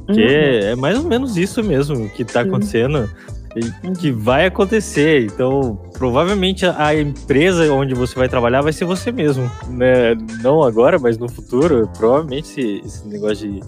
Porque 0.06 0.20
Uhum. 0.22 0.26
é 0.72 0.74
mais 0.76 0.98
ou 0.98 1.04
menos 1.04 1.36
isso 1.36 1.62
mesmo 1.62 2.08
que 2.10 2.24
tá 2.24 2.42
Sim. 2.42 2.48
acontecendo 2.48 3.08
e 3.54 3.90
que 3.98 4.10
vai 4.10 4.46
acontecer. 4.46 5.24
Então, 5.26 5.78
provavelmente 5.92 6.64
a 6.66 6.94
empresa 6.98 7.70
onde 7.72 7.94
você 7.94 8.14
vai 8.18 8.28
trabalhar 8.28 8.62
vai 8.62 8.72
ser 8.72 8.84
você 8.86 9.12
mesmo. 9.12 9.50
Né? 9.68 10.14
Não 10.42 10.62
agora, 10.62 10.98
mas 10.98 11.18
no 11.18 11.28
futuro. 11.28 11.88
Provavelmente 11.98 12.80
esse 12.84 13.06
negócio 13.06 13.50
de 13.50 13.60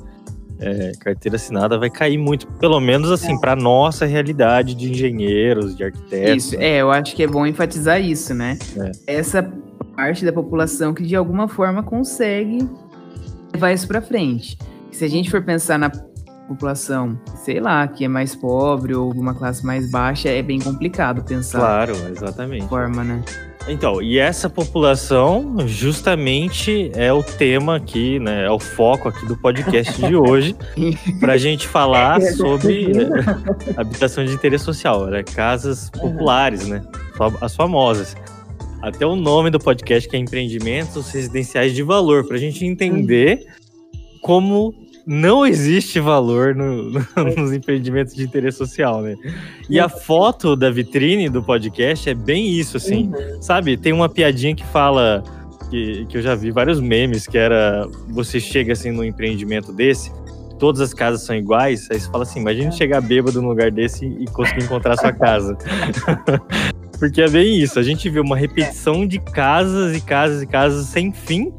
é, 0.65 0.93
carteira 0.99 1.37
assinada 1.37 1.79
vai 1.79 1.91
cair 1.91 2.19
muito. 2.19 2.47
Pelo 2.47 2.81
menos 2.81 3.11
assim, 3.11 3.39
para 3.39 3.55
nossa 3.55 4.07
realidade 4.07 4.75
de 4.75 4.91
engenheiros, 4.91 5.77
de 5.77 5.85
arquitetos. 5.85 6.47
Isso, 6.47 6.57
é, 6.59 6.79
eu 6.79 6.91
acho 6.91 7.15
que 7.15 7.23
é 7.23 7.27
bom 7.27 7.47
enfatizar 7.47 8.01
isso, 8.01 8.33
né? 8.35 8.59
É. 9.07 9.17
Essa 9.19 9.43
parte 9.95 10.25
da 10.25 10.33
população 10.33 10.95
que 10.95 11.03
de 11.03 11.15
alguma 11.15 11.49
forma 11.49 11.83
consegue 11.83 12.69
levar 13.53 13.73
isso 13.73 13.87
pra 13.87 14.01
frente. 14.01 14.59
Se 14.91 15.05
a 15.05 15.09
gente 15.09 15.31
for 15.31 15.43
pensar 15.43 15.79
na 15.79 15.91
população, 16.49 17.19
sei 17.37 17.61
lá, 17.61 17.87
que 17.87 18.05
é 18.05 18.09
mais 18.09 18.35
pobre 18.35 18.95
ou 18.95 19.13
uma 19.13 19.35
classe 19.35 19.65
mais 19.65 19.91
baixa, 19.91 20.29
é 20.29 20.43
bem 20.43 20.59
complicado 20.61 21.23
pensar 21.25 21.59
Claro, 21.59 21.93
exatamente. 22.11 22.67
forma, 22.69 23.03
né? 23.03 23.23
Então, 23.67 24.03
e 24.03 24.19
essa 24.19 24.51
população 24.51 25.57
justamente 25.67 26.91
é 26.95 27.13
o 27.13 27.23
tema 27.23 27.77
aqui, 27.77 28.19
né? 28.19 28.45
É 28.45 28.51
o 28.51 28.59
foco 28.59 29.09
aqui 29.09 29.25
do 29.27 29.37
podcast 29.37 30.01
de 30.07 30.15
hoje, 30.15 30.55
para 31.19 31.33
a 31.33 31.39
gente 31.39 31.67
falar 31.67 32.21
É, 32.21 32.33
sobre 32.33 32.93
é, 32.93 33.81
habitação 33.81 34.25
de 34.25 34.35
interesse 34.35 34.65
social, 34.65 35.07
né? 35.07 35.23
Casas 35.23 35.89
populares, 35.91 36.69
né? 36.69 36.83
As 37.41 37.57
famosas. 37.57 38.15
Até 38.83 39.07
o 39.07 39.17
nome 39.17 39.49
do 39.49 39.59
podcast 39.59 40.07
que 40.07 40.15
é 40.15 40.19
Empreendimentos 40.19 41.11
Residenciais 41.11 41.75
de 41.75 41.83
Valor, 41.83 42.27
para 42.27 42.37
a 42.37 42.41
gente 42.41 42.67
entender 42.67 43.47
como 44.21 44.75
não 45.07 45.45
existe 45.47 46.01
valor 46.01 46.55
no- 46.55 46.91
no- 46.91 47.07
nos 47.37 47.53
empreendimentos 47.53 48.15
de 48.15 48.25
interesse 48.25 48.59
social, 48.59 49.03
né? 49.03 49.17
E 49.69 49.79
a 49.79 49.89
foto 49.89 50.57
da 50.57 50.71
vitrine 50.71 51.29
do 51.29 51.43
podcast 51.43 52.09
é 52.09 52.15
bem 52.15 52.49
isso, 52.51 52.77
assim. 52.77 53.13
Uhum. 53.13 53.43
Sabe, 53.43 53.77
tem 53.77 53.93
uma 53.93 54.09
piadinha 54.09 54.55
que 54.55 54.65
fala 54.67 55.23
que, 55.71 56.07
que 56.07 56.17
eu 56.19 56.23
já 56.23 56.35
vi 56.35 56.51
vários 56.51 56.81
memes, 56.81 57.27
que 57.27 57.37
era 57.39 57.87
você 58.09 58.39
chega 58.41 58.73
assim 58.73 58.91
num 58.91 59.05
empreendimento 59.05 59.73
desse, 59.73 60.13
todas 60.59 60.81
as 60.81 60.95
casas 60.95 61.23
são 61.23 61.35
iguais, 61.35 61.89
aí 61.91 61.99
você 61.99 62.11
fala 62.11 62.23
assim, 62.23 62.41
imagina 62.41 62.71
chegar 62.71 63.01
bêbado 63.01 63.43
num 63.43 63.49
lugar 63.49 63.71
desse 63.71 64.07
e 64.07 64.25
conseguir 64.27 64.65
encontrar 64.65 64.95
a 64.95 64.97
sua 64.97 65.13
casa. 65.13 65.57
Porque 66.99 67.21
é 67.21 67.29
bem 67.29 67.59
isso, 67.59 67.79
a 67.79 67.83
gente 67.83 68.09
vê 68.09 68.21
uma 68.21 68.37
repetição 68.37 69.07
de 69.07 69.19
casas 69.19 69.97
e 69.97 70.01
casas 70.01 70.43
e 70.43 70.47
casas 70.47 70.87
sem 70.87 71.13
fim, 71.13 71.53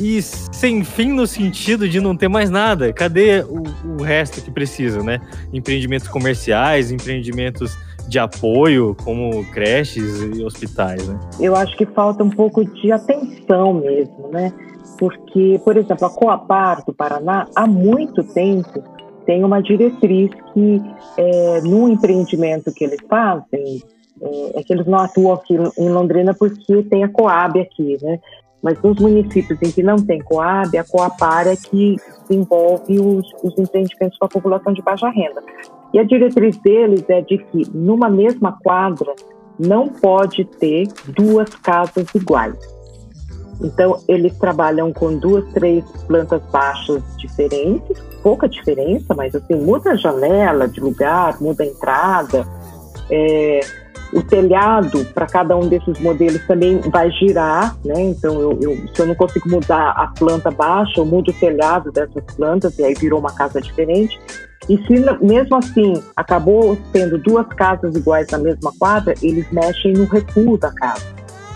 e 0.00 0.20
sem 0.20 0.84
fim 0.84 1.12
no 1.12 1.26
sentido 1.26 1.88
de 1.88 2.00
não 2.00 2.16
ter 2.16 2.28
mais 2.28 2.50
nada. 2.50 2.92
Cadê 2.92 3.40
o, 3.40 3.62
o 3.98 4.02
resto 4.02 4.42
que 4.42 4.50
precisa, 4.50 5.02
né? 5.02 5.20
Empreendimentos 5.52 6.08
comerciais, 6.08 6.90
empreendimentos 6.90 7.76
de 8.08 8.18
apoio, 8.18 8.94
como 9.04 9.44
creches 9.52 10.20
e 10.36 10.44
hospitais, 10.44 11.06
né? 11.08 11.18
eu 11.40 11.56
acho 11.56 11.76
que 11.76 11.84
falta 11.86 12.22
um 12.22 12.30
pouco 12.30 12.64
de 12.64 12.92
atenção 12.92 13.74
mesmo, 13.74 14.28
né? 14.28 14.52
Porque, 14.98 15.60
por 15.64 15.76
exemplo, 15.76 16.06
a 16.06 16.10
Coapar 16.10 16.84
do 16.84 16.92
Paraná, 16.92 17.46
há 17.54 17.66
muito 17.66 18.22
tempo, 18.22 18.82
tem 19.26 19.44
uma 19.44 19.60
diretriz 19.60 20.30
que, 20.54 20.80
é, 21.18 21.60
no 21.62 21.88
empreendimento 21.88 22.72
que 22.72 22.84
eles 22.84 23.00
fazem, 23.08 23.82
é, 24.22 24.60
é 24.60 24.62
que 24.62 24.72
eles 24.72 24.86
não 24.86 24.98
atuam 24.98 25.34
aqui 25.34 25.54
em 25.78 25.88
Londrina 25.90 26.32
porque 26.32 26.82
tem 26.84 27.04
a 27.04 27.08
Coab 27.08 27.60
aqui, 27.60 27.98
né? 28.00 28.20
Mas 28.62 28.80
nos 28.82 28.98
municípios 28.98 29.58
em 29.62 29.70
que 29.70 29.82
não 29.82 29.96
tem 29.96 30.20
Coab, 30.20 30.76
a 30.76 30.84
Coapar 30.84 31.46
é 31.46 31.56
que 31.56 31.96
desenvolve 32.22 32.98
os, 32.98 33.26
os 33.42 33.58
empreendimentos 33.58 34.18
para 34.18 34.26
a 34.26 34.30
população 34.30 34.72
de 34.72 34.82
baixa 34.82 35.08
renda. 35.08 35.42
E 35.92 35.98
a 35.98 36.04
diretriz 36.04 36.56
deles 36.58 37.04
é 37.08 37.20
de 37.20 37.38
que, 37.38 37.70
numa 37.72 38.08
mesma 38.08 38.58
quadra, 38.62 39.14
não 39.58 39.88
pode 39.88 40.44
ter 40.44 40.88
duas 41.08 41.48
casas 41.56 42.06
iguais. 42.14 42.56
Então, 43.60 43.98
eles 44.06 44.36
trabalham 44.38 44.92
com 44.92 45.16
duas, 45.16 45.44
três 45.52 45.84
plantas 46.06 46.42
baixas 46.50 47.02
diferentes, 47.16 47.98
pouca 48.22 48.48
diferença, 48.48 49.14
mas 49.14 49.34
assim, 49.34 49.54
muda 49.54 49.92
a 49.92 49.96
janela 49.96 50.68
de 50.68 50.80
lugar, 50.80 51.40
muda 51.40 51.62
a 51.62 51.66
entrada. 51.66 52.46
É, 53.10 53.60
o 54.12 54.22
telhado 54.22 55.04
para 55.06 55.26
cada 55.26 55.56
um 55.56 55.68
desses 55.68 55.98
modelos 56.00 56.40
também 56.46 56.80
vai 56.90 57.10
girar, 57.10 57.76
né? 57.84 58.00
Então, 58.00 58.40
eu, 58.40 58.58
eu, 58.60 58.76
se 58.94 59.00
eu 59.00 59.06
não 59.06 59.14
consigo 59.14 59.48
mudar 59.48 59.90
a 59.90 60.08
planta 60.18 60.50
baixa, 60.50 61.00
eu 61.00 61.04
mudo 61.04 61.30
o 61.30 61.34
telhado 61.34 61.90
dessas 61.92 62.22
plantas 62.36 62.78
e 62.78 62.84
aí 62.84 62.94
virou 62.94 63.18
uma 63.18 63.32
casa 63.32 63.60
diferente. 63.60 64.18
E 64.68 64.76
se 64.86 64.94
mesmo 65.24 65.56
assim 65.56 66.02
acabou 66.16 66.76
tendo 66.92 67.18
duas 67.18 67.46
casas 67.48 67.94
iguais 67.94 68.28
na 68.30 68.38
mesma 68.38 68.72
quadra, 68.78 69.14
eles 69.22 69.50
mexem 69.52 69.92
no 69.92 70.04
recuo 70.04 70.58
da 70.58 70.72
casa. 70.72 71.06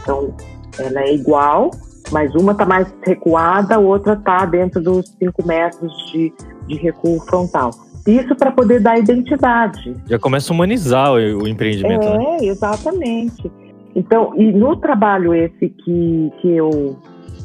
Então, 0.02 0.34
ela 0.78 1.00
é 1.00 1.14
igual, 1.14 1.70
mas 2.10 2.34
uma 2.34 2.52
está 2.52 2.64
mais 2.64 2.86
recuada, 3.04 3.76
a 3.76 3.78
outra 3.78 4.14
está 4.14 4.44
dentro 4.46 4.80
dos 4.80 5.08
5 5.18 5.46
metros 5.46 5.92
de, 6.12 6.32
de 6.66 6.76
recuo 6.76 7.20
frontal. 7.20 7.70
Isso 8.06 8.34
para 8.34 8.50
poder 8.50 8.80
dar 8.80 8.98
identidade. 8.98 9.94
Já 10.06 10.18
começa 10.18 10.52
a 10.52 10.54
humanizar 10.54 11.12
o, 11.12 11.42
o 11.42 11.48
empreendimento, 11.48 12.06
é, 12.06 12.18
né? 12.18 12.36
exatamente. 12.42 13.50
Então, 13.94 14.32
e 14.36 14.52
no 14.52 14.76
trabalho 14.76 15.34
esse 15.34 15.68
que, 15.68 16.32
que 16.40 16.48
eu 16.56 16.96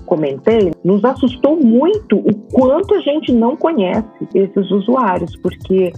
comentei, 0.05 0.71
nos 0.83 1.03
assustou 1.03 1.57
muito 1.57 2.17
o 2.17 2.33
quanto 2.53 2.93
a 2.93 2.99
gente 2.99 3.31
não 3.31 3.57
conhece 3.57 4.07
esses 4.33 4.69
usuários, 4.71 5.35
porque 5.37 5.91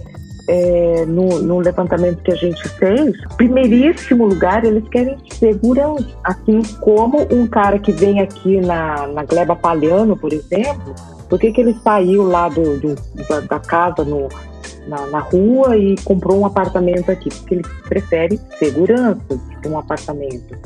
é, 0.48 1.04
no, 1.06 1.40
no, 1.42 1.58
levantamento 1.60 2.22
que 2.22 2.32
a 2.32 2.36
gente 2.36 2.66
fez, 2.70 3.14
primeiríssimo 3.36 4.26
lugar, 4.26 4.64
eles 4.64 4.88
querem 4.88 5.16
segurança. 5.30 6.08
Assim 6.24 6.62
como 6.80 7.18
um 7.30 7.46
cara 7.46 7.78
que 7.78 7.92
vem 7.92 8.20
aqui 8.20 8.58
na, 8.60 9.06
na 9.08 9.24
Gleba 9.24 9.54
Palhano, 9.54 10.16
por 10.16 10.32
exemplo, 10.32 10.94
por 11.28 11.38
que, 11.38 11.52
que 11.52 11.60
ele 11.60 11.74
saiu 11.82 12.22
lá 12.24 12.48
do, 12.48 12.78
do 12.78 12.94
da, 13.28 13.40
da, 13.40 13.60
casa 13.60 14.04
no, 14.04 14.28
na, 14.86 15.06
na, 15.06 15.20
rua 15.20 15.76
e 15.76 15.94
comprou 16.04 16.40
um 16.40 16.46
apartamento 16.46 17.10
aqui? 17.10 17.28
Porque 17.28 17.54
ele 17.56 17.64
prefere 17.88 18.40
segurança 18.58 19.36
de 19.36 19.60
ter 19.60 19.68
um 19.68 19.78
apartamento. 19.78 20.56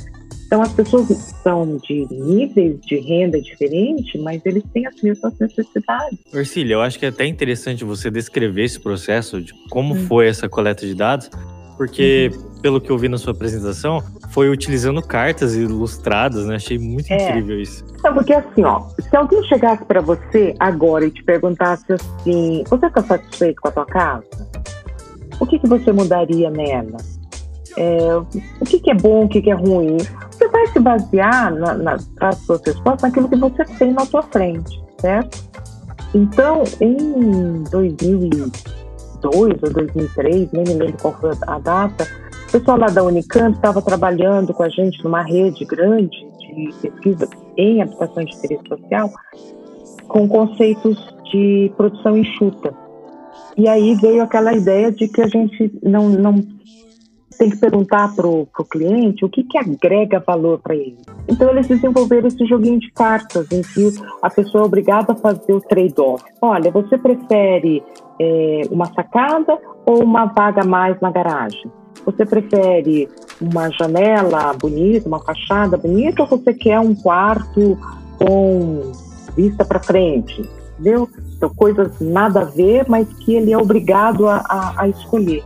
Então, 0.46 0.60
as 0.60 0.72
pessoas 0.72 1.08
são 1.42 1.78
de 1.78 2.06
níveis 2.10 2.78
de 2.82 2.96
renda 2.96 3.40
diferentes, 3.40 4.20
mas 4.20 4.44
eles 4.44 4.62
têm 4.74 4.86
as 4.86 5.00
mesmas 5.00 5.32
necessidades. 5.38 6.18
Orcília, 6.32 6.74
eu 6.74 6.82
acho 6.82 6.98
que 6.98 7.06
é 7.06 7.08
até 7.08 7.24
interessante 7.24 7.84
você 7.84 8.10
descrever 8.10 8.64
esse 8.64 8.78
processo 8.78 9.40
de 9.40 9.54
como 9.70 9.94
hum. 9.94 10.06
foi 10.06 10.28
essa 10.28 10.50
coleta 10.50 10.86
de 10.86 10.94
dados, 10.94 11.30
porque, 11.82 12.30
pelo 12.60 12.80
que 12.80 12.90
eu 12.90 12.96
vi 12.96 13.08
na 13.08 13.18
sua 13.18 13.32
apresentação, 13.32 14.00
foi 14.30 14.48
utilizando 14.48 15.02
cartas 15.02 15.56
ilustradas, 15.56 16.46
né? 16.46 16.54
Achei 16.54 16.78
muito 16.78 17.10
é. 17.10 17.30
incrível 17.30 17.60
isso. 17.60 17.84
É, 18.04 18.12
porque 18.12 18.32
assim, 18.32 18.62
ó, 18.62 18.82
se 19.00 19.16
alguém 19.16 19.42
chegasse 19.48 19.84
para 19.84 20.00
você 20.00 20.54
agora 20.60 21.04
e 21.04 21.10
te 21.10 21.24
perguntasse 21.24 21.92
assim, 21.92 22.62
você 22.68 22.86
está 22.86 23.02
satisfeito 23.02 23.60
com 23.60 23.66
a 23.66 23.72
tua 23.72 23.86
casa? 23.86 24.24
O 25.40 25.46
que, 25.46 25.58
que 25.58 25.66
você 25.66 25.90
mudaria 25.90 26.50
nela? 26.50 26.98
É, 27.76 28.14
o 28.60 28.64
que, 28.64 28.78
que, 28.78 28.92
é 28.92 28.94
bom, 28.94 29.24
o 29.24 29.28
que, 29.28 29.42
que, 29.42 29.50
é 29.50 29.54
ruim. 29.54 29.96
Você 30.30 30.46
vai 30.46 30.64
se 30.68 30.78
basear 30.78 31.52
na, 31.52 31.74
na, 31.74 31.98
para 32.14 32.30
suas 32.30 32.62
respostas 32.64 33.10
naquilo 33.10 33.28
que 33.28 33.36
você 33.36 33.64
tem 33.76 33.92
na 33.92 34.06
sua 34.06 34.22
frente, 34.22 34.80
certo? 35.00 35.42
Então, 36.14 36.62
em 36.80 37.64
2002 39.22 39.62
ou 39.62 39.72
2003, 39.72 40.52
nem 40.52 40.64
me 40.64 40.74
lembro 40.74 40.96
qual 41.00 41.14
foi 41.14 41.30
a 41.46 41.58
data, 41.58 42.06
o 42.48 42.52
pessoal 42.52 42.78
lá 42.78 42.88
da 42.88 43.02
Unicamp 43.02 43.56
estava 43.56 43.80
trabalhando 43.80 44.52
com 44.52 44.62
a 44.62 44.68
gente 44.68 45.02
numa 45.02 45.22
rede 45.22 45.64
grande 45.64 46.16
de 46.38 46.74
pesquisa 46.82 47.28
em 47.56 47.80
habitação 47.80 48.24
de 48.24 48.34
interesse 48.34 48.68
social 48.68 49.10
com 50.08 50.28
conceitos 50.28 50.98
de 51.30 51.72
produção 51.76 52.18
enxuta. 52.18 52.74
E 53.56 53.68
aí 53.68 53.94
veio 53.94 54.22
aquela 54.22 54.52
ideia 54.52 54.90
de 54.92 55.08
que 55.08 55.22
a 55.22 55.26
gente 55.26 55.72
não, 55.82 56.08
não 56.10 56.34
tem 57.42 57.50
que 57.50 57.56
perguntar 57.56 58.14
para 58.14 58.24
o 58.24 58.46
cliente 58.70 59.24
o 59.24 59.28
que, 59.28 59.42
que 59.42 59.58
agrega 59.58 60.22
valor 60.24 60.60
para 60.60 60.76
ele. 60.76 60.98
Então, 61.26 61.50
eles 61.50 61.66
desenvolveram 61.66 62.28
esse 62.28 62.46
joguinho 62.46 62.78
de 62.78 62.88
cartas 62.92 63.50
em 63.50 63.62
que 63.62 63.92
a 64.22 64.30
pessoa 64.30 64.62
é 64.62 64.66
obrigada 64.66 65.12
a 65.12 65.16
fazer 65.16 65.52
o 65.52 65.60
trade-off. 65.60 66.22
Olha, 66.40 66.70
você 66.70 66.96
prefere 66.96 67.82
é, 68.20 68.60
uma 68.70 68.86
sacada 68.86 69.58
ou 69.84 70.04
uma 70.04 70.26
vaga 70.26 70.62
mais 70.62 71.00
na 71.00 71.10
garagem? 71.10 71.68
Você 72.06 72.24
prefere 72.24 73.08
uma 73.40 73.68
janela 73.70 74.52
bonita, 74.52 75.08
uma 75.08 75.18
fachada 75.18 75.76
bonita, 75.76 76.22
ou 76.22 76.28
você 76.28 76.54
quer 76.54 76.78
um 76.78 76.94
quarto 76.94 77.76
com 78.18 78.92
vista 79.34 79.64
para 79.64 79.80
frente? 79.80 80.48
Entendeu? 80.78 81.08
São 81.40 81.50
coisas 81.50 81.90
nada 82.00 82.42
a 82.42 82.44
ver, 82.44 82.88
mas 82.88 83.12
que 83.14 83.34
ele 83.34 83.52
é 83.52 83.58
obrigado 83.58 84.28
a, 84.28 84.36
a, 84.48 84.82
a 84.82 84.88
escolher. 84.88 85.42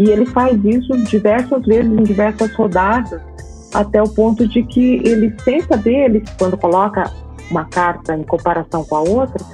E 0.00 0.08
ele 0.08 0.24
faz 0.24 0.58
isso 0.64 0.96
diversas 1.04 1.62
vezes, 1.66 1.92
em 1.92 2.02
diversas 2.02 2.50
rodadas, 2.54 3.20
até 3.74 4.02
o 4.02 4.08
ponto 4.08 4.48
de 4.48 4.62
que 4.62 4.94
ele, 5.06 5.36
sem 5.44 5.60
saber, 5.60 6.22
quando 6.38 6.56
coloca 6.56 7.12
uma 7.50 7.66
carta 7.66 8.16
em 8.16 8.22
comparação 8.22 8.82
com 8.82 8.96
a 8.96 9.02
outra, 9.02 9.44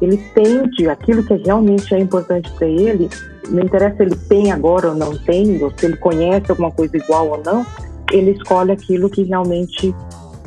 ele 0.00 0.16
tende 0.32 0.88
aquilo 0.88 1.24
que 1.24 1.34
realmente 1.34 1.92
é 1.92 1.98
importante 1.98 2.48
para 2.52 2.68
ele, 2.68 3.10
não 3.48 3.64
interessa 3.64 3.96
se 3.96 4.02
ele 4.04 4.14
tem 4.28 4.52
agora 4.52 4.90
ou 4.90 4.94
não 4.94 5.18
tem, 5.18 5.60
ou 5.60 5.72
se 5.76 5.86
ele 5.86 5.96
conhece 5.96 6.52
alguma 6.52 6.70
coisa 6.70 6.96
igual 6.96 7.28
ou 7.28 7.42
não, 7.44 7.66
ele 8.12 8.30
escolhe 8.30 8.70
aquilo 8.70 9.10
que 9.10 9.24
realmente 9.24 9.92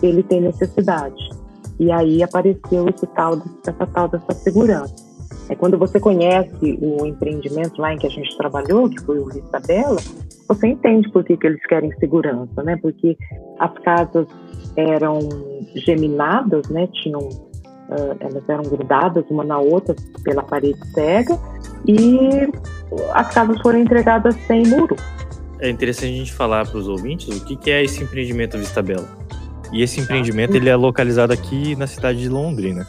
ele 0.02 0.24
tem 0.24 0.40
necessidade. 0.40 1.30
E 1.78 1.92
aí 1.92 2.24
apareceu 2.24 2.88
esse 2.88 3.06
tal, 3.08 3.42
essa 3.68 3.86
tal 3.88 4.08
dessa 4.08 4.32
segurança. 4.36 5.09
É 5.50 5.56
quando 5.56 5.80
você 5.80 6.00
conhece 6.00 6.78
o 6.80 7.06
empreendimento 7.08 7.82
lá 7.82 7.92
em 7.92 7.98
que 7.98 8.06
a 8.06 8.10
gente 8.10 8.38
trabalhou, 8.38 8.88
que 8.88 9.02
foi 9.02 9.18
o 9.18 9.30
Isabela, 9.30 10.00
você 10.48 10.68
entende 10.68 11.10
por 11.12 11.24
que, 11.24 11.36
que 11.36 11.48
eles 11.48 11.62
querem 11.66 11.92
segurança, 11.98 12.62
né? 12.62 12.78
Porque 12.80 13.18
as 13.58 13.74
casas 13.80 14.28
eram 14.76 15.18
geminadas, 15.76 16.70
né? 16.70 16.88
Tinham, 17.02 17.22
uh, 17.22 18.16
elas 18.20 18.48
eram 18.48 18.64
grudadas 18.64 19.26
uma 19.32 19.44
na 19.44 19.58
outra 19.58 19.96
pela 20.24 20.44
parede 20.44 20.80
cega 20.94 21.36
e 21.88 22.48
as 23.14 23.34
casas 23.34 23.60
foram 23.62 23.80
entregadas 23.80 24.36
sem 24.46 24.68
muro. 24.68 24.96
É 25.60 25.68
interessante 25.68 26.14
a 26.14 26.18
gente 26.18 26.34
falar 26.34 26.68
para 26.68 26.78
os 26.78 26.88
ouvintes 26.88 27.28
o 27.36 27.44
que, 27.44 27.56
que 27.56 27.72
é 27.72 27.84
esse 27.84 28.04
empreendimento 28.04 28.56
Vista 28.56 28.84
Bela. 28.84 29.10
E 29.74 29.82
esse 29.82 30.00
empreendimento 30.00 30.56
ele 30.56 30.70
é 30.70 30.76
localizado 30.76 31.34
aqui 31.34 31.76
na 31.76 31.88
cidade 31.88 32.20
de 32.20 32.30
Londrina 32.30 32.88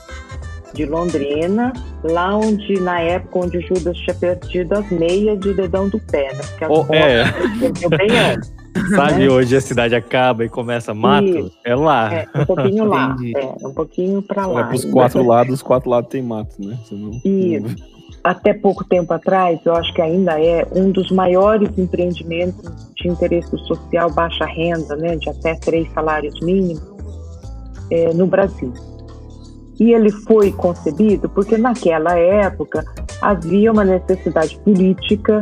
de 0.72 0.84
Londrina, 0.84 1.72
lá 2.04 2.36
onde, 2.36 2.80
na 2.80 3.00
época, 3.00 3.38
onde 3.40 3.60
Judas 3.60 3.96
tinha 3.98 4.14
perdido 4.14 4.74
as 4.74 4.90
meias 4.90 5.38
de 5.40 5.54
dedão 5.54 5.88
do 5.88 5.98
pé, 5.98 6.32
né? 6.34 6.40
Porque 6.42 6.64
as 6.64 6.70
oh, 6.70 6.86
é. 6.94 7.24
bem 7.96 8.18
antes. 8.18 8.60
Sabe, 8.94 9.20
né? 9.20 9.28
hoje 9.28 9.56
a 9.56 9.60
cidade 9.60 9.94
acaba 9.94 10.44
e 10.44 10.48
começa 10.48 10.94
mato? 10.94 11.26
E, 11.26 11.52
é 11.64 11.74
lá. 11.74 12.12
É, 12.14 12.26
um 12.34 12.44
pouquinho 12.44 12.84
lá. 12.84 13.16
é, 13.36 13.66
um 13.66 13.74
pouquinho 13.74 14.22
pra 14.22 14.46
lá. 14.46 14.60
É 14.60 14.64
pros 14.64 14.84
quatro 14.84 15.26
lados, 15.26 15.54
os 15.54 15.62
quatro 15.62 15.90
lados 15.90 16.10
tem 16.10 16.22
mato, 16.22 16.54
né? 16.58 16.78
Não, 16.90 17.10
Isso. 17.24 17.66
Não... 17.66 18.00
Até 18.22 18.52
pouco 18.52 18.84
tempo 18.84 19.12
atrás, 19.14 19.58
eu 19.64 19.74
acho 19.74 19.92
que 19.94 20.02
ainda 20.02 20.38
é 20.40 20.66
um 20.72 20.90
dos 20.90 21.10
maiores 21.10 21.70
empreendimentos 21.78 22.92
de 22.94 23.08
interesse 23.08 23.56
social 23.66 24.10
baixa 24.10 24.44
renda, 24.44 24.94
né? 24.96 25.16
De 25.16 25.30
até 25.30 25.54
três 25.54 25.90
salários 25.92 26.38
mínimos 26.40 26.82
é, 27.90 28.12
no 28.12 28.26
Brasil. 28.26 28.72
E 29.80 29.92
ele 29.92 30.10
foi 30.10 30.52
concebido 30.52 31.28
porque 31.30 31.56
naquela 31.56 32.16
época 32.16 32.84
havia 33.20 33.72
uma 33.72 33.82
necessidade 33.82 34.58
política 34.60 35.40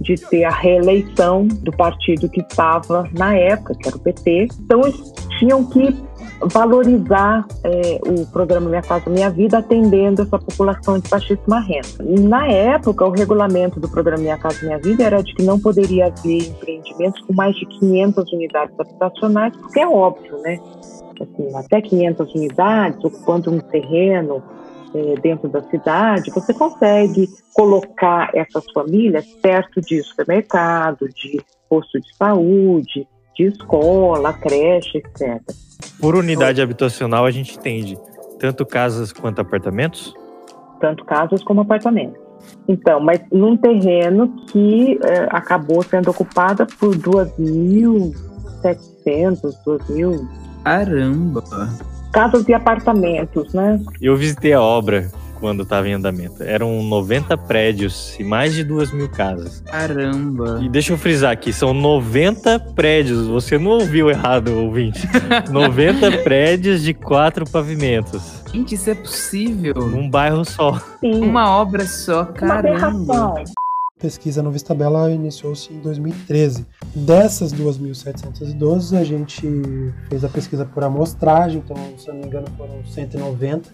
de 0.00 0.14
ter 0.14 0.44
a 0.44 0.50
reeleição 0.50 1.46
do 1.46 1.72
partido 1.72 2.28
que 2.28 2.40
estava 2.40 3.08
na 3.12 3.34
época, 3.34 3.74
que 3.74 3.88
era 3.88 3.96
o 3.96 4.00
PT. 4.00 4.48
Então, 4.60 4.80
eles 4.82 5.12
tinham 5.38 5.64
que 5.64 5.96
valorizar 6.40 7.46
é, 7.64 8.00
o 8.06 8.26
programa 8.26 8.68
Minha 8.68 8.82
Casa 8.82 9.10
Minha 9.10 9.30
Vida 9.30 9.58
atendendo 9.58 10.22
essa 10.22 10.38
população 10.38 10.98
de 10.98 11.08
baixíssima 11.08 11.60
renda. 11.60 11.88
Na 12.20 12.46
época, 12.46 13.04
o 13.06 13.10
regulamento 13.10 13.80
do 13.80 13.88
programa 13.88 14.22
Minha 14.22 14.38
Casa 14.38 14.64
Minha 14.64 14.78
Vida 14.78 15.02
era 15.02 15.22
de 15.22 15.34
que 15.34 15.42
não 15.42 15.58
poderia 15.58 16.06
haver 16.06 16.48
empreendimentos 16.48 17.20
com 17.22 17.32
mais 17.32 17.56
de 17.56 17.66
500 17.66 18.32
unidades 18.32 18.78
habitacionais, 18.78 19.56
porque 19.56 19.80
é 19.80 19.88
óbvio, 19.88 20.38
né? 20.42 20.60
Assim, 21.22 21.54
até 21.54 21.80
500 21.80 22.34
unidades, 22.34 23.04
ocupando 23.04 23.50
um 23.50 23.60
terreno 23.60 24.42
é, 24.94 25.14
dentro 25.20 25.48
da 25.48 25.62
cidade, 25.62 26.30
você 26.30 26.54
consegue 26.54 27.28
colocar 27.54 28.30
essas 28.34 28.64
famílias 28.72 29.26
perto 29.42 29.80
de 29.80 30.02
supermercado, 30.02 31.08
de 31.08 31.40
posto 31.68 32.00
de 32.00 32.16
saúde, 32.16 33.06
de 33.36 33.44
escola, 33.44 34.32
creche, 34.32 34.98
etc. 34.98 35.40
Por 36.00 36.16
unidade 36.16 36.62
habitacional, 36.62 37.24
a 37.24 37.30
gente 37.30 37.58
entende 37.58 37.98
tanto 38.38 38.64
casas 38.64 39.12
quanto 39.12 39.40
apartamentos? 39.40 40.14
Tanto 40.80 41.04
casas 41.04 41.42
como 41.42 41.60
apartamentos. 41.62 42.28
Então, 42.68 43.00
mas 43.00 43.20
num 43.32 43.56
terreno 43.56 44.28
que 44.46 44.98
é, 45.02 45.26
acabou 45.30 45.82
sendo 45.82 46.10
ocupada 46.10 46.66
por 46.78 46.96
2.700, 46.96 48.14
2.000 49.66 50.47
Caramba! 50.68 51.42
Casas 52.12 52.46
e 52.48 52.54
apartamentos, 52.54 53.52
né? 53.54 53.80
Eu 54.00 54.16
visitei 54.16 54.52
a 54.52 54.60
obra 54.60 55.10
quando 55.40 55.62
estava 55.62 55.88
em 55.88 55.92
andamento. 55.92 56.42
Eram 56.42 56.82
90 56.82 57.36
prédios 57.38 58.14
e 58.18 58.24
mais 58.24 58.54
de 58.54 58.64
2 58.64 58.92
mil 58.92 59.08
casas. 59.08 59.62
Caramba. 59.66 60.58
E 60.62 60.68
deixa 60.68 60.92
eu 60.92 60.98
frisar 60.98 61.30
aqui, 61.32 61.52
são 61.52 61.72
90 61.72 62.58
prédios. 62.74 63.26
Você 63.28 63.56
não 63.58 63.70
ouviu 63.72 64.10
errado, 64.10 64.48
ouvinte. 64.48 65.08
90 65.50 66.18
prédios 66.22 66.82
de 66.82 66.92
quatro 66.92 67.44
pavimentos. 67.48 68.42
Gente, 68.52 68.74
isso 68.74 68.90
é 68.90 68.94
possível? 68.94 69.74
Num 69.74 70.08
bairro 70.10 70.44
só. 70.44 70.80
Sim, 71.00 71.22
Uma 71.22 71.50
obra 71.56 71.86
só, 71.86 72.22
uma 72.22 72.32
caramba. 72.32 72.58
aberração. 72.58 73.34
Pesquisa 73.98 74.42
no 74.42 74.52
Vistabela 74.52 75.10
iniciou-se 75.10 75.72
em 75.72 75.80
2013. 75.80 76.64
Dessas 76.94 77.52
2.712, 77.52 78.96
a 78.96 79.02
gente 79.02 79.44
fez 80.08 80.24
a 80.24 80.28
pesquisa 80.28 80.64
por 80.64 80.84
amostragem, 80.84 81.62
então, 81.64 81.76
se 81.96 82.08
eu 82.08 82.14
não 82.14 82.20
me 82.20 82.26
engano, 82.26 82.46
foram 82.56 82.84
190. 82.84 83.68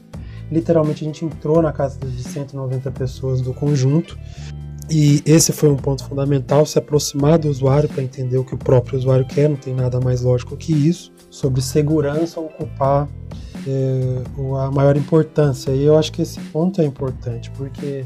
Literalmente, 0.50 1.04
a 1.04 1.06
gente 1.06 1.24
entrou 1.24 1.60
na 1.60 1.72
casa 1.72 1.98
de 1.98 2.22
190 2.22 2.90
pessoas 2.92 3.42
do 3.42 3.52
conjunto. 3.52 4.18
E 4.90 5.22
esse 5.26 5.52
foi 5.52 5.70
um 5.70 5.76
ponto 5.76 6.04
fundamental, 6.04 6.64
se 6.66 6.78
aproximar 6.78 7.38
do 7.38 7.48
usuário 7.48 7.88
para 7.88 8.02
entender 8.02 8.36
o 8.36 8.44
que 8.44 8.54
o 8.54 8.58
próprio 8.58 8.98
usuário 8.98 9.26
quer, 9.26 9.48
não 9.48 9.56
tem 9.56 9.74
nada 9.74 10.00
mais 10.00 10.22
lógico 10.22 10.56
que 10.56 10.72
isso. 10.72 11.12
Sobre 11.30 11.60
segurança 11.62 12.40
ocupar 12.40 13.08
é, 13.66 14.22
a 14.62 14.70
maior 14.70 14.96
importância. 14.96 15.70
E 15.72 15.84
eu 15.84 15.98
acho 15.98 16.12
que 16.12 16.22
esse 16.22 16.40
ponto 16.40 16.80
é 16.80 16.84
importante, 16.84 17.50
porque 17.52 18.04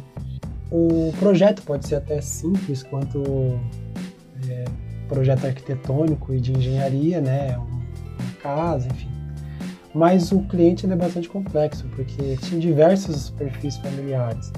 o 0.70 1.12
projeto 1.18 1.62
pode 1.62 1.86
ser 1.86 1.96
até 1.96 2.20
simples 2.20 2.82
quanto 2.82 3.58
é, 4.48 4.64
projeto 5.08 5.46
arquitetônico 5.46 6.34
e 6.34 6.40
de 6.40 6.52
engenharia, 6.52 7.20
né? 7.20 7.56
um- 7.58 7.78
Uma 8.20 8.32
casa, 8.42 8.86
enfim. 8.88 9.08
Mas 9.94 10.30
o 10.32 10.40
cliente 10.42 10.84
é 10.90 10.94
bastante 10.96 11.28
complexo, 11.28 11.86
porque 11.96 12.36
tinha 12.42 12.60
diversos 12.60 13.30
perfis 13.30 13.76
familiares. 13.78 14.52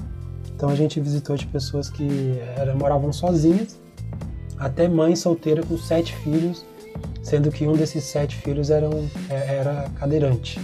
Então 0.55 0.69
a 0.69 0.75
gente 0.75 0.99
visitou 0.99 1.35
de 1.35 1.47
pessoas 1.47 1.89
que 1.89 2.37
era, 2.57 2.75
moravam 2.75 3.11
sozinhas, 3.13 3.79
até 4.57 4.87
mãe 4.87 5.15
solteira 5.15 5.63
com 5.63 5.77
sete 5.77 6.15
filhos, 6.17 6.65
sendo 7.23 7.49
que 7.49 7.65
um 7.65 7.73
desses 7.73 8.03
sete 8.03 8.35
filhos 8.35 8.69
era, 8.69 8.87
um- 8.89 9.07
é- 9.29 9.55
era 9.55 9.89
cadeirante. 9.99 10.59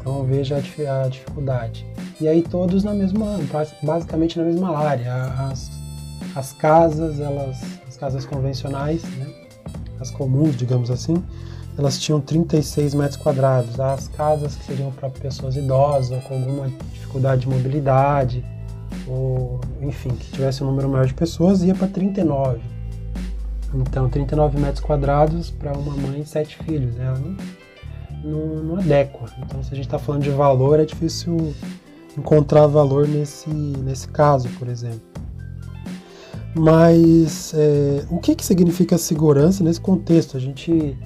Então 0.00 0.24
veja 0.24 0.56
a, 0.56 0.60
dif- 0.60 0.86
a 0.86 1.08
dificuldade. 1.08 1.86
E 2.20 2.26
aí 2.26 2.42
todos 2.42 2.82
na 2.82 2.92
mesma, 2.94 3.38
basicamente 3.82 4.38
na 4.38 4.44
mesma 4.44 4.76
área. 4.76 5.12
As, 5.50 5.70
as 6.34 6.52
casas, 6.52 7.20
elas, 7.20 7.58
as 7.86 7.96
casas 7.96 8.24
convencionais, 8.24 9.02
né? 9.16 9.26
as 10.00 10.10
comuns, 10.10 10.56
digamos 10.56 10.90
assim, 10.90 11.22
elas 11.78 11.98
tinham 11.98 12.20
36 12.20 12.94
metros 12.94 13.16
quadrados. 13.16 13.78
As 13.78 14.08
casas 14.08 14.54
que 14.56 14.64
seriam 14.64 14.90
para 14.92 15.10
pessoas 15.10 15.56
idosas 15.56 16.10
ou 16.10 16.20
com 16.22 16.34
alguma 16.34 16.68
dificuldade 16.92 17.42
de 17.42 17.48
mobilidade, 17.48 18.44
ou 19.06 19.60
enfim, 19.80 20.10
que 20.10 20.30
tivesse 20.32 20.62
um 20.62 20.66
número 20.66 20.88
maior 20.88 21.06
de 21.06 21.14
pessoas, 21.14 21.62
ia 21.62 21.74
para 21.74 21.88
39. 21.88 22.60
Então, 23.72 24.08
39 24.08 24.58
metros 24.58 24.80
quadrados 24.80 25.50
para 25.50 25.72
uma 25.76 25.96
mãe 25.96 26.20
e 26.20 26.26
sete 26.26 26.56
filhos. 26.64 26.98
Ela 26.98 27.20
não, 28.24 28.62
não, 28.62 28.76
adequa. 28.76 29.26
Então, 29.38 29.62
se 29.62 29.72
a 29.72 29.76
gente 29.76 29.86
está 29.86 29.98
falando 29.98 30.22
de 30.22 30.30
valor, 30.30 30.80
é 30.80 30.84
difícil 30.84 31.54
encontrar 32.16 32.66
valor 32.66 33.08
nesse, 33.08 33.48
nesse 33.48 34.08
caso, 34.08 34.48
por 34.58 34.68
exemplo. 34.68 35.00
Mas 36.54 37.52
é, 37.54 38.04
o 38.10 38.18
que, 38.18 38.34
que 38.34 38.44
significa 38.44 38.98
segurança 38.98 39.62
nesse 39.62 39.80
contexto? 39.80 40.36
A 40.36 40.40
gente 40.40 40.96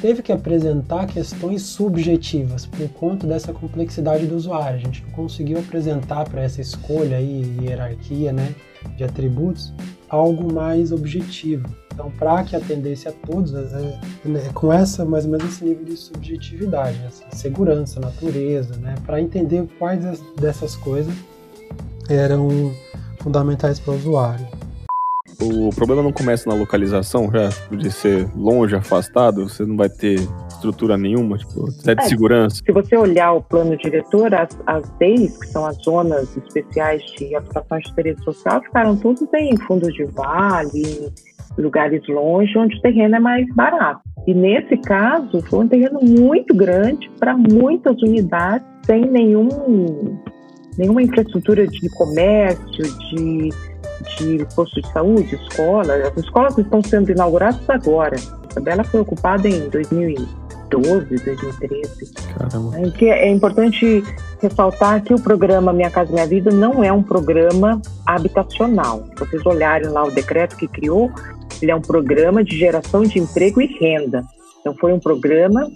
teve 0.00 0.22
que 0.22 0.32
apresentar 0.32 1.06
questões 1.06 1.62
subjetivas 1.62 2.66
por 2.66 2.88
conta 2.90 3.26
dessa 3.26 3.52
complexidade 3.52 4.26
do 4.26 4.34
usuário. 4.34 4.76
A 4.76 4.80
gente 4.80 5.02
não 5.04 5.10
conseguiu 5.10 5.58
apresentar 5.58 6.28
para 6.28 6.42
essa 6.42 6.60
escolha 6.60 7.18
aí, 7.18 7.56
hierarquia 7.60 8.32
né, 8.32 8.54
de 8.96 9.04
atributos, 9.04 9.72
algo 10.10 10.52
mais 10.52 10.92
objetivo. 10.92 11.66
Então, 11.92 12.10
para 12.18 12.42
que 12.42 12.56
atendesse 12.56 13.08
a 13.08 13.12
todos, 13.12 13.54
é, 13.54 14.00
é, 14.26 14.52
com 14.52 14.72
essa 14.72 15.04
mais 15.04 15.24
ou 15.24 15.30
menos 15.30 15.46
esse 15.46 15.64
nível 15.64 15.84
de 15.84 15.96
subjetividade, 15.96 16.98
né, 16.98 17.06
essa 17.08 17.24
segurança, 17.36 18.00
natureza, 18.00 18.76
né, 18.76 18.94
para 19.06 19.20
entender 19.20 19.66
quais 19.78 20.20
dessas 20.36 20.76
coisas 20.76 21.14
eram 22.08 22.72
fundamentais 23.20 23.78
para 23.78 23.92
o 23.92 23.96
usuário. 23.96 24.46
O 25.40 25.70
problema 25.70 26.02
não 26.02 26.12
começa 26.12 26.48
na 26.50 26.54
localização, 26.54 27.30
já 27.30 27.48
de 27.74 27.90
ser 27.90 28.28
longe, 28.36 28.74
afastado, 28.74 29.48
você 29.48 29.64
não 29.64 29.76
vai 29.76 29.88
ter 29.88 30.20
estrutura 30.60 30.96
nenhuma, 30.96 31.38
tipo, 31.38 31.70
zé 31.70 31.94
de 31.94 32.02
É. 32.02 32.08
segurança. 32.08 32.56
Se 32.64 32.72
você 32.72 32.96
olhar 32.96 33.32
o 33.32 33.42
plano 33.42 33.76
diretor, 33.76 34.34
as, 34.34 34.48
as 34.66 34.88
DEIs, 34.98 35.38
que 35.38 35.46
são 35.48 35.64
as 35.64 35.76
zonas 35.78 36.36
especiais 36.36 37.02
de 37.16 37.34
habitação 37.34 37.78
de 37.78 37.90
interesse 37.90 38.22
social, 38.22 38.60
ficaram 38.62 38.96
todas 38.96 39.22
em 39.34 39.56
fundos 39.66 39.92
de 39.94 40.04
vale, 40.04 41.12
em 41.58 41.62
lugares 41.62 42.06
longe, 42.08 42.56
onde 42.58 42.76
o 42.76 42.80
terreno 42.80 43.16
é 43.16 43.20
mais 43.20 43.46
barato. 43.54 44.00
E 44.26 44.34
nesse 44.34 44.76
caso, 44.78 45.40
foi 45.48 45.60
um 45.60 45.68
terreno 45.68 45.98
muito 46.02 46.54
grande 46.54 47.10
para 47.18 47.36
muitas 47.36 48.00
unidades, 48.02 48.66
sem 48.84 49.10
nenhum, 49.10 50.18
nenhuma 50.76 51.02
infraestrutura 51.02 51.66
de 51.66 51.88
comércio, 51.96 52.82
de, 53.10 53.48
de 54.18 54.46
posto 54.54 54.80
de 54.80 54.92
saúde, 54.92 55.34
escola. 55.34 55.94
As 55.94 56.16
escolas 56.18 56.56
estão 56.58 56.82
sendo 56.82 57.10
inauguradas 57.10 57.68
agora. 57.68 58.16
A 58.44 58.54
tabela 58.54 58.84
foi 58.84 59.00
ocupada 59.00 59.48
em 59.48 59.68
2012, 60.70 61.24
2013. 61.24 62.12
Caramba. 62.36 62.78
É 62.78 62.90
que 62.90 63.08
é 63.08 63.28
importante 63.28 64.02
ressaltar 64.40 65.02
que 65.02 65.12
o 65.12 65.20
programa 65.20 65.72
Minha 65.72 65.90
Casa 65.90 66.12
Minha 66.12 66.26
Vida 66.26 66.50
não 66.50 66.82
é 66.82 66.92
um 66.92 67.02
programa 67.02 67.80
habitacional. 68.06 69.04
Se 69.10 69.26
vocês 69.26 69.46
olharem 69.46 69.88
lá 69.88 70.04
o 70.04 70.10
decreto 70.10 70.56
que 70.56 70.66
criou, 70.66 71.10
ele 71.60 71.70
é 71.70 71.76
um 71.76 71.80
programa 71.80 72.42
de 72.42 72.56
geração 72.56 73.02
de 73.02 73.18
emprego 73.18 73.60
e 73.60 73.66
renda. 73.66 74.24
Então, 74.60 74.74
foi 74.74 74.92
um 74.92 74.98
programa 74.98 75.70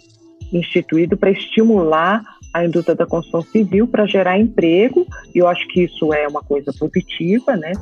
instituído 0.53 1.17
para 1.17 1.31
estimular 1.31 2.23
a 2.53 2.65
indústria 2.65 2.95
da 2.95 3.05
construção 3.05 3.43
civil 3.43 3.89
para 3.89 4.07
gerar 4.07 4.39
emprego, 4.39 5.07
e 5.35 5.39
eu 5.39 5.49
acho 5.49 5.67
que 5.69 5.83
isso 5.83 6.15
é 6.15 6.29
uma 6.29 6.41
coisa 6.41 6.73
positiva, 6.79 7.57
né? 7.57 7.73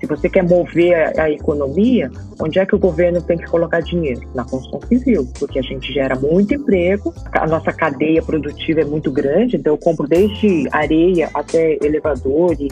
Se 0.00 0.06
você 0.06 0.28
quer 0.28 0.42
mover 0.44 0.94
a, 0.94 1.24
a 1.24 1.30
economia, 1.30 2.10
onde 2.40 2.58
é 2.58 2.66
que 2.66 2.74
o 2.74 2.78
governo 2.78 3.20
tem 3.20 3.36
que 3.36 3.46
colocar 3.46 3.80
dinheiro? 3.80 4.22
Na 4.34 4.44
construção 4.44 4.80
civil, 4.88 5.28
porque 5.38 5.58
a 5.58 5.62
gente 5.62 5.92
gera 5.92 6.14
muito 6.14 6.54
emprego, 6.54 7.14
a 7.32 7.46
nossa 7.46 7.72
cadeia 7.72 8.22
produtiva 8.22 8.80
é 8.80 8.84
muito 8.84 9.10
grande, 9.10 9.56
então 9.56 9.74
eu 9.74 9.78
compro 9.78 10.06
desde 10.06 10.68
areia 10.72 11.30
até 11.34 11.78
elevador 11.82 12.54
e, 12.58 12.68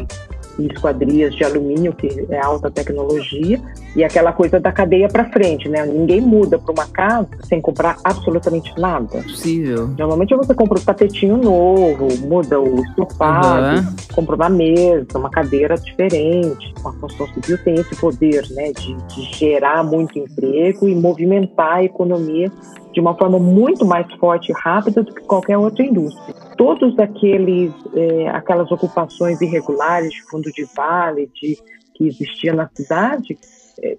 e 0.58 0.66
esquadrias 0.66 1.34
de 1.34 1.44
alumínio, 1.44 1.92
que 1.92 2.26
é 2.30 2.40
alta 2.40 2.70
tecnologia, 2.70 3.60
e 3.94 4.04
aquela 4.04 4.32
coisa 4.32 4.58
da 4.60 4.72
cadeia 4.72 5.08
para 5.08 5.24
frente, 5.30 5.68
né? 5.68 5.84
Ninguém 5.86 6.20
muda 6.20 6.58
para 6.58 6.72
uma 6.72 6.86
casa 6.86 7.28
sem 7.44 7.60
comprar 7.60 7.96
absolutamente 8.04 8.72
nada. 8.78 9.22
Possível. 9.22 9.88
Normalmente 9.98 10.34
você 10.34 10.54
compra 10.54 10.78
um 10.78 10.82
tapetinho 10.82 11.36
novo, 11.36 12.08
muda 12.26 12.60
o 12.60 12.82
estofado, 12.84 13.78
Aham. 13.78 13.96
compra 14.14 14.36
uma 14.36 14.48
mesa, 14.48 15.06
uma 15.14 15.30
cadeira 15.30 15.76
diferente. 15.76 16.74
A 16.78 16.92
construção 16.92 17.26
civil 17.34 17.58
tem 17.64 17.74
esse 17.74 17.96
poder, 17.96 18.46
né, 18.50 18.72
de, 18.72 18.94
de 18.94 19.22
gerar 19.36 19.82
muito 19.82 20.18
emprego 20.18 20.88
e 20.88 20.94
movimentar 20.94 21.76
a 21.76 21.84
economia 21.84 22.50
de 22.96 23.00
uma 23.00 23.14
forma 23.14 23.38
muito 23.38 23.84
mais 23.84 24.10
forte 24.14 24.50
e 24.50 24.54
rápida 24.54 25.02
do 25.02 25.12
que 25.12 25.20
qualquer 25.20 25.58
outra 25.58 25.84
indústria. 25.84 26.34
Todos 26.56 26.98
aqueles, 26.98 27.70
eh, 27.94 28.26
aquelas 28.28 28.72
ocupações 28.72 29.38
irregulares 29.42 30.12
de 30.12 30.22
fundo 30.30 30.50
de 30.50 30.64
vale, 30.74 31.30
de 31.34 31.58
que 31.94 32.08
existia 32.08 32.54
na 32.54 32.70
cidade, 32.74 33.36
eh, 33.82 33.98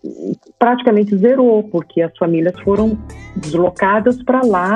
praticamente 0.58 1.16
zerou, 1.16 1.62
porque 1.62 2.02
as 2.02 2.18
famílias 2.18 2.60
foram 2.62 2.98
deslocadas 3.36 4.24
para 4.24 4.42
lá 4.44 4.74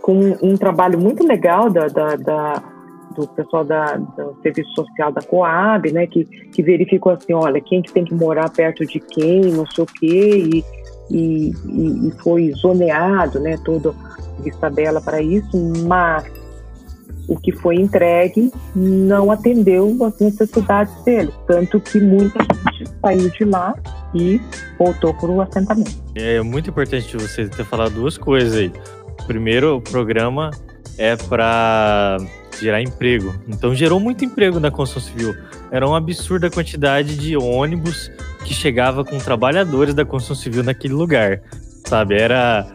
com 0.00 0.36
um 0.40 0.56
trabalho 0.56 1.00
muito 1.00 1.26
legal 1.26 1.68
da, 1.68 1.88
da, 1.88 2.14
da- 2.14 2.62
do 3.16 3.26
pessoal 3.26 3.64
da, 3.64 3.96
do 3.96 4.36
serviço 4.40 4.70
social 4.72 5.10
da 5.12 5.20
Coab, 5.20 5.90
né, 5.92 6.06
que, 6.06 6.24
que 6.24 6.62
verificou 6.62 7.10
assim, 7.12 7.34
olha, 7.34 7.60
quem 7.60 7.82
que 7.82 7.92
tem 7.92 8.04
que 8.04 8.14
morar 8.14 8.48
perto 8.50 8.86
de 8.86 9.00
quem, 9.00 9.40
não 9.52 9.66
sei 9.66 9.82
o 9.82 9.86
quê, 9.86 10.44
e, 10.54 10.64
e, 11.10 11.52
e- 11.66 12.08
e 12.08 12.12
foi 12.22 12.52
zoneado, 12.52 13.38
né, 13.40 13.56
todo 13.64 13.94
Vista 14.42 14.68
Bela 14.70 15.00
para 15.00 15.20
isso, 15.22 15.56
mas 15.86 16.24
o 17.28 17.36
que 17.38 17.52
foi 17.52 17.76
entregue 17.76 18.50
não 18.74 19.30
atendeu 19.30 19.96
às 20.04 20.18
necessidades 20.18 20.92
dele, 21.04 21.32
tanto 21.46 21.78
que 21.80 22.00
muita 22.00 22.42
gente 22.42 22.90
saiu 23.00 23.30
de 23.30 23.44
lá 23.44 23.74
e 24.14 24.40
voltou 24.78 25.14
para 25.14 25.30
o 25.30 25.40
assentamento. 25.40 25.92
É 26.14 26.40
muito 26.42 26.70
importante 26.70 27.16
você 27.16 27.46
ter 27.48 27.64
falado 27.64 27.94
duas 27.94 28.18
coisas 28.18 28.54
aí. 28.56 28.72
Primeiro, 29.26 29.76
o 29.76 29.80
programa 29.80 30.50
é 30.98 31.14
para 31.16 32.16
gerar 32.60 32.82
emprego. 32.82 33.32
Então 33.48 33.74
gerou 33.74 34.00
muito 34.00 34.24
emprego 34.24 34.58
na 34.58 34.70
construção 34.70 35.10
civil. 35.12 35.34
Era 35.70 35.86
uma 35.86 35.98
absurda 35.98 36.50
quantidade 36.50 37.16
de 37.16 37.36
ônibus 37.36 38.10
que 38.44 38.54
chegava 38.54 39.04
com 39.04 39.18
trabalhadores 39.18 39.94
da 39.94 40.04
construção 40.04 40.36
civil 40.36 40.62
naquele 40.62 40.94
lugar. 40.94 41.42
Sabe? 41.86 42.16
Era 42.16 42.66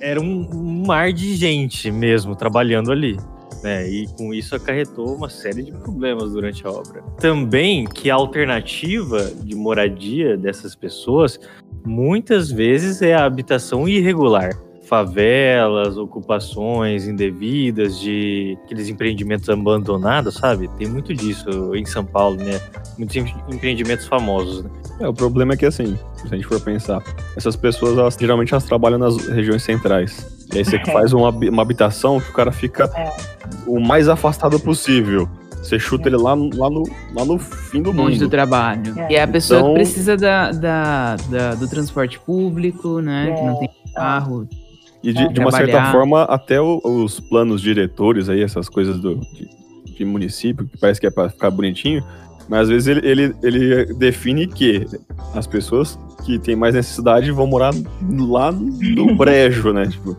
era 0.00 0.20
um, 0.20 0.48
um 0.52 0.86
mar 0.86 1.12
de 1.12 1.34
gente 1.34 1.90
mesmo 1.90 2.36
trabalhando 2.36 2.92
ali. 2.92 3.16
né? 3.62 3.88
E 3.88 4.06
com 4.16 4.32
isso 4.32 4.54
acarretou 4.54 5.14
uma 5.16 5.28
série 5.28 5.62
de 5.62 5.72
problemas 5.72 6.32
durante 6.32 6.66
a 6.66 6.70
obra. 6.70 7.02
Também 7.18 7.84
que 7.84 8.10
a 8.10 8.14
alternativa 8.14 9.30
de 9.42 9.54
moradia 9.56 10.36
dessas 10.36 10.74
pessoas 10.76 11.40
muitas 11.84 12.50
vezes 12.50 13.02
é 13.02 13.14
a 13.14 13.24
habitação 13.24 13.88
irregular 13.88 14.52
favelas, 14.88 15.96
ocupações 15.96 17.06
indevidas 17.06 17.98
de 18.00 18.58
aqueles 18.64 18.88
empreendimentos 18.88 19.48
abandonados, 19.48 20.34
sabe? 20.34 20.68
Tem 20.78 20.88
muito 20.88 21.14
disso 21.14 21.74
em 21.74 21.84
São 21.84 22.04
Paulo, 22.04 22.36
né? 22.36 22.60
Muitos 22.98 23.16
empreendimentos 23.52 24.06
famosos, 24.06 24.64
né? 24.64 24.70
É, 25.00 25.08
o 25.08 25.12
problema 25.14 25.54
é 25.54 25.56
que 25.56 25.66
assim, 25.66 25.96
se 26.16 26.26
a 26.26 26.28
gente 26.36 26.46
for 26.46 26.60
pensar, 26.60 27.02
essas 27.36 27.54
pessoas 27.54 27.96
elas, 27.96 28.16
geralmente 28.18 28.52
elas 28.52 28.64
trabalham 28.64 28.98
nas 28.98 29.16
regiões 29.28 29.62
centrais. 29.62 30.26
E 30.52 30.58
aí 30.58 30.64
você 30.64 30.78
faz 30.90 31.12
uma, 31.12 31.28
uma 31.30 31.62
habitação 31.62 32.20
que 32.20 32.30
o 32.30 32.32
cara 32.32 32.50
fica 32.50 32.90
o 33.66 33.78
mais 33.78 34.08
afastado 34.08 34.58
possível. 34.58 35.28
Você 35.62 35.78
chuta 35.78 36.08
ele 36.08 36.16
lá, 36.16 36.30
lá, 36.34 36.70
no, 36.70 36.82
lá 37.14 37.24
no 37.24 37.38
fim 37.38 37.82
do 37.82 37.90
Longe 37.90 38.12
mundo. 38.12 38.20
do 38.20 38.28
trabalho. 38.28 38.98
É. 38.98 39.12
E 39.12 39.18
a 39.18 39.26
pessoa 39.26 39.60
Então- 39.60 39.74
precisa 39.74 40.16
da, 40.16 40.50
da, 40.52 41.16
da- 41.28 41.54
do 41.56 41.68
transporte 41.68 42.18
público, 42.18 43.00
né? 43.00 43.34
Que 43.36 43.42
não 43.42 43.58
tem 43.58 43.68
carro. 43.94 44.48
E 45.02 45.12
de, 45.12 45.28
de 45.32 45.40
uma 45.40 45.50
certa 45.52 45.92
forma, 45.92 46.22
até 46.24 46.60
o- 46.60 46.80
os 46.84 47.20
planos 47.20 47.60
diretores 47.60 48.28
aí, 48.28 48.42
essas 48.42 48.68
coisas 48.68 48.98
do, 48.98 49.14
de, 49.16 49.48
de 49.96 50.04
município, 50.04 50.66
que 50.66 50.76
parece 50.76 51.00
que 51.00 51.06
é 51.06 51.10
pra 51.10 51.28
ficar 51.28 51.50
bonitinho, 51.50 52.02
mas 52.48 52.62
às 52.62 52.68
vezes 52.68 52.88
ele, 52.88 53.06
ele, 53.08 53.34
ele 53.42 53.94
define 53.94 54.46
que 54.46 54.86
as 55.34 55.46
pessoas 55.46 55.98
que 56.24 56.38
têm 56.38 56.56
mais 56.56 56.74
necessidade 56.74 57.30
vão 57.30 57.46
morar 57.46 57.72
lá 58.18 58.50
no 58.50 59.14
brejo, 59.16 59.72
né? 59.72 59.86
Tipo, 59.86 60.16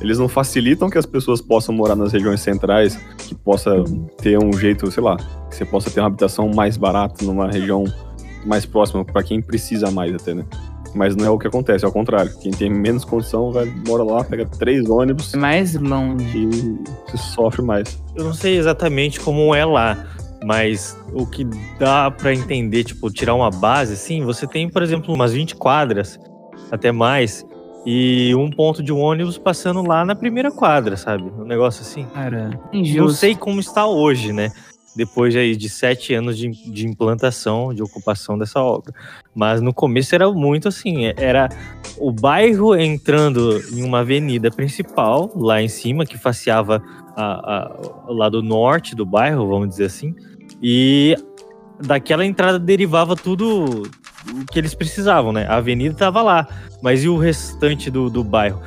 eles 0.00 0.18
não 0.18 0.28
facilitam 0.28 0.88
que 0.88 0.96
as 0.98 1.06
pessoas 1.06 1.40
possam 1.40 1.74
morar 1.74 1.94
nas 1.94 2.12
regiões 2.12 2.40
centrais, 2.40 2.96
que 3.18 3.34
possa 3.34 3.84
ter 4.20 4.38
um 4.38 4.52
jeito, 4.54 4.90
sei 4.90 5.02
lá, 5.02 5.16
que 5.50 5.56
você 5.56 5.64
possa 5.64 5.90
ter 5.90 6.00
uma 6.00 6.06
habitação 6.06 6.48
mais 6.54 6.76
barata 6.76 7.24
numa 7.24 7.48
região 7.50 7.84
mais 8.46 8.64
próxima, 8.66 9.04
para 9.04 9.22
quem 9.22 9.40
precisa 9.42 9.90
mais 9.90 10.12
até, 10.14 10.34
né? 10.34 10.44
Mas 10.94 11.16
não 11.16 11.24
é 11.26 11.30
o 11.30 11.38
que 11.38 11.46
acontece, 11.46 11.84
é 11.84 11.88
o 11.88 11.92
contrário. 11.92 12.30
Quem 12.40 12.50
tem 12.52 12.68
menos 12.70 13.04
condição 13.04 13.50
vai 13.50 13.64
mora 13.86 14.02
lá, 14.02 14.22
pega 14.24 14.44
três 14.44 14.88
ônibus 14.90 15.32
É 15.32 15.36
mais 15.38 15.74
longe. 15.74 16.38
e 16.38 17.10
se 17.10 17.18
sofre 17.32 17.62
mais. 17.62 17.98
Eu 18.14 18.24
não 18.24 18.34
sei 18.34 18.58
exatamente 18.58 19.18
como 19.20 19.54
é 19.54 19.64
lá, 19.64 20.06
mas 20.44 20.96
o 21.14 21.26
que 21.26 21.44
dá 21.78 22.10
pra 22.10 22.34
entender, 22.34 22.84
tipo, 22.84 23.10
tirar 23.10 23.34
uma 23.34 23.50
base, 23.50 23.94
assim, 23.94 24.22
você 24.24 24.46
tem, 24.46 24.68
por 24.68 24.82
exemplo, 24.82 25.14
umas 25.14 25.32
20 25.32 25.56
quadras, 25.56 26.20
até 26.70 26.92
mais, 26.92 27.46
e 27.86 28.34
um 28.34 28.50
ponto 28.50 28.82
de 28.82 28.92
um 28.92 29.00
ônibus 29.00 29.38
passando 29.38 29.82
lá 29.82 30.04
na 30.04 30.14
primeira 30.14 30.50
quadra, 30.50 30.96
sabe? 30.96 31.24
Um 31.24 31.44
negócio 31.44 31.80
assim. 31.82 32.04
Cara, 32.12 32.50
Não 32.72 32.80
injusto. 32.80 33.18
sei 33.18 33.34
como 33.34 33.58
está 33.60 33.86
hoje, 33.86 34.32
né? 34.32 34.50
Depois 34.94 35.34
aí 35.34 35.56
de 35.56 35.70
sete 35.70 36.12
anos 36.12 36.36
de, 36.36 36.48
de 36.70 36.86
implantação, 36.86 37.72
de 37.72 37.82
ocupação 37.82 38.36
dessa 38.38 38.60
obra. 38.60 38.92
Mas 39.34 39.60
no 39.62 39.72
começo 39.72 40.14
era 40.14 40.30
muito 40.30 40.68
assim, 40.68 41.06
era 41.16 41.48
o 41.98 42.12
bairro 42.12 42.74
entrando 42.76 43.62
em 43.72 43.82
uma 43.82 44.00
avenida 44.00 44.50
principal, 44.50 45.30
lá 45.34 45.62
em 45.62 45.68
cima, 45.68 46.04
que 46.04 46.18
faceava 46.18 46.82
a, 47.16 47.22
a- 47.24 47.76
o 48.08 48.12
lado 48.12 48.42
norte 48.42 48.94
do 48.94 49.06
bairro, 49.06 49.48
vamos 49.48 49.70
dizer 49.70 49.86
assim, 49.86 50.14
e 50.62 51.16
daquela 51.80 52.24
entrada 52.26 52.58
derivava 52.58 53.16
tudo 53.16 53.82
o 54.30 54.44
que 54.52 54.58
eles 54.58 54.74
precisavam, 54.74 55.32
né? 55.32 55.46
A 55.48 55.56
avenida 55.56 55.94
estava 55.94 56.20
lá, 56.22 56.46
mas 56.82 57.02
e 57.02 57.08
o 57.08 57.16
restante 57.16 57.90
do, 57.90 58.10
do 58.10 58.22
bairro? 58.22 58.60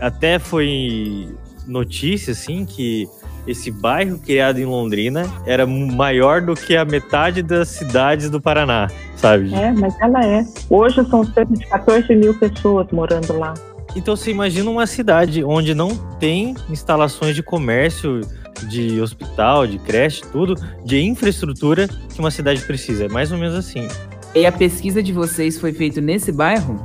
Até 0.00 0.38
foi 0.38 1.34
notícia, 1.66 2.30
assim, 2.32 2.64
que 2.64 3.08
esse 3.46 3.70
bairro 3.70 4.18
criado 4.18 4.58
em 4.58 4.64
Londrina 4.64 5.26
era 5.46 5.66
maior 5.66 6.40
do 6.40 6.54
que 6.54 6.76
a 6.76 6.84
metade 6.84 7.42
das 7.42 7.68
cidades 7.68 8.28
do 8.28 8.40
Paraná, 8.40 8.88
sabe? 9.16 9.54
É, 9.54 9.72
mas 9.72 9.94
ela 10.00 10.24
é. 10.24 10.44
Hoje 10.68 11.04
são 11.08 11.24
cerca 11.24 11.54
de 11.54 11.66
14 11.66 12.14
mil 12.14 12.34
pessoas 12.34 12.86
morando 12.90 13.38
lá. 13.38 13.54
Então 13.94 14.14
você 14.14 14.30
imagina 14.30 14.70
uma 14.70 14.86
cidade 14.86 15.42
onde 15.42 15.74
não 15.74 15.96
tem 16.18 16.54
instalações 16.68 17.34
de 17.34 17.42
comércio, 17.42 18.20
de 18.68 19.00
hospital, 19.00 19.66
de 19.66 19.78
creche, 19.78 20.22
tudo, 20.32 20.54
de 20.84 21.00
infraestrutura 21.02 21.88
que 21.88 22.18
uma 22.18 22.30
cidade 22.30 22.60
precisa. 22.62 23.04
É 23.04 23.08
mais 23.08 23.32
ou 23.32 23.38
menos 23.38 23.54
assim. 23.54 23.88
E 24.34 24.44
a 24.44 24.52
pesquisa 24.52 25.02
de 25.02 25.12
vocês 25.12 25.58
foi 25.58 25.72
feita 25.72 26.00
nesse 26.00 26.30
bairro? 26.30 26.84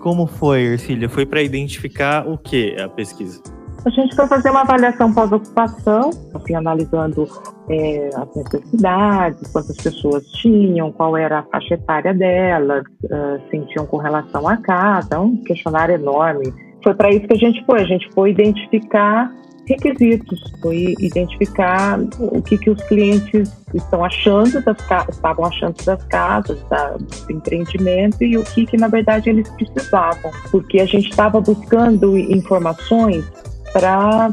Como 0.00 0.26
foi, 0.26 0.62
Ercília? 0.62 1.08
Foi 1.08 1.24
para 1.24 1.42
identificar 1.42 2.28
o 2.28 2.36
que 2.36 2.78
a 2.78 2.88
pesquisa? 2.88 3.40
A 3.84 3.90
gente 3.90 4.14
foi 4.14 4.28
fazer 4.28 4.50
uma 4.50 4.60
avaliação 4.60 5.12
pós-ocupação, 5.12 6.10
assim, 6.34 6.54
analisando 6.54 7.26
é, 7.68 8.10
as 8.14 8.36
necessidades, 8.36 9.52
quantas 9.52 9.76
pessoas 9.76 10.24
tinham, 10.30 10.92
qual 10.92 11.16
era 11.16 11.40
a 11.40 11.42
faixa 11.42 11.74
etária 11.74 12.14
delas, 12.14 12.84
ah, 13.10 13.38
sentiam 13.50 13.84
com 13.86 13.96
relação 13.96 14.46
à 14.46 14.56
casa, 14.56 15.18
um 15.18 15.36
questionário 15.38 15.96
enorme. 15.96 16.52
Foi 16.82 16.94
para 16.94 17.10
isso 17.10 17.26
que 17.26 17.34
a 17.34 17.38
gente 17.38 17.64
foi, 17.64 17.80
a 17.80 17.84
gente 17.84 18.08
foi 18.14 18.30
identificar 18.30 19.32
requisitos, 19.66 20.40
foi 20.60 20.94
identificar 20.98 21.98
o 22.18 22.42
que, 22.42 22.58
que 22.58 22.70
os 22.70 22.82
clientes 22.84 23.52
estão 23.74 24.04
achando 24.04 24.60
das 24.62 24.76
estavam 25.08 25.44
achando 25.44 25.76
das 25.84 26.04
casas, 26.04 26.62
da, 26.68 26.96
do 26.96 27.32
empreendimento 27.32 28.22
e 28.22 28.36
o 28.36 28.44
que, 28.44 28.66
que 28.66 28.76
na 28.76 28.88
verdade 28.88 29.30
eles 29.30 29.48
precisavam, 29.50 30.30
porque 30.50 30.80
a 30.80 30.86
gente 30.86 31.08
estava 31.10 31.40
buscando 31.40 32.16
informações 32.16 33.24
para 33.72 34.32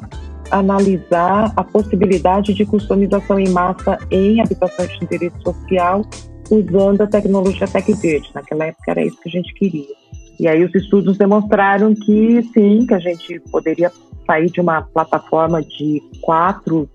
analisar 0.51 1.53
a 1.55 1.63
possibilidade 1.63 2.53
de 2.53 2.65
customização 2.65 3.39
em 3.39 3.49
massa 3.49 3.97
em 4.09 4.41
habitação 4.41 4.85
de 4.85 5.03
interesse 5.03 5.39
social 5.43 6.03
usando 6.49 7.01
a 7.01 7.07
tecnologia 7.07 7.67
Tec 7.67 7.93
Verde. 7.93 8.29
Naquela 8.33 8.65
época 8.65 8.91
era 8.91 9.03
isso 9.03 9.19
que 9.21 9.29
a 9.29 9.31
gente 9.31 9.53
queria. 9.53 9.99
E 10.39 10.47
aí 10.47 10.63
os 10.63 10.73
estudos 10.73 11.17
demonstraram 11.17 11.93
que 11.93 12.41
sim, 12.53 12.85
que 12.87 12.93
a 12.93 12.99
gente 12.99 13.39
poderia 13.51 13.91
sair 14.25 14.49
de 14.49 14.61
uma 14.61 14.81
plataforma 14.81 15.61
de 15.61 16.01
quatro 16.21 16.89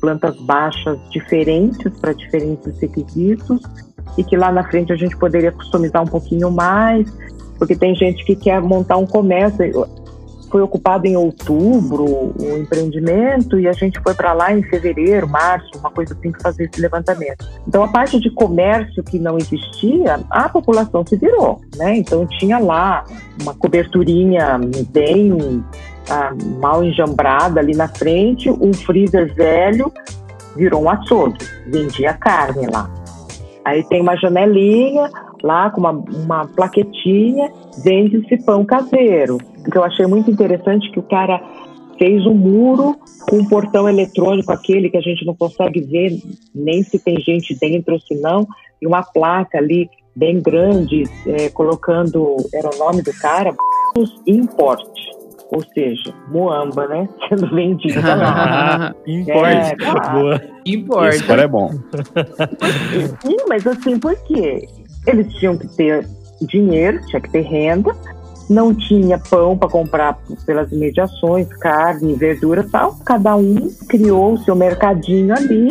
plantas 0.00 0.36
baixas 0.40 0.98
diferentes 1.10 1.92
para 1.98 2.12
diferentes 2.12 2.78
requisitos 2.78 3.60
e 4.16 4.24
que 4.24 4.36
lá 4.36 4.50
na 4.50 4.64
frente 4.64 4.92
a 4.92 4.96
gente 4.96 5.16
poderia 5.16 5.52
customizar 5.52 6.02
um 6.02 6.06
pouquinho 6.06 6.50
mais, 6.50 7.08
porque 7.58 7.76
tem 7.76 7.94
gente 7.94 8.24
que 8.24 8.34
quer 8.34 8.60
montar 8.60 8.96
um 8.96 9.06
comércio. 9.06 9.86
Foi 10.50 10.60
ocupado 10.62 11.06
em 11.06 11.16
outubro 11.16 12.04
o 12.04 12.58
empreendimento 12.58 13.58
e 13.58 13.68
a 13.68 13.72
gente 13.72 14.00
foi 14.00 14.14
para 14.14 14.32
lá 14.32 14.52
em 14.52 14.62
fevereiro, 14.62 15.28
março, 15.28 15.70
uma 15.78 15.90
coisa 15.90 16.14
assim, 16.14 16.32
que 16.32 16.42
fazer 16.42 16.64
esse 16.64 16.80
levantamento. 16.80 17.46
Então 17.66 17.84
a 17.84 17.88
parte 17.88 18.18
de 18.18 18.30
comércio 18.30 19.02
que 19.04 19.18
não 19.18 19.38
existia, 19.38 20.20
a 20.28 20.48
população 20.48 21.06
se 21.06 21.16
virou, 21.16 21.60
né? 21.76 21.96
Então 21.96 22.26
tinha 22.26 22.58
lá 22.58 23.04
uma 23.40 23.54
coberturinha 23.54 24.58
bem 24.90 25.62
ah, 26.08 26.34
mal 26.60 26.82
enjambrada 26.82 27.60
ali 27.60 27.74
na 27.74 27.86
frente, 27.86 28.50
um 28.50 28.72
freezer 28.72 29.32
velho 29.34 29.92
virou 30.56 30.82
um 30.82 30.90
açougue, 30.90 31.38
vendia 31.66 32.12
carne 32.14 32.66
lá. 32.66 32.90
Aí 33.64 33.84
tem 33.84 34.00
uma 34.00 34.16
janelinha 34.16 35.10
lá 35.42 35.70
com 35.70 35.80
uma, 35.80 35.90
uma 35.90 36.46
plaquetinha, 36.46 37.50
vende-se 37.84 38.36
pão 38.44 38.64
caseiro. 38.64 39.38
O 39.58 39.70
que 39.70 39.76
eu 39.76 39.84
achei 39.84 40.06
muito 40.06 40.30
interessante 40.30 40.90
que 40.90 40.98
o 40.98 41.02
cara 41.02 41.40
fez 41.98 42.24
um 42.24 42.34
muro 42.34 42.96
com 43.28 43.36
um 43.36 43.44
portão 43.44 43.88
eletrônico, 43.88 44.50
aquele 44.50 44.88
que 44.88 44.96
a 44.96 45.02
gente 45.02 45.24
não 45.26 45.34
consegue 45.34 45.82
ver 45.82 46.18
nem 46.54 46.82
se 46.82 46.98
tem 46.98 47.20
gente 47.20 47.54
dentro 47.58 47.92
ou 47.94 48.00
se 48.00 48.14
não, 48.14 48.46
e 48.80 48.86
uma 48.86 49.02
placa 49.02 49.58
ali 49.58 49.88
bem 50.16 50.40
grande, 50.40 51.04
é, 51.26 51.50
colocando, 51.50 52.36
era 52.54 52.70
o 52.74 52.78
nome 52.78 53.02
do 53.02 53.12
cara, 53.12 53.54
Import, 54.26 54.88
ou 55.52 55.62
seja, 55.74 56.14
Moamba, 56.28 56.86
né? 56.86 57.08
Sendo 57.28 57.54
vendida 57.54 58.14
lá. 58.14 58.94
Importe. 59.06 59.84
É. 59.84 60.12
Boa. 60.12 60.42
Importa. 60.64 61.08
Esse 61.08 61.24
cara 61.24 61.42
é 61.42 61.48
bom. 61.48 61.70
Sim, 63.22 63.36
mas 63.48 63.66
assim, 63.66 63.98
por 63.98 64.16
quê? 64.24 64.66
Eles 65.06 65.32
tinham 65.34 65.56
que 65.56 65.66
ter 65.76 66.06
dinheiro, 66.46 67.00
tinha 67.06 67.20
que 67.20 67.30
ter 67.30 67.42
renda, 67.42 67.94
não 68.50 68.74
tinha 68.74 69.16
pão 69.16 69.56
para 69.56 69.68
comprar 69.68 70.18
pelas 70.44 70.72
imediações, 70.72 71.46
carne, 71.60 72.14
verdura 72.14 72.66
tal. 72.70 72.96
Cada 73.04 73.36
um 73.36 73.70
criou 73.88 74.34
o 74.34 74.38
seu 74.38 74.56
mercadinho 74.56 75.32
ali 75.32 75.68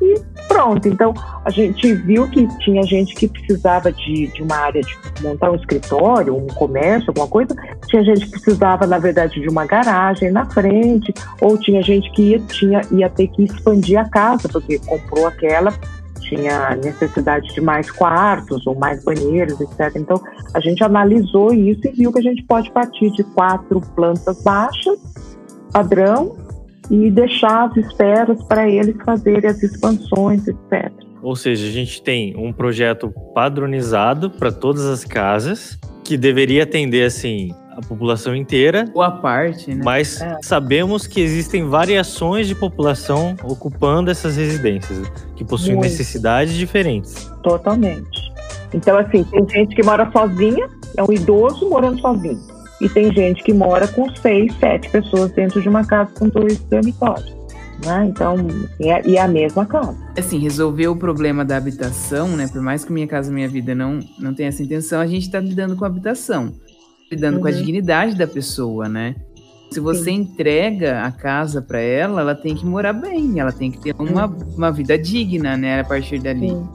e 0.00 0.20
pronto. 0.46 0.86
Então, 0.86 1.12
a 1.44 1.50
gente 1.50 1.92
viu 1.92 2.28
que 2.28 2.46
tinha 2.58 2.82
gente 2.84 3.14
que 3.14 3.26
precisava 3.26 3.90
de, 3.90 4.28
de 4.28 4.42
uma 4.42 4.56
área 4.56 4.80
de 4.80 4.96
montar 5.22 5.50
um 5.50 5.56
escritório, 5.56 6.36
um 6.36 6.46
comércio, 6.48 7.10
alguma 7.10 7.26
coisa. 7.26 7.54
Tinha 7.88 8.04
gente 8.04 8.26
que 8.26 8.30
precisava, 8.30 8.86
na 8.86 8.98
verdade, 8.98 9.40
de 9.40 9.48
uma 9.48 9.66
garagem 9.66 10.30
na 10.30 10.44
frente, 10.46 11.12
ou 11.40 11.58
tinha 11.58 11.82
gente 11.82 12.10
que 12.12 12.22
ia, 12.22 12.38
tinha, 12.40 12.80
ia 12.92 13.08
ter 13.08 13.26
que 13.26 13.42
expandir 13.42 13.98
a 13.98 14.08
casa, 14.08 14.48
porque 14.48 14.78
comprou 14.78 15.26
aquela 15.26 15.72
tinha 16.30 16.76
necessidade 16.76 17.52
de 17.52 17.60
mais 17.60 17.90
quartos 17.90 18.66
ou 18.66 18.74
mais 18.74 19.04
banheiros, 19.04 19.60
etc. 19.60 19.96
Então, 19.96 20.22
a 20.54 20.60
gente 20.60 20.82
analisou 20.82 21.52
isso 21.52 21.80
e 21.84 21.90
viu 21.90 22.12
que 22.12 22.20
a 22.20 22.22
gente 22.22 22.42
pode 22.44 22.70
partir 22.70 23.10
de 23.10 23.24
quatro 23.24 23.80
plantas 23.94 24.42
baixas, 24.42 24.98
padrão, 25.72 26.36
e 26.90 27.10
deixar 27.10 27.68
as 27.68 27.76
esperas 27.76 28.42
para 28.44 28.68
eles 28.68 28.96
fazerem 29.04 29.48
as 29.48 29.62
expansões, 29.62 30.46
etc. 30.46 30.90
Ou 31.22 31.36
seja, 31.36 31.66
a 31.66 31.70
gente 31.70 32.02
tem 32.02 32.34
um 32.36 32.52
projeto 32.52 33.12
padronizado 33.34 34.30
para 34.30 34.50
todas 34.50 34.86
as 34.86 35.04
casas 35.04 35.78
que 36.02 36.16
deveria 36.16 36.62
atender 36.62 37.04
assim 37.04 37.50
a 37.80 37.86
população 37.86 38.34
inteira, 38.34 38.84
Boa 38.92 39.10
parte, 39.10 39.74
né? 39.74 39.82
mas 39.84 40.20
É. 40.20 40.38
sabemos 40.42 41.06
que 41.06 41.20
existem 41.20 41.68
variações 41.68 42.46
de 42.46 42.54
população 42.54 43.36
ocupando 43.42 44.10
essas 44.10 44.36
residências 44.36 45.10
que 45.36 45.44
possuem 45.44 45.76
Muito. 45.76 45.90
necessidades 45.90 46.54
diferentes. 46.54 47.30
Totalmente. 47.42 48.30
Então, 48.72 48.96
assim, 48.98 49.24
tem 49.24 49.48
gente 49.48 49.74
que 49.74 49.82
mora 49.82 50.10
sozinha, 50.12 50.68
é 50.96 51.02
um 51.02 51.12
idoso 51.12 51.68
morando 51.68 52.00
sozinho. 52.00 52.38
E 52.80 52.88
tem 52.88 53.12
gente 53.12 53.42
que 53.42 53.52
mora 53.52 53.86
com 53.88 54.08
seis, 54.16 54.54
sete 54.58 54.88
pessoas 54.88 55.30
dentro 55.32 55.60
de 55.60 55.68
uma 55.68 55.84
casa 55.84 56.10
com 56.18 56.28
dois 56.28 56.58
dormitórios. 56.60 57.40
Né? 57.84 58.06
Então, 58.10 58.34
assim, 58.34 58.90
é, 58.90 59.08
e 59.08 59.16
é 59.16 59.20
a 59.22 59.28
mesma 59.28 59.64
casa. 59.66 59.96
Assim, 60.16 60.38
resolver 60.38 60.88
o 60.88 60.96
problema 60.96 61.44
da 61.44 61.56
habitação, 61.56 62.28
né? 62.36 62.46
Por 62.46 62.60
mais 62.60 62.84
que 62.84 62.92
Minha 62.92 63.06
Casa 63.06 63.32
Minha 63.32 63.48
Vida 63.48 63.74
não, 63.74 64.00
não 64.18 64.34
tenha 64.34 64.50
essa 64.50 64.62
intenção, 64.62 65.00
a 65.00 65.06
gente 65.06 65.30
tá 65.30 65.40
lidando 65.40 65.76
com 65.76 65.84
a 65.84 65.88
habitação. 65.88 66.52
Lidando 67.10 67.40
com 67.40 67.46
a 67.46 67.50
Uhum. 67.50 67.56
dignidade 67.56 68.14
da 68.16 68.26
pessoa, 68.26 68.88
né? 68.88 69.16
Se 69.70 69.78
você 69.80 70.10
entrega 70.10 71.02
a 71.02 71.12
casa 71.12 71.62
para 71.62 71.80
ela, 71.80 72.20
ela 72.20 72.34
tem 72.34 72.54
que 72.56 72.66
morar 72.66 72.92
bem, 72.92 73.38
ela 73.38 73.52
tem 73.52 73.70
que 73.70 73.78
ter 73.78 73.94
uma, 73.98 74.26
uma 74.26 74.72
vida 74.72 74.98
digna, 74.98 75.56
né? 75.56 75.80
A 75.80 75.84
partir 75.84 76.18
dali. 76.18 76.48
Sim. 76.48 76.68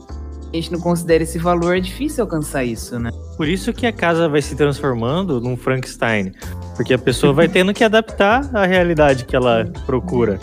A 0.52 0.56
gente 0.56 0.72
não 0.72 0.80
considera 0.80 1.22
esse 1.22 1.38
valor, 1.38 1.76
é 1.76 1.80
difícil 1.80 2.24
alcançar 2.24 2.64
isso, 2.64 2.98
né? 2.98 3.10
Por 3.36 3.46
isso 3.48 3.72
que 3.72 3.86
a 3.86 3.92
casa 3.92 4.28
vai 4.28 4.40
se 4.40 4.54
transformando 4.56 5.40
num 5.40 5.56
Frankenstein, 5.56 6.32
porque 6.74 6.94
a 6.94 6.98
pessoa 6.98 7.32
vai 7.32 7.48
tendo 7.48 7.74
que 7.74 7.84
adaptar 7.84 8.48
à 8.54 8.64
realidade 8.64 9.24
que 9.26 9.36
ela 9.36 9.70
procura. 9.84 10.38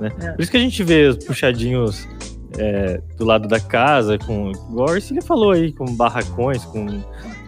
Né? 0.00 0.10
É. 0.20 0.30
Por 0.32 0.40
isso 0.40 0.50
que 0.50 0.56
a 0.56 0.60
gente 0.60 0.82
vê 0.82 1.08
os 1.08 1.22
puxadinhos 1.22 2.08
é, 2.56 3.02
do 3.18 3.24
lado 3.26 3.46
da 3.48 3.60
casa, 3.60 4.16
com, 4.16 4.52
igual 4.70 4.88
a 4.88 4.92
Arcília 4.94 5.20
falou 5.20 5.50
aí, 5.50 5.72
com 5.72 5.84
barracões, 5.94 6.64
com, 6.64 6.86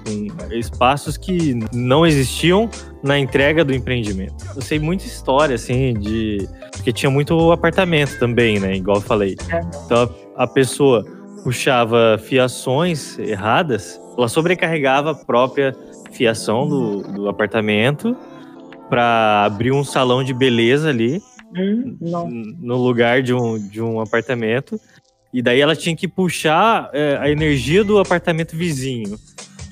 com 0.05 0.53
espaços 0.55 1.16
que 1.16 1.59
não 1.72 2.07
existiam 2.07 2.68
na 3.03 3.18
entrega 3.18 3.64
do 3.64 3.74
empreendimento. 3.74 4.44
Eu 4.55 4.62
sei 4.62 4.78
muita 4.78 5.05
história, 5.05 5.55
assim, 5.55 5.94
de. 5.94 6.48
Porque 6.72 6.92
tinha 6.92 7.11
muito 7.11 7.53
apartamento 7.53 8.18
também, 8.18 8.59
né? 8.59 8.76
Igual 8.76 8.98
eu 8.98 9.03
falei. 9.03 9.36
É. 9.51 9.61
Então 9.84 10.14
a, 10.36 10.46
pessoa 10.46 11.05
puxava 11.44 12.18
fiações 12.18 13.18
erradas, 13.18 14.01
ela 14.16 14.28
sobrecarregava 14.28 15.12
a 15.12 15.14
própria 15.14 15.74
fiação 16.12 16.68
do, 16.68 17.03
do 17.03 17.28
apartamento 17.28 18.16
para 18.88 19.44
abrir 19.44 19.72
um 19.72 19.84
salão 19.84 20.24
de 20.24 20.34
beleza 20.34 20.88
ali 20.88 21.22
Hum, 21.57 22.57
no 22.61 22.76
lugar 22.76 23.22
de 23.22 23.34
um, 23.34 23.59
de 23.68 23.82
um 23.82 24.01
apartamento. 24.01 24.80
E 25.32 25.42
daí 25.42 25.61
ela 25.61 25.76
tinha 25.76 25.94
que 25.94 26.09
puxar 26.09 26.90
é, 26.92 27.16
a 27.20 27.30
energia 27.30 27.84
do 27.84 27.98
apartamento 27.98 28.57
vizinho 28.57 29.16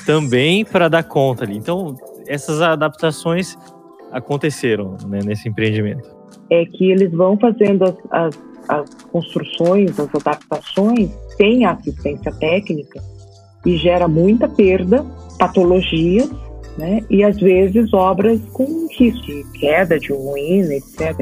também 0.09 0.65
para 0.65 0.89
dar 0.89 1.05
conta 1.05 1.45
ali. 1.45 1.59
Então, 1.59 1.95
essas 2.27 2.63
adaptações 2.63 3.59
aconteceram 4.11 4.97
né, 5.07 5.19
nesse 5.23 5.51
empreendimento. 5.51 6.09
É 6.51 6.65
que 6.65 6.91
eles 6.91 7.13
vão 7.13 7.39
fazendo 7.39 7.85
as, 7.85 7.95
as, 8.11 8.35
as 8.71 8.95
construções, 9.13 10.01
as 10.01 10.09
adaptações, 10.15 11.11
sem 11.37 11.67
assistência 11.67 12.33
técnica, 12.33 13.03
e 13.67 13.77
gera 13.77 14.09
muita 14.09 14.49
perda, 14.49 15.05
patologias, 15.39 16.31
né? 16.79 17.05
E 17.11 17.23
às 17.23 17.37
vezes 17.37 17.93
obras 17.93 18.41
com 18.55 18.89
risco 18.91 19.27
de 19.27 19.45
queda, 19.61 19.99
de 19.99 20.11
ruína, 20.11 20.73
etc. 20.73 21.19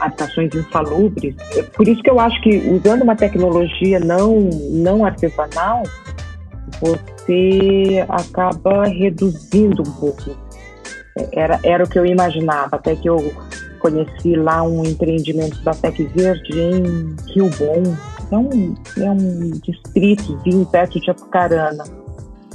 Habitações 0.00 0.54
insalubres. 0.54 1.34
É 1.56 1.62
Por 1.62 1.88
isso 1.88 2.02
que 2.02 2.10
eu 2.10 2.20
acho 2.20 2.38
que 2.42 2.58
usando 2.58 3.00
uma 3.00 3.16
tecnologia 3.16 3.98
não, 3.98 4.50
não 4.70 5.02
artesanal, 5.02 5.82
você 6.78 7.15
acaba 8.08 8.84
reduzindo 8.84 9.82
um 9.82 9.92
pouco. 9.92 10.36
Era, 11.32 11.58
era 11.62 11.84
o 11.84 11.88
que 11.88 11.98
eu 11.98 12.04
imaginava, 12.04 12.76
até 12.76 12.94
que 12.94 13.08
eu 13.08 13.32
conheci 13.78 14.34
lá 14.34 14.62
um 14.62 14.84
empreendimento 14.84 15.62
da 15.62 15.72
Tec 15.72 15.98
Verde 16.14 16.60
em 16.60 17.16
Rio 17.32 17.50
Bom. 17.58 17.82
É 18.30 18.36
um, 18.36 18.74
é 18.98 19.10
um 19.10 19.50
distritozinho 19.62 20.66
perto 20.66 21.00
de 21.00 21.10
Apucarana. 21.10 21.84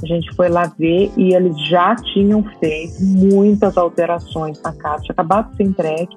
A 0.02 0.06
gente 0.06 0.34
foi 0.34 0.48
lá 0.48 0.72
ver 0.78 1.10
e 1.16 1.34
eles 1.34 1.56
já 1.68 1.94
tinham 1.96 2.44
feito 2.58 3.02
muitas 3.02 3.76
alterações 3.76 4.60
na 4.62 4.72
casa. 4.72 5.02
Tinha 5.04 5.12
acabado 5.12 5.50
de 5.50 5.56
ser 5.56 5.62
entregue 5.62 6.16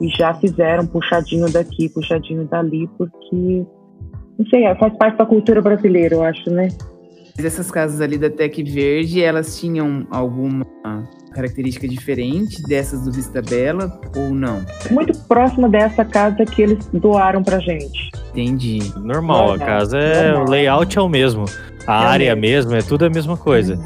e 0.00 0.08
já 0.08 0.32
fizeram 0.34 0.86
puxadinho 0.86 1.50
daqui, 1.50 1.88
puxadinho 1.88 2.44
dali, 2.44 2.88
porque, 2.96 3.66
não 4.38 4.46
sei, 4.48 4.62
faz 4.76 4.96
parte 4.96 5.18
da 5.18 5.26
cultura 5.26 5.60
brasileira, 5.60 6.14
eu 6.14 6.22
acho, 6.22 6.48
né? 6.50 6.68
Mas 7.38 7.44
essas 7.44 7.70
casas 7.70 8.00
ali 8.00 8.18
da 8.18 8.28
Tec 8.28 8.58
Verde, 8.64 9.22
elas 9.22 9.60
tinham 9.60 10.04
alguma 10.10 10.66
característica 11.32 11.86
diferente 11.86 12.60
dessas 12.64 13.04
do 13.04 13.12
Vista 13.12 13.40
Bela 13.40 14.00
ou 14.16 14.34
não? 14.34 14.66
Muito 14.90 15.16
próxima 15.28 15.68
dessa 15.68 16.04
casa 16.04 16.44
que 16.44 16.60
eles 16.62 16.84
doaram 16.92 17.40
pra 17.44 17.60
gente. 17.60 18.10
Entendi. 18.32 18.80
Normal, 18.96 19.44
a 19.44 19.48
Normal, 19.50 19.66
casa 19.68 19.98
é. 19.98 20.28
normal. 20.32 20.46
O 20.46 20.50
layout 20.50 20.98
é 20.98 21.00
o 21.00 21.08
mesmo. 21.08 21.44
A 21.86 22.02
É 22.02 22.06
área 22.08 22.34
mesmo. 22.34 22.72
mesmo, 22.72 22.74
é 22.74 22.82
tudo 22.88 23.04
a 23.04 23.10
mesma 23.10 23.36
coisa. 23.36 23.78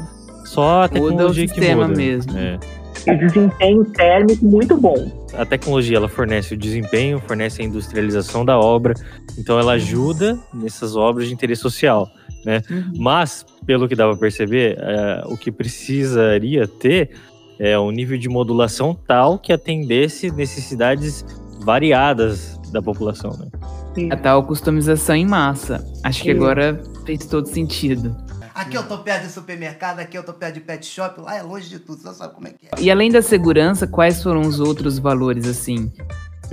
Só 0.45 0.85
a 0.85 0.87
Muda 0.87 0.99
o 0.99 1.09
tecnologia 1.09 1.47
que 1.47 1.53
sistema 1.53 1.87
muda. 1.87 1.95
mesmo. 1.97 2.35
É. 2.35 2.59
E 3.05 3.15
desempenho 3.17 3.85
térmico 3.85 4.45
muito 4.45 4.75
bom. 4.77 5.11
A 5.37 5.45
tecnologia 5.45 5.97
ela 5.97 6.07
fornece 6.09 6.55
o 6.55 6.57
desempenho, 6.57 7.19
fornece 7.27 7.61
a 7.61 7.65
industrialização 7.65 8.43
da 8.45 8.57
obra, 8.57 8.93
então 9.37 9.59
ela 9.59 9.73
ajuda 9.73 10.39
nessas 10.53 10.95
obras 10.95 11.27
de 11.27 11.33
interesse 11.33 11.61
social. 11.61 12.07
Uhum. 12.45 12.93
Mas, 12.97 13.45
pelo 13.65 13.87
que 13.87 13.95
dá 13.95 14.07
para 14.07 14.17
perceber, 14.17 14.77
é, 14.79 15.23
o 15.25 15.37
que 15.37 15.51
precisaria 15.51 16.67
ter 16.67 17.11
é 17.59 17.77
um 17.77 17.91
nível 17.91 18.17
de 18.17 18.27
modulação 18.27 18.93
tal 19.07 19.37
que 19.37 19.53
atendesse 19.53 20.31
necessidades 20.31 21.25
variadas 21.61 22.59
da 22.71 22.81
população. 22.81 23.31
Né? 23.37 24.09
A 24.11 24.17
tal 24.17 24.43
customização 24.43 25.15
em 25.15 25.25
massa. 25.25 25.85
Acho 26.03 26.23
que 26.23 26.31
Sim. 26.31 26.37
agora 26.37 26.81
fez 27.05 27.25
todo 27.25 27.47
sentido. 27.47 28.15
Aqui 28.53 28.77
eu 28.77 28.83
tô 28.83 28.99
perto 28.99 29.23
de 29.23 29.31
supermercado, 29.31 29.99
aqui 29.99 30.15
eu 30.15 30.23
tô 30.23 30.31
perto 30.31 30.53
de 30.55 30.59
pet 30.61 30.85
shop, 30.85 31.21
lá 31.21 31.35
é 31.35 31.41
longe 31.41 31.67
de 31.67 31.79
tudo, 31.79 32.01
você 32.01 32.13
sabe 32.13 32.35
como 32.35 32.47
é 32.47 32.51
que 32.51 32.67
é. 32.67 32.69
E 32.79 32.91
além 32.91 33.11
da 33.11 33.21
segurança, 33.21 33.87
quais 33.87 34.21
foram 34.21 34.41
os 34.41 34.59
outros 34.59 34.99
valores, 34.99 35.47
assim, 35.47 35.91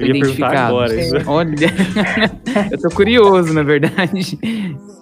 Eu 0.00 0.14
ia 0.14 0.20
perguntar 0.20 0.66
agora 0.66 0.94
isso. 0.94 1.16
Olha, 1.26 1.54
eu 2.72 2.80
tô 2.80 2.88
curioso, 2.90 3.52
na 3.52 3.62
verdade. 3.62 4.38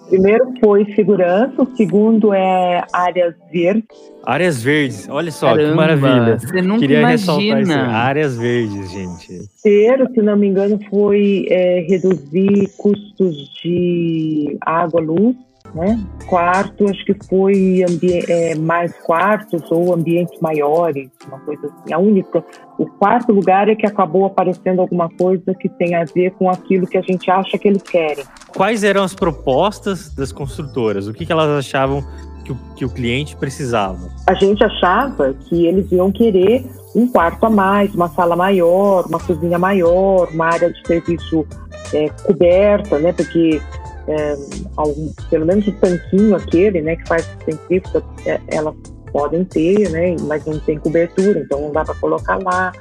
Primeiro 0.09 0.53
foi 0.59 0.85
segurança, 0.95 1.61
o 1.61 1.75
segundo 1.77 2.33
é 2.33 2.83
áreas 2.91 3.35
verdes. 3.51 3.85
Áreas 4.25 4.63
verdes, 4.63 5.07
olha 5.07 5.31
só 5.31 5.51
que 5.51 5.57
Caramba, 5.57 5.75
maravilha. 5.75 6.39
Você 6.39 6.61
nunca 6.63 6.79
Queria 6.79 7.07
ressaltar 7.07 7.43
isso. 7.43 7.71
imagina. 7.71 7.87
Áreas 7.95 8.37
verdes, 8.37 8.91
gente. 8.91 9.27
Terceiro, 9.63 10.11
se 10.11 10.21
não 10.21 10.35
me 10.35 10.47
engano, 10.47 10.79
foi 10.89 11.45
é, 11.49 11.85
reduzir 11.87 12.71
custos 12.77 13.49
de 13.61 14.57
água, 14.61 14.99
luz. 14.99 15.35
Né? 15.73 15.99
Quarto, 16.27 16.89
acho 16.89 17.05
que 17.05 17.13
foi 17.27 17.85
é, 18.27 18.55
mais 18.55 18.93
quartos 18.99 19.71
ou 19.71 19.93
ambientes 19.93 20.39
maiores, 20.41 21.09
uma 21.27 21.39
coisa 21.39 21.67
assim. 21.67 21.93
A 21.93 21.99
única, 21.99 22.43
o 22.77 22.85
quarto 22.85 23.31
lugar 23.31 23.69
é 23.69 23.75
que 23.75 23.85
acabou 23.85 24.25
aparecendo 24.25 24.81
alguma 24.81 25.09
coisa 25.09 25.53
que 25.53 25.69
tem 25.69 25.95
a 25.95 26.05
ver 26.05 26.31
com 26.31 26.49
aquilo 26.49 26.87
que 26.87 26.97
a 26.97 27.01
gente 27.01 27.29
acha 27.29 27.57
que 27.57 27.67
eles 27.67 27.83
querem. 27.83 28.23
Quais 28.55 28.83
eram 28.83 29.03
as 29.03 29.13
propostas 29.13 30.13
das 30.13 30.31
construtoras? 30.31 31.07
O 31.07 31.13
que, 31.13 31.25
que 31.25 31.31
elas 31.31 31.49
achavam 31.49 32.03
que 32.43 32.51
o, 32.51 32.57
que 32.75 32.85
o 32.85 32.89
cliente 32.89 33.35
precisava? 33.35 34.09
a 34.25 34.33
gente 34.33 34.63
achava 34.63 35.33
que 35.33 35.65
eles 35.65 35.91
iam 35.91 36.11
querer 36.11 36.65
um 36.95 37.07
quarto 37.07 37.45
a 37.45 37.49
mais, 37.49 37.93
uma 37.93 38.09
sala 38.09 38.35
maior, 38.35 39.05
uma 39.07 39.19
cozinha 39.19 39.57
maior, 39.57 40.29
uma 40.31 40.45
área 40.45 40.71
de 40.71 40.87
serviço 40.87 41.45
é, 41.93 42.09
coberta, 42.23 42.99
né? 42.99 43.13
Porque 43.13 43.61
é, 44.09 44.35
algum- 44.75 45.11
pelo 45.29 45.45
menos 45.45 45.67
o 45.67 45.71
tanquinho 45.73 46.35
aquele, 46.35 46.81
né, 46.81 46.95
que 46.95 47.07
faz 47.07 47.29
centrífuga, 47.45 48.03
é, 48.25 48.39
elas 48.49 48.75
podem 49.11 49.43
ter, 49.43 49.89
né? 49.89 50.15
Mas 50.21 50.45
não 50.45 50.59
tem 50.59 50.77
cobertura, 50.77 51.39
então 51.39 51.61
não 51.61 51.71
dá 51.71 51.83
para 51.83 51.95
colocar 51.95 52.37
lá. 52.43 52.71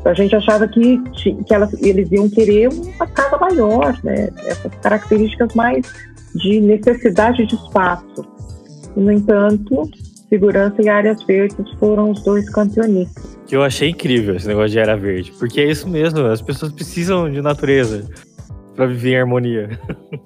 Então, 0.00 0.12
a 0.12 0.14
gente 0.14 0.34
achava 0.36 0.68
que, 0.68 0.98
que 1.12 1.54
elas, 1.54 1.72
eles 1.82 2.10
iam 2.12 2.28
querer 2.28 2.68
uma 2.68 3.06
casa 3.06 3.36
maior, 3.38 3.98
né? 4.04 4.28
Essas 4.46 4.72
características 4.82 5.54
mais 5.54 5.84
de 6.34 6.60
necessidade 6.60 7.46
de 7.46 7.54
espaço. 7.54 8.24
No 8.96 9.10
entanto, 9.10 9.88
segurança 10.28 10.80
e 10.80 10.88
áreas 10.88 11.22
verdes 11.24 11.70
foram 11.78 12.10
os 12.10 12.22
dois 12.22 12.48
campeonistas. 12.50 13.36
Que 13.46 13.56
eu 13.56 13.62
achei 13.62 13.90
incrível 13.90 14.36
esse 14.36 14.46
negócio 14.46 14.70
de 14.70 14.78
área 14.80 14.96
verde. 14.96 15.32
Porque 15.38 15.60
é 15.60 15.70
isso 15.70 15.88
mesmo, 15.88 16.20
as 16.26 16.40
pessoas 16.42 16.72
precisam 16.72 17.30
de 17.30 17.40
natureza 17.42 18.08
para 18.74 18.86
viver 18.86 19.10
em 19.12 19.20
harmonia. 19.20 19.78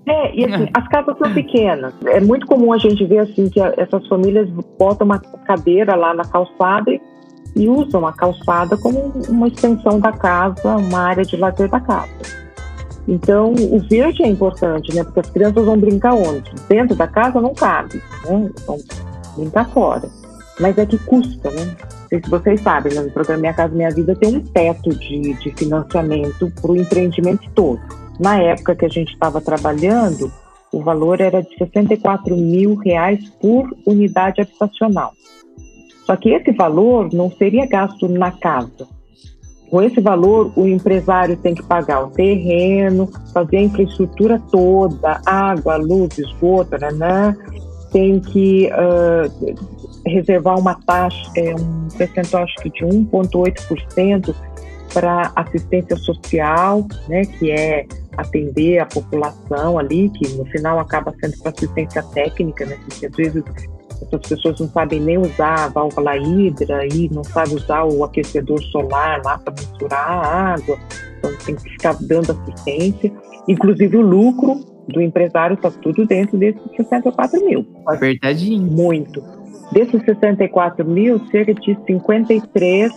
É, 0.07 0.34
e 0.34 0.44
assim, 0.44 0.68
as 0.74 0.88
casas 0.88 1.16
são 1.18 1.32
pequenas. 1.34 1.92
É 2.07 2.20
muito 2.20 2.46
comum 2.46 2.72
a 2.72 2.78
gente 2.78 3.05
ver 3.05 3.18
assim 3.18 3.49
que 3.49 3.61
a- 3.61 3.74
essas 3.76 4.07
famílias 4.09 4.49
botam 4.78 5.05
uma 5.07 5.18
cadeira 5.18 5.94
lá 5.94 6.14
na 6.14 6.24
calçada 6.24 6.90
e 6.90 7.01
e 7.57 7.66
usam 7.68 8.07
a 8.07 8.12
calçada 8.12 8.76
como 8.76 9.11
uma 9.28 9.49
extensão 9.49 9.99
da 9.99 10.12
casa, 10.12 10.76
uma 10.76 11.01
área 11.01 11.24
de 11.24 11.36
lazer 11.36 11.68
da 11.68 11.80
casa. 11.80 12.12
Então, 13.09 13.53
o 13.53 13.80
verde 13.88 14.22
é 14.22 14.28
importante, 14.28 14.94
né? 14.94 15.03
Porque 15.03 15.20
as 15.20 15.30
crianças 15.30 15.64
vão 15.64 15.76
brincar 15.76 16.14
onde? 16.14 16.53
Dentro 16.68 16.94
da 16.94 17.09
casa 17.09 17.40
não 17.40 17.55
cabe, 17.55 17.96
né? 18.26 18.51
Vão 18.66 18.78
brincar 19.36 19.68
fora. 19.70 20.09
Mas 20.61 20.76
é 20.76 20.84
que 20.86 20.99
custa, 20.99 21.51
né? 21.51 21.64
Não 21.80 22.09
sei 22.11 22.20
se 22.22 22.30
vocês 22.30 22.61
sabem, 22.61 22.94
né? 22.94 23.01
no 23.01 23.11
programa 23.11 23.40
Minha 23.40 23.55
Casa 23.55 23.74
Minha 23.74 23.90
Vida 23.90 24.14
tem 24.14 24.36
um 24.36 24.40
teto 24.40 24.90
de, 24.90 25.34
de 25.34 25.51
financiamento 25.57 26.53
para 26.61 26.70
o 26.70 26.76
empreendimento 26.76 27.49
todo. 27.55 27.80
Na 28.18 28.40
época 28.40 28.74
que 28.74 28.84
a 28.84 28.88
gente 28.88 29.12
estava 29.12 29.40
trabalhando, 29.40 30.30
o 30.72 30.80
valor 30.80 31.20
era 31.20 31.42
de 31.42 31.56
64 31.56 32.36
mil 32.36 32.74
reais 32.76 33.28
por 33.40 33.68
unidade 33.86 34.40
habitacional. 34.40 35.12
Só 36.04 36.16
que 36.16 36.30
esse 36.30 36.52
valor 36.52 37.12
não 37.12 37.30
seria 37.30 37.66
gasto 37.66 38.08
na 38.08 38.30
casa. 38.30 38.88
Com 39.70 39.82
esse 39.82 40.00
valor, 40.00 40.50
o 40.56 40.66
empresário 40.66 41.36
tem 41.36 41.54
que 41.54 41.62
pagar 41.62 42.02
o 42.02 42.10
terreno, 42.10 43.10
fazer 43.34 43.58
a 43.58 43.62
infraestrutura 43.62 44.42
toda, 44.50 45.20
água, 45.26 45.76
luz, 45.76 46.16
esgoto, 46.18 46.76
né, 46.94 47.36
tem 47.92 48.18
que 48.18 48.70
uh, 48.72 49.56
reservar 50.06 50.58
uma 50.58 50.74
taxa, 50.74 51.30
é, 51.36 51.54
um 51.54 51.88
percentual 51.96 52.44
acho 52.44 52.54
que 52.56 52.70
de 52.70 52.84
1,8% 52.84 54.34
para 54.92 55.32
assistência 55.36 55.96
social, 55.96 56.86
né, 57.06 57.22
que 57.22 57.50
é 57.50 57.86
atender 58.18 58.80
a 58.80 58.86
população 58.86 59.78
ali, 59.78 60.10
que 60.10 60.28
no 60.36 60.44
final 60.46 60.78
acaba 60.78 61.14
sendo 61.20 61.38
para 61.38 61.52
assistência 61.52 62.02
técnica, 62.02 62.66
né, 62.66 62.76
que 62.90 63.06
às 63.06 63.16
vezes 63.16 63.44
essas 64.02 64.28
pessoas 64.28 64.60
não 64.60 64.68
sabem 64.68 65.00
nem 65.00 65.18
usar 65.18 65.64
a 65.64 65.68
válvula 65.68 66.16
hidra 66.16 66.86
e 66.86 67.08
não 67.10 67.24
sabem 67.24 67.54
usar 67.54 67.84
o 67.84 68.04
aquecedor 68.04 68.60
solar 68.64 69.22
lá 69.24 69.38
para 69.38 69.54
misturar 69.54 70.08
a 70.08 70.54
água, 70.54 70.78
então 71.18 71.30
tem 71.46 71.54
que 71.54 71.70
ficar 71.70 71.96
dando 72.00 72.32
assistência. 72.32 73.12
Inclusive 73.46 73.96
o 73.96 74.02
lucro 74.02 74.60
do 74.88 75.00
empresário 75.00 75.54
está 75.54 75.70
tudo 75.70 76.06
dentro 76.06 76.36
desses 76.36 76.62
64 76.76 77.44
mil. 77.44 77.66
Apertadinho. 77.86 78.62
Muito. 78.62 79.22
Desses 79.72 80.02
64 80.02 80.84
mil, 80.84 81.20
cerca 81.30 81.54
de 81.54 81.78
53 81.86 82.90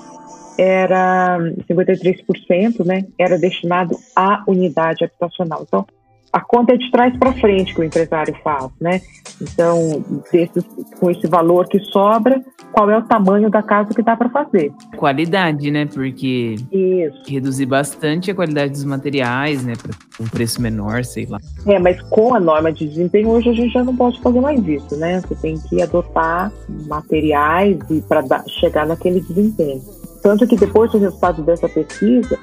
era 0.57 1.37
53%, 1.69 2.85
né, 2.85 3.05
era 3.17 3.37
destinado 3.37 3.97
à 4.15 4.43
unidade 4.47 5.03
habitacional. 5.03 5.63
Então, 5.67 5.85
a 6.33 6.39
conta 6.39 6.73
é 6.73 6.77
de 6.77 6.89
trás 6.89 7.15
para 7.17 7.33
frente 7.33 7.73
que 7.73 7.81
o 7.81 7.83
empresário 7.83 8.33
faz, 8.41 8.69
né? 8.79 9.01
Então, 9.41 10.03
desses, 10.31 10.63
com 10.97 11.11
esse 11.11 11.27
valor 11.27 11.67
que 11.67 11.79
sobra, 11.79 12.41
qual 12.71 12.89
é 12.89 12.97
o 12.97 13.01
tamanho 13.01 13.49
da 13.49 13.61
casa 13.61 13.89
que 13.93 14.01
dá 14.01 14.15
para 14.15 14.29
fazer? 14.29 14.71
Qualidade, 14.95 15.69
né? 15.69 15.85
Porque 15.85 16.55
Isso. 16.71 17.23
reduzir 17.27 17.65
bastante 17.65 18.31
a 18.31 18.35
qualidade 18.35 18.71
dos 18.71 18.85
materiais, 18.85 19.63
né? 19.65 19.73
Para 19.81 19.91
um 20.25 20.29
preço 20.29 20.61
menor, 20.61 21.03
sei 21.03 21.25
lá. 21.25 21.37
É, 21.65 21.77
mas 21.79 22.01
com 22.03 22.33
a 22.33 22.39
norma 22.39 22.71
de 22.71 22.87
desempenho 22.87 23.29
hoje 23.29 23.49
a 23.49 23.53
gente 23.53 23.73
já 23.73 23.83
não 23.83 23.95
pode 23.95 24.21
fazer 24.21 24.39
mais 24.39 24.65
isso, 24.65 24.95
né? 24.95 25.19
Você 25.21 25.35
tem 25.35 25.55
que 25.59 25.81
adotar 25.81 26.51
materiais 26.87 27.77
para 28.07 28.23
chegar 28.47 28.87
naquele 28.87 29.19
desempenho. 29.19 29.81
Tanto 30.21 30.47
que 30.47 30.55
depois 30.55 30.91
do 30.91 30.99
resultado 30.99 31.41
dessa 31.41 31.67
pesquisa, 31.67 32.37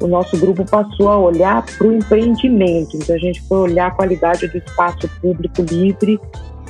o 0.00 0.06
nosso 0.06 0.36
grupo 0.38 0.64
passou 0.64 1.08
a 1.08 1.18
olhar 1.18 1.64
para 1.64 1.86
o 1.86 1.92
empreendimento. 1.92 2.96
Então, 2.96 3.16
a 3.16 3.18
gente 3.18 3.40
foi 3.42 3.58
olhar 3.58 3.86
a 3.88 3.90
qualidade 3.90 4.48
do 4.48 4.58
espaço 4.58 5.08
público 5.20 5.62
livre, 5.62 6.20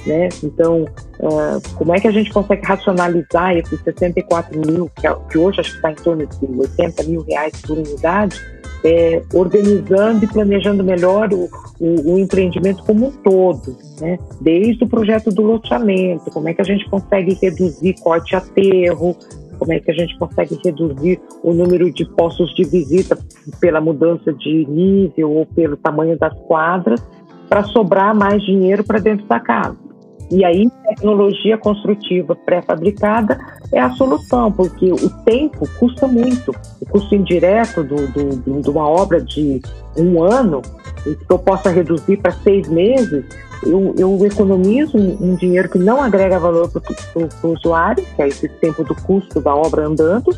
né? 0.07 0.29
Então, 0.43 0.85
uh, 1.21 1.75
como 1.77 1.95
é 1.95 2.01
que 2.01 2.09
a 2.09 2.13
gente 2.13 2.33
consegue 2.33 2.65
racionalizar 2.67 3.57
esses 3.57 3.81
64 3.83 4.59
mil, 4.59 4.91
que, 4.97 5.07
é, 5.07 5.17
que 5.31 5.39
hoje 5.39 5.61
acho 5.61 5.71
que 5.71 5.77
está 5.77 5.93
em 5.93 5.97
torno 5.97 6.27
de 6.27 6.61
80 6.61 7.03
mil 7.05 7.23
reais 7.23 7.53
por 7.63 7.79
unidade, 7.79 8.41
é, 8.85 9.23
organizando 9.33 10.25
e 10.25 10.27
planejando 10.27 10.83
melhor 10.83 11.33
o, 11.33 11.49
o, 11.79 12.15
o, 12.15 12.19
empreendimento 12.19 12.83
como 12.83 13.07
um 13.07 13.11
todo, 13.13 13.77
né? 14.01 14.19
desde 14.41 14.83
o 14.83 14.89
projeto 14.89 15.31
do 15.31 15.43
loteamento, 15.43 16.31
como 16.33 16.49
é 16.49 16.55
que 16.55 16.61
a 16.61 16.65
gente 16.65 16.89
consegue 16.91 17.39
reduzir 17.41 17.95
corte 18.01 18.35
aterro, 18.35 19.17
como 19.63 19.73
é 19.73 19.79
que 19.79 19.93
a 19.93 19.95
gente 19.95 20.19
consegue 20.19 20.59
reduzir 20.65 21.21
o 21.41 21.55
número 21.55 21.89
de 21.93 22.05
postos 22.17 22.53
de 22.53 22.65
visita 22.65 23.17
pela 23.61 23.81
mudança 23.81 24.33
de 24.33 24.67
nível 24.69 25.31
ou 25.31 25.47
pelo 25.47 25.77
tamanho 25.77 26.19
das 26.19 26.37
quadras, 26.49 27.01
para 27.49 27.63
sobrar 27.63 28.13
mais 28.13 28.43
dinheiro 28.43 28.83
para 28.83 28.99
dentro 28.99 29.25
da 29.29 29.39
casa. 29.39 29.77
E 30.33 30.45
aí, 30.45 30.69
tecnologia 30.89 31.57
construtiva 31.57 32.35
pré-fabricada 32.35 33.39
é 33.71 33.79
a 33.79 33.91
solução, 33.91 34.51
porque 34.51 34.91
o 34.91 35.11
tempo 35.25 35.65
custa 35.79 36.09
muito. 36.09 36.51
O 36.81 36.87
custo 36.87 37.15
indireto 37.15 37.85
de 37.85 38.69
uma 38.69 38.89
obra 38.89 39.21
de 39.21 39.61
um 39.97 40.25
ano, 40.25 40.61
que 41.03 41.27
eu 41.33 41.39
possa 41.39 41.71
reduzir 41.71 42.17
para 42.19 42.33
seis 42.33 42.69
meses, 42.69 43.25
eu, 43.65 43.95
eu 43.97 44.27
economizo 44.27 44.97
um, 44.97 45.33
um, 45.33 45.35
dinheiro 45.37 45.69
que 45.69 45.79
não 45.79 46.03
agrega 46.03 46.39
valor 46.39 46.71
para 46.71 46.81
o 47.49 47.53
usuário, 47.53 48.05
que 48.17 48.23
é 48.23 48.29
esse 48.29 48.49
tempo 48.49 48.83
do 48.85 48.95
custo 48.95 49.41
da 49.41 49.55
obra 49.55 49.87
andando, 49.87 50.31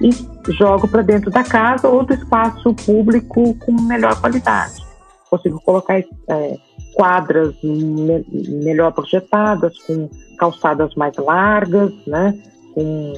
e 0.00 0.10
jogo 0.52 0.86
para 0.86 1.02
dentro 1.02 1.30
da 1.30 1.42
casa 1.42 1.88
ou 1.88 2.04
do 2.04 2.12
espaço 2.12 2.74
público 2.74 3.54
com 3.54 3.72
melhor 3.82 4.20
qualidade. 4.20 4.84
Consigo 5.30 5.60
colocar 5.60 5.98
é, 5.98 6.58
quadras 6.94 7.54
me, 7.62 8.24
melhor 8.62 8.92
projetadas, 8.92 9.78
com 9.80 10.08
calçadas 10.38 10.94
mais 10.94 11.16
largas, 11.16 11.92
né, 12.06 12.38
com 12.74 13.14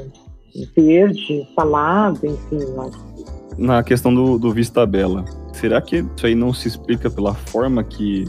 verde, 0.74 1.46
salado, 1.54 2.24
enfim. 2.24 2.60
Na 3.58 3.82
questão 3.82 4.14
do, 4.14 4.38
do 4.38 4.52
Vista 4.52 4.86
Bela, 4.86 5.24
será 5.52 5.82
que 5.82 6.04
isso 6.16 6.26
aí 6.26 6.34
não 6.34 6.52
se 6.52 6.68
explica 6.68 7.10
pela 7.10 7.34
forma 7.34 7.82
que 7.82 8.24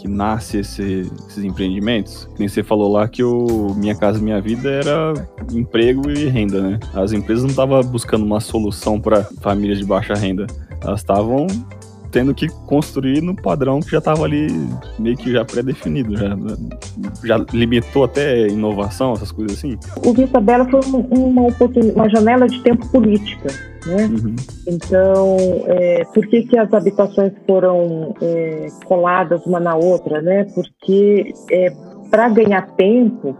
que 0.00 0.08
nasce 0.08 0.58
esse, 0.58 1.10
esses 1.28 1.44
empreendimentos. 1.44 2.26
Nem 2.38 2.48
você 2.48 2.62
falou 2.62 2.90
lá 2.90 3.06
que 3.06 3.22
o 3.22 3.74
Minha 3.76 3.94
Casa 3.94 4.18
Minha 4.18 4.40
Vida 4.40 4.70
era 4.70 5.12
emprego 5.52 6.10
e 6.10 6.26
renda, 6.26 6.62
né? 6.62 6.80
As 6.94 7.12
empresas 7.12 7.44
não 7.44 7.50
estavam 7.50 7.82
buscando 7.82 8.24
uma 8.24 8.40
solução 8.40 8.98
para 8.98 9.24
famílias 9.42 9.78
de 9.78 9.84
baixa 9.84 10.14
renda. 10.14 10.46
Elas 10.80 11.00
estavam 11.00 11.46
tendo 12.10 12.34
que 12.34 12.48
construir 12.66 13.20
no 13.20 13.34
padrão 13.34 13.80
que 13.80 13.90
já 13.90 13.98
estava 13.98 14.24
ali 14.24 14.48
meio 14.98 15.16
que 15.16 15.32
já 15.32 15.44
pré-definido, 15.44 16.16
já, 16.16 16.36
já 17.24 17.44
limitou 17.52 18.04
até 18.04 18.48
inovação, 18.48 19.12
essas 19.12 19.32
coisas 19.32 19.58
assim. 19.58 19.78
O 20.04 20.12
Vista 20.12 20.40
Bela 20.40 20.68
foi 20.68 20.80
uma, 20.86 21.48
uma 21.94 22.08
janela 22.08 22.46
de 22.46 22.60
tempo 22.62 22.86
política 22.88 23.50
né? 23.86 24.06
Uhum. 24.06 24.36
Então, 24.66 25.36
é, 25.66 26.04
por 26.12 26.26
que, 26.26 26.42
que 26.42 26.58
as 26.58 26.72
habitações 26.72 27.32
foram 27.46 28.14
é, 28.20 28.68
coladas 28.84 29.44
uma 29.46 29.60
na 29.60 29.74
outra? 29.74 30.20
Né? 30.20 30.44
Porque 30.54 31.32
é, 31.50 31.72
para 32.10 32.28
ganhar 32.28 32.66
tempo, 32.76 33.36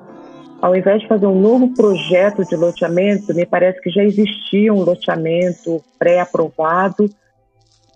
ao 0.61 0.75
invés 0.75 1.03
de 1.03 1.09
fazer 1.09 1.27
um 1.27 1.41
novo 1.41 1.75
projeto 1.75 2.45
de 2.45 2.57
loteamento, 2.57 3.35
me 3.35 3.45
parece 3.45 3.81
que 3.81 3.91
já 3.91 4.03
existia 4.03 4.73
um 4.73 4.83
loteamento 4.83 5.83
pré-aprovado 5.99 7.09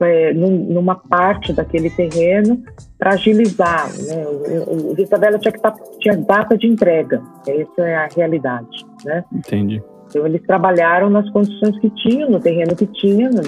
é, 0.01 0.33
numa 0.35 0.97
parte 0.97 1.53
daquele 1.53 1.91
terreno 1.91 2.63
para 2.99 3.13
agilizar. 3.13 3.89
Né? 4.03 4.25
O, 4.67 4.93
o 4.93 5.01
Isabela 5.01 5.39
tinha, 5.39 5.53
que 5.53 5.61
tá, 5.61 5.75
tinha 6.01 6.17
data 6.17 6.57
de 6.57 6.67
entrega, 6.67 7.23
essa 7.47 7.83
é 7.83 7.97
a 7.97 8.09
realidade. 8.15 8.85
Né? 9.05 9.25
Entendi. 9.33 9.83
Então, 10.09 10.27
eles 10.27 10.43
trabalharam 10.43 11.11
nas 11.11 11.29
condições 11.31 11.79
que 11.81 11.91
tinham, 11.91 12.31
no 12.31 12.41
terreno 12.41 12.77
que 12.77 12.87
tinham. 12.87 13.31
Né? 13.31 13.43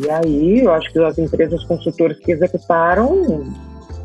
E 0.00 0.10
aí, 0.10 0.60
eu 0.60 0.72
acho 0.72 0.92
que 0.92 0.98
as 0.98 1.18
empresas 1.18 1.62
consultoras 1.64 2.18
que 2.18 2.32
executaram 2.32 3.44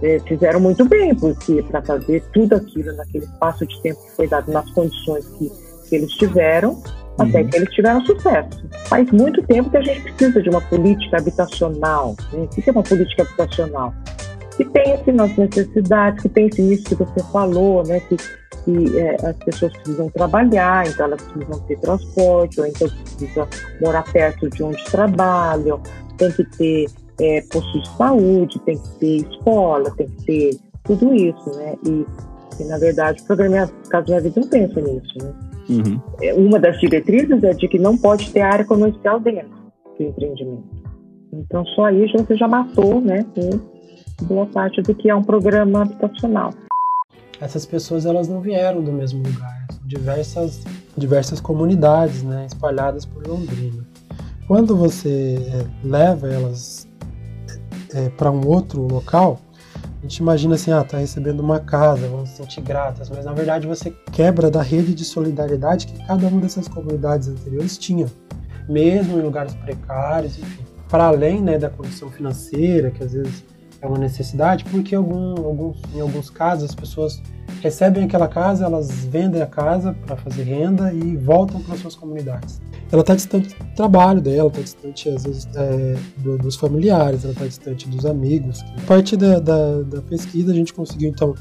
é, 0.01 0.19
fizeram 0.19 0.59
muito 0.59 0.85
bem, 0.85 1.15
porque 1.15 1.63
para 1.63 1.81
fazer 1.81 2.23
tudo 2.33 2.55
aquilo 2.55 2.95
naquele 2.95 3.25
espaço 3.25 3.65
de 3.65 3.81
tempo 3.81 3.99
que 4.03 4.11
foi 4.11 4.27
dado, 4.27 4.51
nas 4.51 4.69
condições 4.71 5.25
que, 5.37 5.49
que 5.89 5.95
eles 5.95 6.11
tiveram, 6.13 6.81
uhum. 7.19 7.29
até 7.29 7.43
que 7.43 7.55
eles 7.57 7.73
tiveram 7.73 8.05
sucesso. 8.05 8.67
Faz 8.87 9.09
muito 9.11 9.41
tempo 9.43 9.69
que 9.69 9.77
a 9.77 9.81
gente 9.81 10.01
precisa 10.01 10.41
de 10.41 10.49
uma 10.49 10.61
política 10.61 11.17
habitacional. 11.17 12.15
Né? 12.31 12.43
O 12.43 12.47
que 12.47 12.69
é 12.69 12.71
uma 12.71 12.83
política 12.83 13.23
habitacional? 13.23 13.93
Que 14.55 14.65
pense 14.65 15.11
nas 15.11 15.35
necessidades, 15.37 16.21
que 16.21 16.29
pense 16.29 16.61
nisso 16.61 16.83
que 16.85 16.95
você 16.95 17.23
falou, 17.31 17.83
né? 17.85 17.99
que 18.01 18.17
que 18.67 18.99
é, 18.99 19.15
as 19.25 19.37
pessoas 19.37 19.71
precisam 19.77 20.09
trabalhar, 20.09 20.85
então 20.85 21.05
elas 21.05 21.21
precisam 21.21 21.59
ter 21.61 21.79
transporte, 21.79 22.59
ou 22.59 22.67
então 22.67 22.89
precisam 22.89 23.47
morar 23.79 24.03
perto 24.11 24.49
de 24.49 24.61
onde 24.61 24.83
trabalham, 24.85 25.81
tem 26.17 26.29
que 26.33 26.43
ter 26.57 26.87
é, 27.21 27.41
posto 27.49 27.81
de 27.81 27.97
saúde, 27.97 28.59
tem 28.65 28.77
que 28.77 28.89
ter 28.99 29.15
escola, 29.29 29.89
tem 29.91 30.07
que 30.07 30.25
ter 30.25 30.59
tudo 30.83 31.13
isso, 31.13 31.49
né? 31.55 31.75
E, 31.85 32.05
e 32.59 32.63
na 32.65 32.77
verdade, 32.77 33.21
o 33.21 33.25
programa 33.25 33.69
Casa 33.89 34.05
Minha 34.07 34.21
Vida 34.21 34.41
não 34.41 34.47
pensa 34.49 34.81
nisso, 34.81 35.17
né? 35.21 35.33
Uhum. 35.69 35.99
É, 36.21 36.33
uma 36.33 36.59
das 36.59 36.79
diretrizes 36.79 37.43
é 37.43 37.53
de 37.53 37.67
que 37.67 37.77
não 37.77 37.97
pode 37.97 38.31
ter 38.31 38.41
área 38.41 38.65
comercial 38.65 39.19
dentro 39.19 39.49
do 39.97 40.03
empreendimento. 40.03 40.63
Então, 41.33 41.65
só 41.67 41.85
aí 41.85 42.09
você 42.11 42.35
já 42.35 42.47
matou, 42.47 43.01
né, 43.01 43.25
boa 44.23 44.45
parte 44.45 44.81
do 44.81 44.95
que 44.95 45.09
é 45.09 45.15
um 45.15 45.23
programa 45.23 45.81
habitacional 45.81 46.51
essas 47.39 47.65
pessoas 47.65 48.05
elas 48.05 48.27
não 48.27 48.41
vieram 48.41 48.81
do 48.81 48.91
mesmo 48.91 49.23
lugar, 49.23 49.67
diversas, 49.85 50.63
diversas 50.97 51.39
comunidades 51.39 52.23
né, 52.23 52.45
espalhadas 52.45 53.05
por 53.05 53.25
Londrina. 53.25 53.85
Quando 54.47 54.75
você 54.75 55.37
é, 55.51 55.65
leva 55.85 56.27
elas 56.27 56.87
é, 57.93 58.09
para 58.09 58.31
um 58.31 58.45
outro 58.47 58.81
local, 58.81 59.39
a 59.99 60.01
gente 60.01 60.17
imagina 60.17 60.55
assim, 60.55 60.71
ah, 60.71 60.83
tá 60.83 60.97
recebendo 60.97 61.41
uma 61.41 61.59
casa, 61.59 62.07
vamos 62.07 62.29
se 62.29 62.37
sentir 62.37 62.61
gratas, 62.61 63.09
mas 63.09 63.25
na 63.25 63.33
verdade 63.33 63.67
você 63.67 63.93
quebra 64.17 64.49
da 64.49 64.63
rede 64.63 64.95
de 64.95 65.05
solidariedade 65.05 65.85
que 65.85 66.03
cada 66.07 66.25
uma 66.25 66.41
dessas 66.41 66.67
comunidades 66.67 67.27
anteriores 67.27 67.77
tinha, 67.77 68.07
mesmo 68.67 69.19
em 69.19 69.21
lugares 69.21 69.53
precários, 69.53 70.39
enfim. 70.39 70.63
Para 70.89 71.05
além 71.05 71.39
né, 71.39 71.59
da 71.59 71.69
condição 71.69 72.09
financeira, 72.09 72.89
que 72.89 73.03
às 73.03 73.13
vezes 73.13 73.45
é 73.81 73.87
uma 73.87 73.97
necessidade, 73.97 74.63
porque 74.65 74.95
algum, 74.95 75.73
em 75.93 75.99
alguns 75.99 76.29
casos 76.29 76.69
as 76.69 76.75
pessoas 76.75 77.21
recebem 77.61 78.03
aquela 78.03 78.27
casa, 78.27 78.65
elas 78.65 79.05
vendem 79.05 79.41
a 79.41 79.47
casa 79.47 79.95
para 80.05 80.15
fazer 80.15 80.43
renda 80.43 80.93
e 80.93 81.15
voltam 81.17 81.61
para 81.61 81.75
suas 81.77 81.95
comunidades. 81.95 82.61
Ela 82.91 83.01
está 83.01 83.15
distante 83.15 83.49
do 83.49 83.75
trabalho 83.75 84.21
dela, 84.21 84.47
está 84.47 84.61
distante 84.61 85.09
às 85.09 85.23
vezes 85.23 85.47
é, 85.55 85.95
do, 86.17 86.37
dos 86.37 86.55
familiares, 86.55 87.23
ela 87.23 87.33
está 87.33 87.45
distante 87.45 87.87
dos 87.89 88.05
amigos. 88.05 88.61
A 88.77 88.87
partir 88.87 89.17
da, 89.17 89.39
da, 89.39 89.81
da, 89.81 90.01
pesquisa 90.01 90.51
a 90.51 90.55
gente 90.55 90.73
conseguiu 90.73 91.09
então 91.09 91.35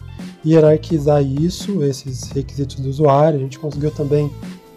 hierarquizar 0.45 1.23
isso, 1.23 1.85
esses 1.85 2.31
requisitos 2.31 2.81
do 2.81 2.89
usuário, 2.89 3.39
a 3.39 3.43
gente 3.43 3.59
conseguiu 3.59 3.93
também 3.93 4.31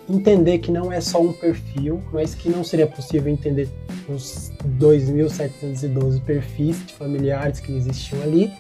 entender 0.10 0.60
que 0.60 0.72
não 0.72 0.92
é 0.92 1.00
só 1.00 1.22
um 1.22 1.32
perfil, 1.32 2.02
mas 2.12 2.34
que 2.34 2.50
não 2.50 2.64
seria 2.64 2.88
possível 2.88 3.32
entender 3.32 3.70
os 4.08 4.52
2.712 4.80 6.22
perfis 6.22 6.86
de 6.86 6.94
familiares 6.94 7.60
que 7.60 7.72
existiam 7.72 8.22
ali, 8.24 8.52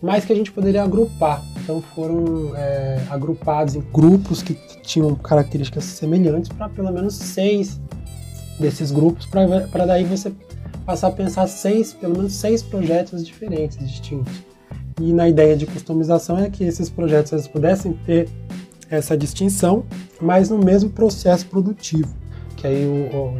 mas 0.00 0.24
que 0.24 0.32
a 0.32 0.36
gente 0.36 0.52
poderia 0.52 0.82
agrupar. 0.82 1.44
Então 1.62 1.82
foram 1.82 2.56
é, 2.56 3.02
agrupados 3.10 3.74
em 3.74 3.80
grupos 3.92 4.42
que 4.42 4.54
tinham 4.82 5.14
características 5.16 5.84
semelhantes 5.84 6.48
para 6.48 6.68
pelo 6.68 6.92
menos 6.92 7.14
seis 7.14 7.80
desses 8.58 8.90
grupos, 8.90 9.26
para 9.26 9.86
daí 9.86 10.04
você 10.04 10.32
passar 10.84 11.08
a 11.08 11.12
pensar 11.12 11.46
seis, 11.46 11.92
pelo 11.92 12.16
menos 12.16 12.34
seis 12.34 12.62
projetos 12.62 13.26
diferentes, 13.26 13.78
distintos. 13.78 14.32
E 15.00 15.12
na 15.12 15.28
ideia 15.28 15.56
de 15.56 15.66
customização 15.66 16.38
é 16.38 16.50
que 16.50 16.62
esses 16.62 16.90
projetos 16.90 17.32
eles 17.32 17.48
pudessem 17.48 17.94
ter 18.04 18.28
essa 18.90 19.16
distinção, 19.16 19.84
mas 20.20 20.50
no 20.50 20.58
mesmo 20.58 20.90
processo 20.90 21.46
produtivo, 21.46 22.12
que 22.56 22.66
aí 22.66 22.84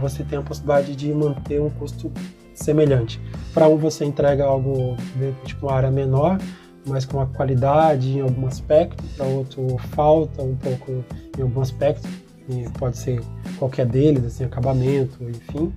você 0.00 0.22
tem 0.22 0.38
a 0.38 0.42
possibilidade 0.42 0.94
de 0.94 1.12
manter 1.12 1.60
um 1.60 1.68
custo 1.70 2.10
semelhante. 2.54 3.20
Para 3.52 3.68
um 3.68 3.76
você 3.76 4.04
entrega 4.04 4.44
algo 4.44 4.96
tipo, 5.44 5.66
uma 5.66 5.74
área 5.74 5.90
menor, 5.90 6.38
mas 6.86 7.04
com 7.04 7.18
uma 7.18 7.26
qualidade 7.26 8.18
em 8.18 8.20
algum 8.20 8.46
aspecto, 8.46 9.02
para 9.16 9.26
outro 9.26 9.76
falta 9.90 10.42
um 10.42 10.56
pouco 10.56 11.04
em 11.36 11.42
algum 11.42 11.60
aspecto, 11.60 12.08
e 12.48 12.68
pode 12.78 12.96
ser 12.96 13.20
qualquer 13.58 13.86
deles, 13.86 14.24
assim, 14.24 14.44
acabamento, 14.44 15.22
enfim. 15.22 15.72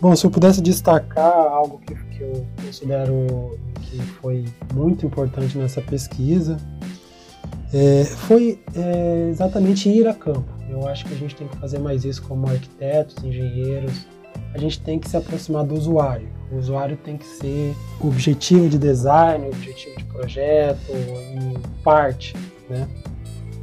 Bom, 0.00 0.14
se 0.14 0.24
eu 0.24 0.30
pudesse 0.30 0.60
destacar 0.60 1.32
algo 1.32 1.80
que, 1.80 1.94
que 1.94 2.20
eu 2.22 2.46
considero 2.64 3.58
que 3.82 3.98
foi 4.20 4.44
muito 4.72 5.04
importante 5.06 5.58
nessa 5.58 5.80
pesquisa, 5.80 6.56
é, 7.72 8.04
foi 8.04 8.60
é, 8.74 9.28
exatamente 9.30 9.88
ir 9.88 10.06
a 10.06 10.14
campo. 10.14 10.46
Eu 10.68 10.86
acho 10.86 11.04
que 11.06 11.14
a 11.14 11.16
gente 11.16 11.34
tem 11.34 11.48
que 11.48 11.56
fazer 11.56 11.78
mais 11.78 12.04
isso 12.04 12.22
como 12.22 12.46
arquitetos, 12.48 13.22
engenheiros. 13.24 14.06
A 14.54 14.58
gente 14.58 14.80
tem 14.80 14.98
que 14.98 15.08
se 15.08 15.16
aproximar 15.16 15.64
do 15.64 15.74
usuário. 15.74 16.28
O 16.50 16.56
usuário 16.56 16.96
tem 16.96 17.16
que 17.16 17.26
ser 17.26 17.74
objetivo 18.00 18.68
de 18.68 18.78
design, 18.78 19.46
objetivo 19.48 19.96
de 19.96 20.04
projeto 20.04 20.80
e 20.90 21.82
parte, 21.82 22.34
né? 22.68 22.88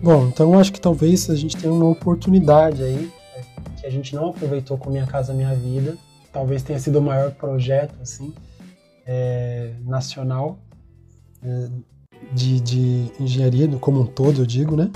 Bom, 0.04 0.28
então 0.28 0.58
acho 0.60 0.72
que 0.72 0.80
talvez 0.80 1.30
a 1.30 1.36
gente 1.36 1.58
tenha 1.58 1.74
uma 1.74 1.90
oportunidade 1.90 2.84
aí 2.84 3.12
né, 3.36 3.44
que 3.80 3.88
a 3.88 3.90
gente 3.90 4.14
não 4.14 4.30
aproveitou 4.30 4.78
com 4.78 4.90
Minha 4.90 5.08
Casa 5.08 5.34
Minha 5.34 5.56
Vida. 5.56 5.98
Talvez 6.32 6.62
tenha 6.62 6.78
sido 6.78 7.00
o 7.00 7.02
maior 7.02 7.32
projeto 7.32 7.96
assim 8.02 8.34
é, 9.06 9.72
nacional 9.84 10.60
é, 11.44 11.70
de, 12.34 12.60
de 12.60 13.12
engenharia, 13.20 13.68
como 13.80 14.02
um 14.02 14.06
todo, 14.06 14.42
eu 14.42 14.46
digo, 14.46 14.76
né? 14.76 14.90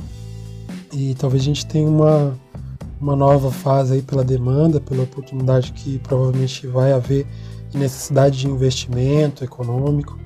E 0.94 1.16
talvez 1.16 1.44
a 1.44 1.46
gente 1.46 1.66
tenha 1.66 1.88
uma, 1.88 2.38
uma 3.00 3.16
nova 3.16 3.52
fase 3.52 3.94
aí 3.94 4.02
pela 4.02 4.24
demanda, 4.24 4.80
pela 4.80 5.04
oportunidade 5.04 5.72
que 5.72 6.00
provavelmente 6.00 6.66
vai 6.68 6.92
haver 6.92 7.26
e 7.74 7.78
necessidade 7.78 8.40
de 8.40 8.48
investimento 8.48 9.44
econômico 9.44 10.18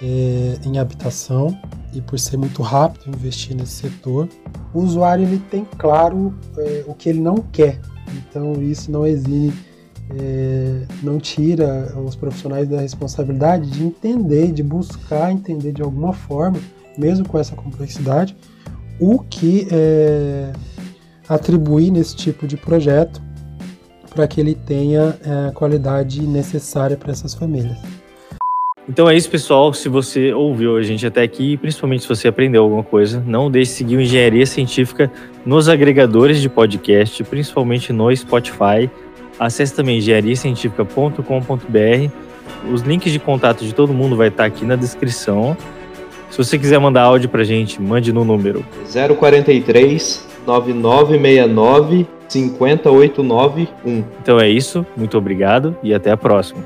é, 0.00 0.58
em 0.64 0.78
habitação 0.78 1.56
e 1.92 2.00
por 2.00 2.18
ser 2.18 2.38
muito 2.38 2.62
rápido 2.62 3.14
investir 3.14 3.54
nesse 3.54 3.72
setor, 3.72 4.28
o 4.72 4.80
usuário 4.80 5.24
ele 5.24 5.38
tem 5.38 5.66
claro 5.76 6.34
é, 6.56 6.84
o 6.86 6.94
que 6.94 7.08
ele 7.08 7.20
não 7.20 7.36
quer. 7.36 7.80
Então 8.14 8.60
isso 8.62 8.90
não 8.90 9.06
exime 9.06 9.52
é, 10.18 10.82
não 11.02 11.18
tira 11.18 11.92
os 11.98 12.14
profissionais 12.14 12.68
da 12.68 12.80
responsabilidade 12.80 13.70
de 13.70 13.82
entender, 13.82 14.52
de 14.52 14.62
buscar 14.62 15.32
entender 15.32 15.72
de 15.72 15.82
alguma 15.82 16.12
forma, 16.12 16.58
mesmo 16.96 17.26
com 17.26 17.38
essa 17.38 17.54
complexidade, 17.54 18.36
o 19.00 19.18
que 19.18 19.66
é, 19.70 20.52
atribuir 21.28 21.90
nesse 21.90 22.14
tipo 22.16 22.46
de 22.46 22.56
projeto 22.56 23.20
para 24.14 24.26
que 24.28 24.40
ele 24.40 24.54
tenha 24.54 25.18
é, 25.24 25.48
a 25.48 25.52
qualidade 25.52 26.20
necessária 26.22 26.96
para 26.96 27.12
essas 27.12 27.34
famílias. 27.34 27.78
Então 28.88 29.08
é 29.08 29.16
isso, 29.16 29.30
pessoal. 29.30 29.72
Se 29.72 29.88
você 29.88 30.32
ouviu 30.32 30.76
a 30.76 30.82
gente 30.82 31.06
até 31.06 31.22
aqui, 31.22 31.56
principalmente 31.56 32.02
se 32.02 32.08
você 32.08 32.28
aprendeu 32.28 32.64
alguma 32.64 32.82
coisa, 32.82 33.22
não 33.24 33.50
deixe 33.50 33.70
de 33.70 33.76
seguir 33.78 33.96
o 33.96 34.00
Engenharia 34.00 34.44
Científica 34.44 35.10
nos 35.46 35.68
agregadores 35.68 36.40
de 36.40 36.48
podcast, 36.48 37.22
principalmente 37.24 37.92
no 37.92 38.14
Spotify. 38.14 38.90
Acesse 39.44 39.74
também 39.74 39.98
engenhariacientifica.com.br. 39.98 42.10
Os 42.72 42.82
links 42.82 43.12
de 43.12 43.18
contato 43.18 43.64
de 43.64 43.74
todo 43.74 43.92
mundo 43.92 44.16
vai 44.16 44.28
estar 44.28 44.44
aqui 44.44 44.64
na 44.64 44.76
descrição. 44.76 45.56
Se 46.30 46.38
você 46.38 46.56
quiser 46.56 46.78
mandar 46.78 47.02
áudio 47.02 47.28
pra 47.28 47.42
gente, 47.42 47.82
mande 47.82 48.12
no 48.12 48.24
número 48.24 48.64
043 49.18 50.28
9969 50.46 52.06
50891. 52.28 54.04
Então 54.22 54.38
é 54.38 54.48
isso, 54.48 54.86
muito 54.96 55.18
obrigado 55.18 55.76
e 55.82 55.92
até 55.92 56.12
a 56.12 56.16
próxima. 56.16 56.62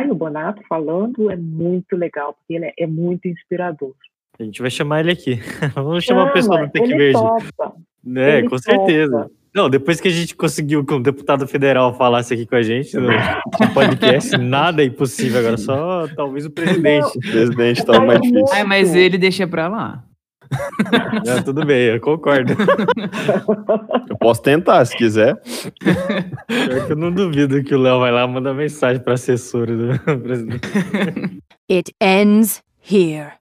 Caio 0.00 0.14
Bonato 0.14 0.62
falando 0.66 1.30
é 1.30 1.36
muito 1.36 1.94
legal, 1.94 2.32
porque 2.34 2.54
ele 2.54 2.66
é, 2.66 2.72
é 2.78 2.86
muito 2.86 3.28
inspirador. 3.28 3.92
A 4.38 4.42
gente 4.42 4.62
vai 4.62 4.70
chamar 4.70 5.00
ele 5.00 5.12
aqui. 5.12 5.38
Vamos 5.74 6.04
chamar 6.04 6.28
a 6.28 6.32
pessoa 6.32 6.64
do 6.64 6.72
Tec 6.72 6.86
Verde. 6.86 7.12
Topa. 7.12 7.74
É, 8.16 8.38
Ele 8.38 8.48
com 8.48 8.56
certeza. 8.56 9.12
topa. 9.12 9.30
Não, 9.54 9.68
depois 9.68 10.00
que 10.00 10.08
a 10.08 10.10
gente 10.10 10.34
conseguiu 10.34 10.84
que 10.84 10.94
um 10.94 11.02
deputado 11.02 11.46
federal 11.46 11.92
falasse 11.94 12.32
aqui 12.32 12.46
com 12.46 12.54
a 12.54 12.62
gente 12.62 12.96
no, 12.96 13.08
no 13.08 13.10
podcast, 13.74 14.38
nada 14.38 14.80
é 14.80 14.86
impossível 14.86 15.40
agora, 15.40 15.56
só 15.58 16.06
talvez 16.14 16.46
o 16.46 16.50
presidente. 16.50 17.18
O 17.18 17.20
presidente 17.20 17.84
tá 17.84 18.00
mais 18.00 18.20
difícil. 18.20 18.46
Ai, 18.52 18.64
mas 18.64 18.94
ele 18.94 19.18
deixa 19.18 19.46
pra 19.46 19.68
lá. 19.68 20.04
Não, 21.24 21.42
tudo 21.42 21.64
bem, 21.64 21.86
eu 21.86 22.00
concordo. 22.00 22.54
Eu 24.08 24.16
posso 24.18 24.42
tentar, 24.42 24.84
se 24.84 24.96
quiser. 24.96 25.36
Pior 25.76 26.86
que 26.86 26.92
eu 26.92 26.96
não 26.96 27.12
duvido 27.12 27.62
que 27.62 27.74
o 27.74 27.78
Léo 27.78 28.00
vai 28.00 28.10
lá 28.10 28.24
e 28.24 28.28
manda 28.28 28.52
mensagem 28.52 29.02
para 29.02 29.14
assessora 29.14 29.76
do 29.76 29.98
presidente. 30.20 30.68
It 31.70 31.94
ends 32.00 32.62
here. 32.82 33.39